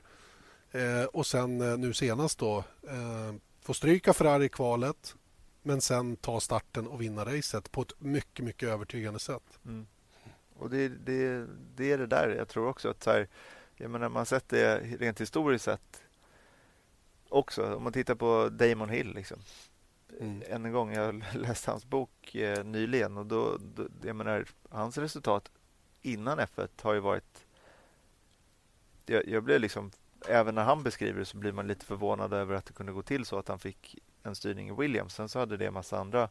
[0.72, 2.58] Eh, och sen eh, nu senast då
[2.88, 5.16] eh, få stryka Ferrari i kvalet
[5.62, 9.60] men sen ta starten och vinna racet på ett mycket, mycket övertygande sätt.
[9.66, 9.88] Mm.
[10.64, 12.30] Och det, det, det, är det där.
[12.30, 13.28] Jag tror också att så här,
[13.76, 16.04] jag menar, man har sett det rent historiskt sett
[17.30, 17.76] också.
[17.76, 19.14] Om man tittar på Damon Hill.
[19.14, 19.40] Liksom.
[20.20, 20.44] Mm.
[20.48, 24.98] Än en gång, jag läste hans bok eh, nyligen och då, då, jag menar, hans
[24.98, 25.52] resultat
[26.02, 27.46] innan F1 har ju varit...
[29.06, 29.92] Jag, jag blev liksom
[30.28, 33.02] även när han beskriver det så blir man lite förvånad över att det kunde gå
[33.02, 35.14] till så att han fick en styrning i Williams.
[35.16, 36.30] Sen så hade det en massa andra.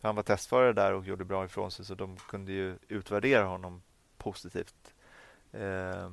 [0.00, 3.82] Han var testförare där och gjorde bra ifrån sig så de kunde ju utvärdera honom
[4.16, 4.94] positivt
[5.52, 6.10] eh,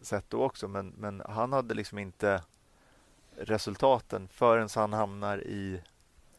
[0.00, 0.68] sett då också.
[0.68, 2.42] Men, men han hade liksom inte
[3.36, 5.82] resultaten förrän han hamnar i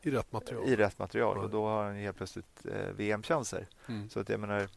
[0.05, 0.67] i rätt material.
[0.67, 1.37] I rätt material.
[1.37, 3.67] Och då har han helt plötsligt eh, VM-chanser.
[3.87, 4.09] Mm.
[4.09, 4.67] Så att jag menar,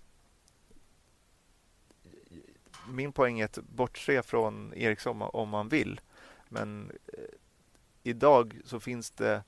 [2.89, 6.01] min poäng är att bortse från Eriksson om man vill.
[6.48, 7.24] Men eh,
[8.02, 9.43] idag så finns det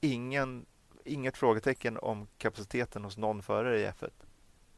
[0.00, 0.66] ingen,
[1.10, 4.10] inget frågetecken om kapaciteten hos någon förare i F1.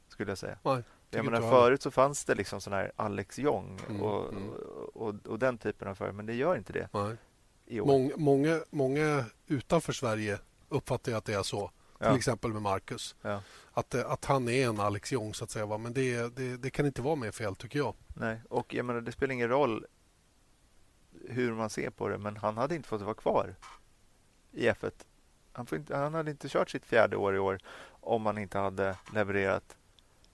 [0.09, 0.59] Skulle jag säga.
[0.63, 4.51] Nej, jag menar, förut så fanns det liksom sån här Alex Jong mm, och, mm.
[4.51, 6.89] Och, och, och, den typen av förare, men det gör inte det.
[6.93, 7.17] Nej.
[7.81, 10.39] Mång, många, många utanför Sverige
[10.69, 11.71] uppfattar att det är så.
[11.99, 12.09] Ja.
[12.09, 13.15] Till exempel med Marcus.
[13.23, 13.43] Ja.
[13.73, 15.79] Att, eh, att han är en Alex Jong, så att säga.
[15.79, 17.95] Men det, det, det, kan inte vara mer fel, tycker jag.
[18.09, 19.87] Nej, och jag menar, det spelar ingen roll
[21.29, 23.55] hur man ser på det, men han hade inte fått vara kvar
[24.53, 24.93] i F1.
[25.53, 27.59] Han, inte, han hade inte kört sitt fjärde år i år
[28.01, 29.77] om han inte hade levererat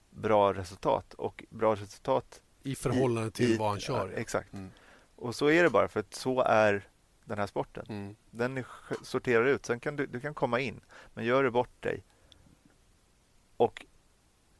[0.09, 1.13] bra resultat.
[1.13, 4.09] Och bra resultat i förhållande till i, vad han kör.
[4.09, 4.53] Ja, exakt.
[4.53, 4.71] Mm.
[5.15, 6.89] Och så är det bara, för att så är
[7.25, 7.85] den här sporten.
[7.89, 8.15] Mm.
[8.31, 8.63] Den
[9.03, 9.65] sorterar ut.
[9.65, 10.81] Sen kan du, du kan komma in,
[11.13, 12.03] men gör du bort dig
[13.57, 13.85] och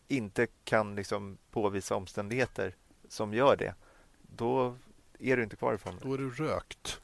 [0.07, 2.75] inte kan liksom påvisa omständigheter
[3.07, 3.75] som gör det,
[4.21, 4.77] då
[5.19, 6.09] är du inte kvar i fonden.
[6.09, 7.01] Då är du rökt.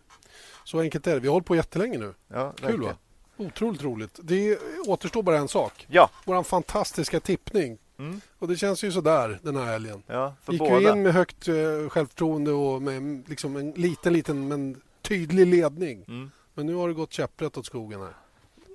[0.64, 1.19] Så enkelt är det.
[1.19, 2.14] Vi har hållit på jättelänge nu.
[2.27, 2.98] Ja, Kul va?
[3.37, 4.19] Otroligt roligt.
[4.23, 5.85] Det återstår bara en sak.
[5.89, 6.09] Ja.
[6.25, 7.77] Vår fantastiska tippning.
[7.97, 8.21] Mm.
[8.39, 10.03] Och Det känns ju sådär den här helgen.
[10.07, 10.79] Ja, Gick båda.
[10.79, 16.05] ju in med högt uh, självförtroende och med liksom en liten, liten men tydlig ledning.
[16.07, 16.31] Mm.
[16.53, 18.13] Men nu har det gått käpprätt åt skogen här.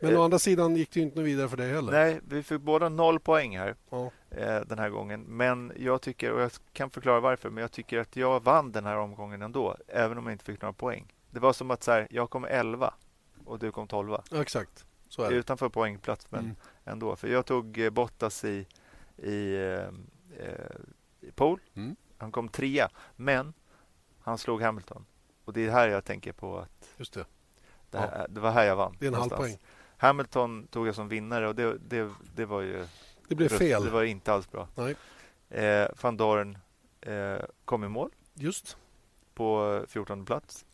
[0.02, 1.92] Men eh, å andra sidan gick det inte vidare för dig heller.
[1.92, 4.10] Nej, vi fick båda noll poäng här ja.
[4.30, 5.22] eh, den här gången.
[5.22, 8.86] Men jag tycker, och jag kan förklara varför, men jag tycker att jag vann den
[8.86, 11.12] här omgången ändå, även om jag inte fick några poäng.
[11.30, 12.94] Det var som att så här, jag kom 11
[13.50, 14.16] och du kom 12.
[14.30, 14.86] Ja, exakt.
[15.30, 16.56] utanför poängplats, men mm.
[16.84, 17.16] ändå.
[17.16, 18.66] För jag tog eh, Bottas i,
[19.16, 20.76] i, eh, eh,
[21.20, 21.62] i pole.
[21.74, 21.96] Mm.
[22.18, 23.54] Han kom trea, men
[24.20, 25.06] han slog Hamilton.
[25.44, 27.24] Och det är här jag tänker på att Just det.
[27.90, 28.26] Det, här, ja.
[28.28, 28.96] det var här jag vann.
[28.98, 29.58] Det är en halv poäng.
[29.96, 32.86] Hamilton tog jag som vinnare och det, det, det var ju...
[33.28, 33.84] Det blev fel.
[33.84, 34.68] Det var inte alls bra.
[34.74, 34.96] Nej.
[35.48, 36.58] Eh, Van Dorn
[37.00, 38.10] eh, kom i mål.
[38.34, 38.76] Just.
[39.34, 40.64] På 14 plats.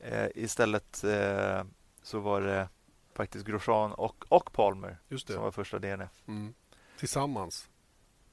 [0.00, 1.64] Eh, istället eh,
[2.02, 2.68] så var det
[3.14, 6.10] faktiskt Grosjean och, och Palmer som var första DNF.
[6.28, 6.54] Mm.
[6.98, 7.68] Tillsammans.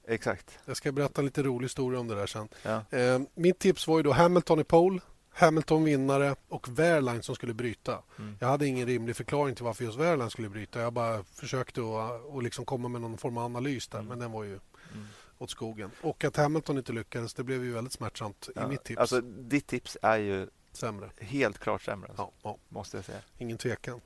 [0.08, 0.60] Exakt.
[0.66, 2.48] Jag ska berätta en lite rolig historia om det där sen.
[2.64, 2.98] Ja.
[2.98, 5.00] Eh, mitt tips var ju då Hamilton i pole,
[5.30, 8.04] Hamilton vinnare och Wehrlein som skulle bryta.
[8.20, 8.38] Mm.
[8.40, 10.80] Jag hade ingen rimlig förklaring till varför just Wehrlein skulle bryta.
[10.80, 14.10] Jag bara försökte att, att liksom komma med någon form av analys där, mm.
[14.10, 14.60] men den var ju
[14.94, 15.08] mm.
[15.38, 15.92] åt skogen.
[16.02, 18.66] Och att Hamilton inte lyckades, det blev ju väldigt smärtsamt ja.
[18.66, 19.00] i mitt tips.
[19.00, 20.48] Alltså, ditt tips är ju
[20.78, 21.10] sämre.
[21.20, 22.58] helt klart sämre, alltså, ja, ja.
[22.70, 23.20] måste jag säga.
[23.38, 24.02] Ingen tvekan.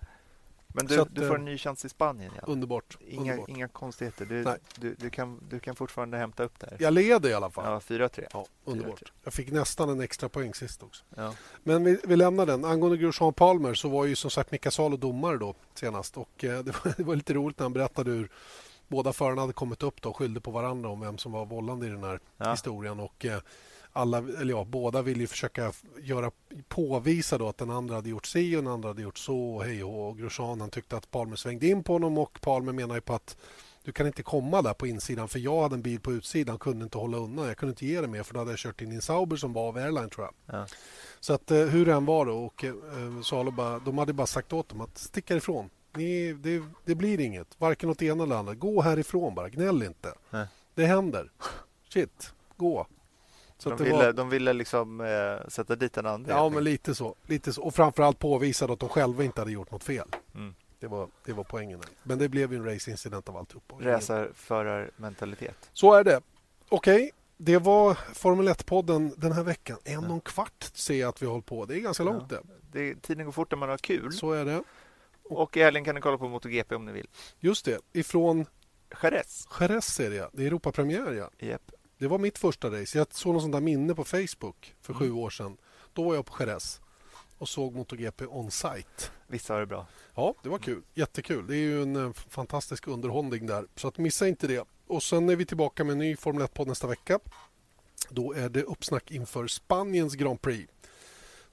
[0.73, 2.31] Men du, att, du får en eh, ny chans i Spanien.
[2.35, 2.43] Ja.
[2.47, 2.97] Underbart.
[3.07, 3.49] Inga, underbart.
[3.49, 4.25] inga konstigheter.
[4.25, 4.45] Du,
[4.79, 6.77] du, du, kan, du kan fortfarande hämta upp det här.
[6.79, 7.65] Jag leder i alla fall.
[7.65, 8.27] Ja, 4-3.
[8.33, 9.01] Ja, underbart.
[9.01, 9.07] 4-3.
[9.23, 11.03] Jag fick nästan en extra poäng sist också.
[11.15, 11.33] Ja.
[11.63, 12.65] Men vi, vi lämnar den.
[12.65, 16.17] Angående Grosjean Palmer så var ju som sagt Mika Salo domare då senast.
[16.17, 18.31] Och eh, det, var, det, var, lite roligt när han berättade hur
[18.87, 21.87] båda förarna hade kommit upp då och skyllde på varandra om vem som var vållande
[21.87, 22.51] i den här ja.
[22.51, 22.99] historien.
[22.99, 23.41] Och, eh,
[23.93, 26.31] alla, eller ja, båda ville försöka göra,
[26.67, 29.61] påvisa då att den andra hade gjort si och den andra hade gjort så.
[29.61, 33.01] Hej och, och Grosjean tyckte att Palmer svängde in på honom och Palmer menar ju
[33.01, 33.37] på att
[33.83, 36.61] du kan inte komma där på insidan för jag hade en bil på utsidan och
[36.61, 37.47] kunde inte hålla undan.
[37.47, 39.37] Jag kunde inte ge det mer för då hade jag kört in i en Sauber
[39.37, 40.59] som var av Airline tror jag.
[40.59, 40.67] Ja.
[41.19, 42.73] Så att eh, hur det än var då och eh,
[43.23, 45.69] Salo bara, de hade bara sagt åt dem att sticka ifrån.
[45.95, 48.55] Ni, det, det, blir inget, varken åt ena eller andra.
[48.55, 50.13] Gå härifrån bara, gnäll inte.
[50.29, 50.47] Nej.
[50.75, 51.31] Det händer.
[51.89, 52.87] Shit, gå.
[53.61, 54.13] Så de, ville, var...
[54.13, 56.33] de ville liksom eh, sätta dit den andra?
[56.33, 57.61] Ja, men lite så, lite så.
[57.61, 60.07] Och framförallt påvisa att de själva inte hade gjort något fel.
[60.35, 60.55] Mm.
[60.79, 61.81] Det, var, det var poängen.
[62.03, 63.73] Men det blev ju en racingincident av alltihop.
[63.79, 65.69] Racerförarmentalitet.
[65.73, 66.21] Så är det.
[66.69, 67.11] Okej, okay.
[67.37, 69.77] det var Formel 1-podden den här veckan.
[69.83, 71.65] En och en kvart ser jag att vi har hållit på.
[71.65, 72.37] Det är ganska långt ja.
[72.71, 72.79] det.
[72.79, 73.01] det.
[73.01, 74.13] Tiden går fort när man har kul.
[74.13, 74.63] Så är det.
[75.23, 77.07] Och i helgen kan ni kolla på MotoGP om ni vill.
[77.39, 78.45] Just det, ifrån
[79.03, 79.47] Jerez.
[79.59, 81.29] Jerez är det, Det är Europapremiär, ja.
[81.39, 81.71] Yep.
[82.01, 82.97] Det var mitt första race.
[82.97, 84.99] Jag såg något sånt där minne på Facebook för mm.
[84.99, 85.57] sju år sedan.
[85.93, 86.81] Då var jag på Jerez
[87.37, 89.11] och såg MotoGP on-site.
[89.27, 89.87] Visst var det bra?
[90.15, 90.81] Ja, det var kul.
[90.93, 91.47] Jättekul.
[91.47, 93.67] Det är ju en eh, fantastisk underhållning där.
[93.75, 94.67] Så att missa inte det.
[94.87, 97.19] Och sen är vi tillbaka med en ny Formel 1-podd nästa vecka.
[98.09, 100.73] Då är det uppsnack inför Spaniens Grand Prix.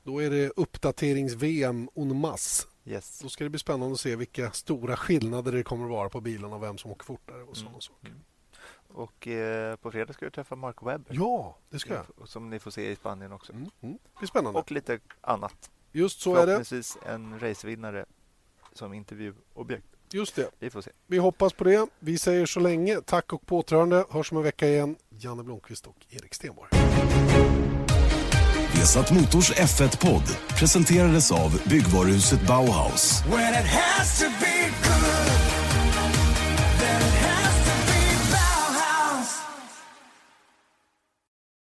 [0.03, 2.67] Då är det uppdaterings-VM en masse.
[2.85, 3.21] Yes.
[3.23, 6.21] Då ska det bli spännande att se vilka stora skillnader det kommer att vara på
[6.21, 7.81] bilarna och vem som åker fortare och sådana mm.
[7.81, 8.15] saker.
[8.89, 11.15] Och eh, på fredag ska du träffa Mark Webber.
[11.15, 12.29] Ja, det ska jag.
[12.29, 13.53] Som ni får se i Spanien också.
[13.53, 13.99] Mm, mm.
[14.19, 14.61] Det är spännande.
[14.61, 15.71] Och lite annat.
[15.93, 16.47] Just så är det.
[16.47, 18.05] Förhoppningsvis en racevinnare
[18.73, 19.87] som intervjuobjekt.
[20.13, 20.51] Just det.
[20.59, 20.91] Vi får se.
[21.07, 21.89] Vi hoppas på det.
[21.99, 24.05] Vi säger så länge tack och påtrörande.
[24.11, 24.97] Hörs om en vecka igen.
[25.11, 26.71] Janne Blomqvist och Erik Stenborg.
[28.75, 30.23] Vesat Motors F1-podd
[30.59, 33.23] presenterades av byggvaruhuset Bauhaus.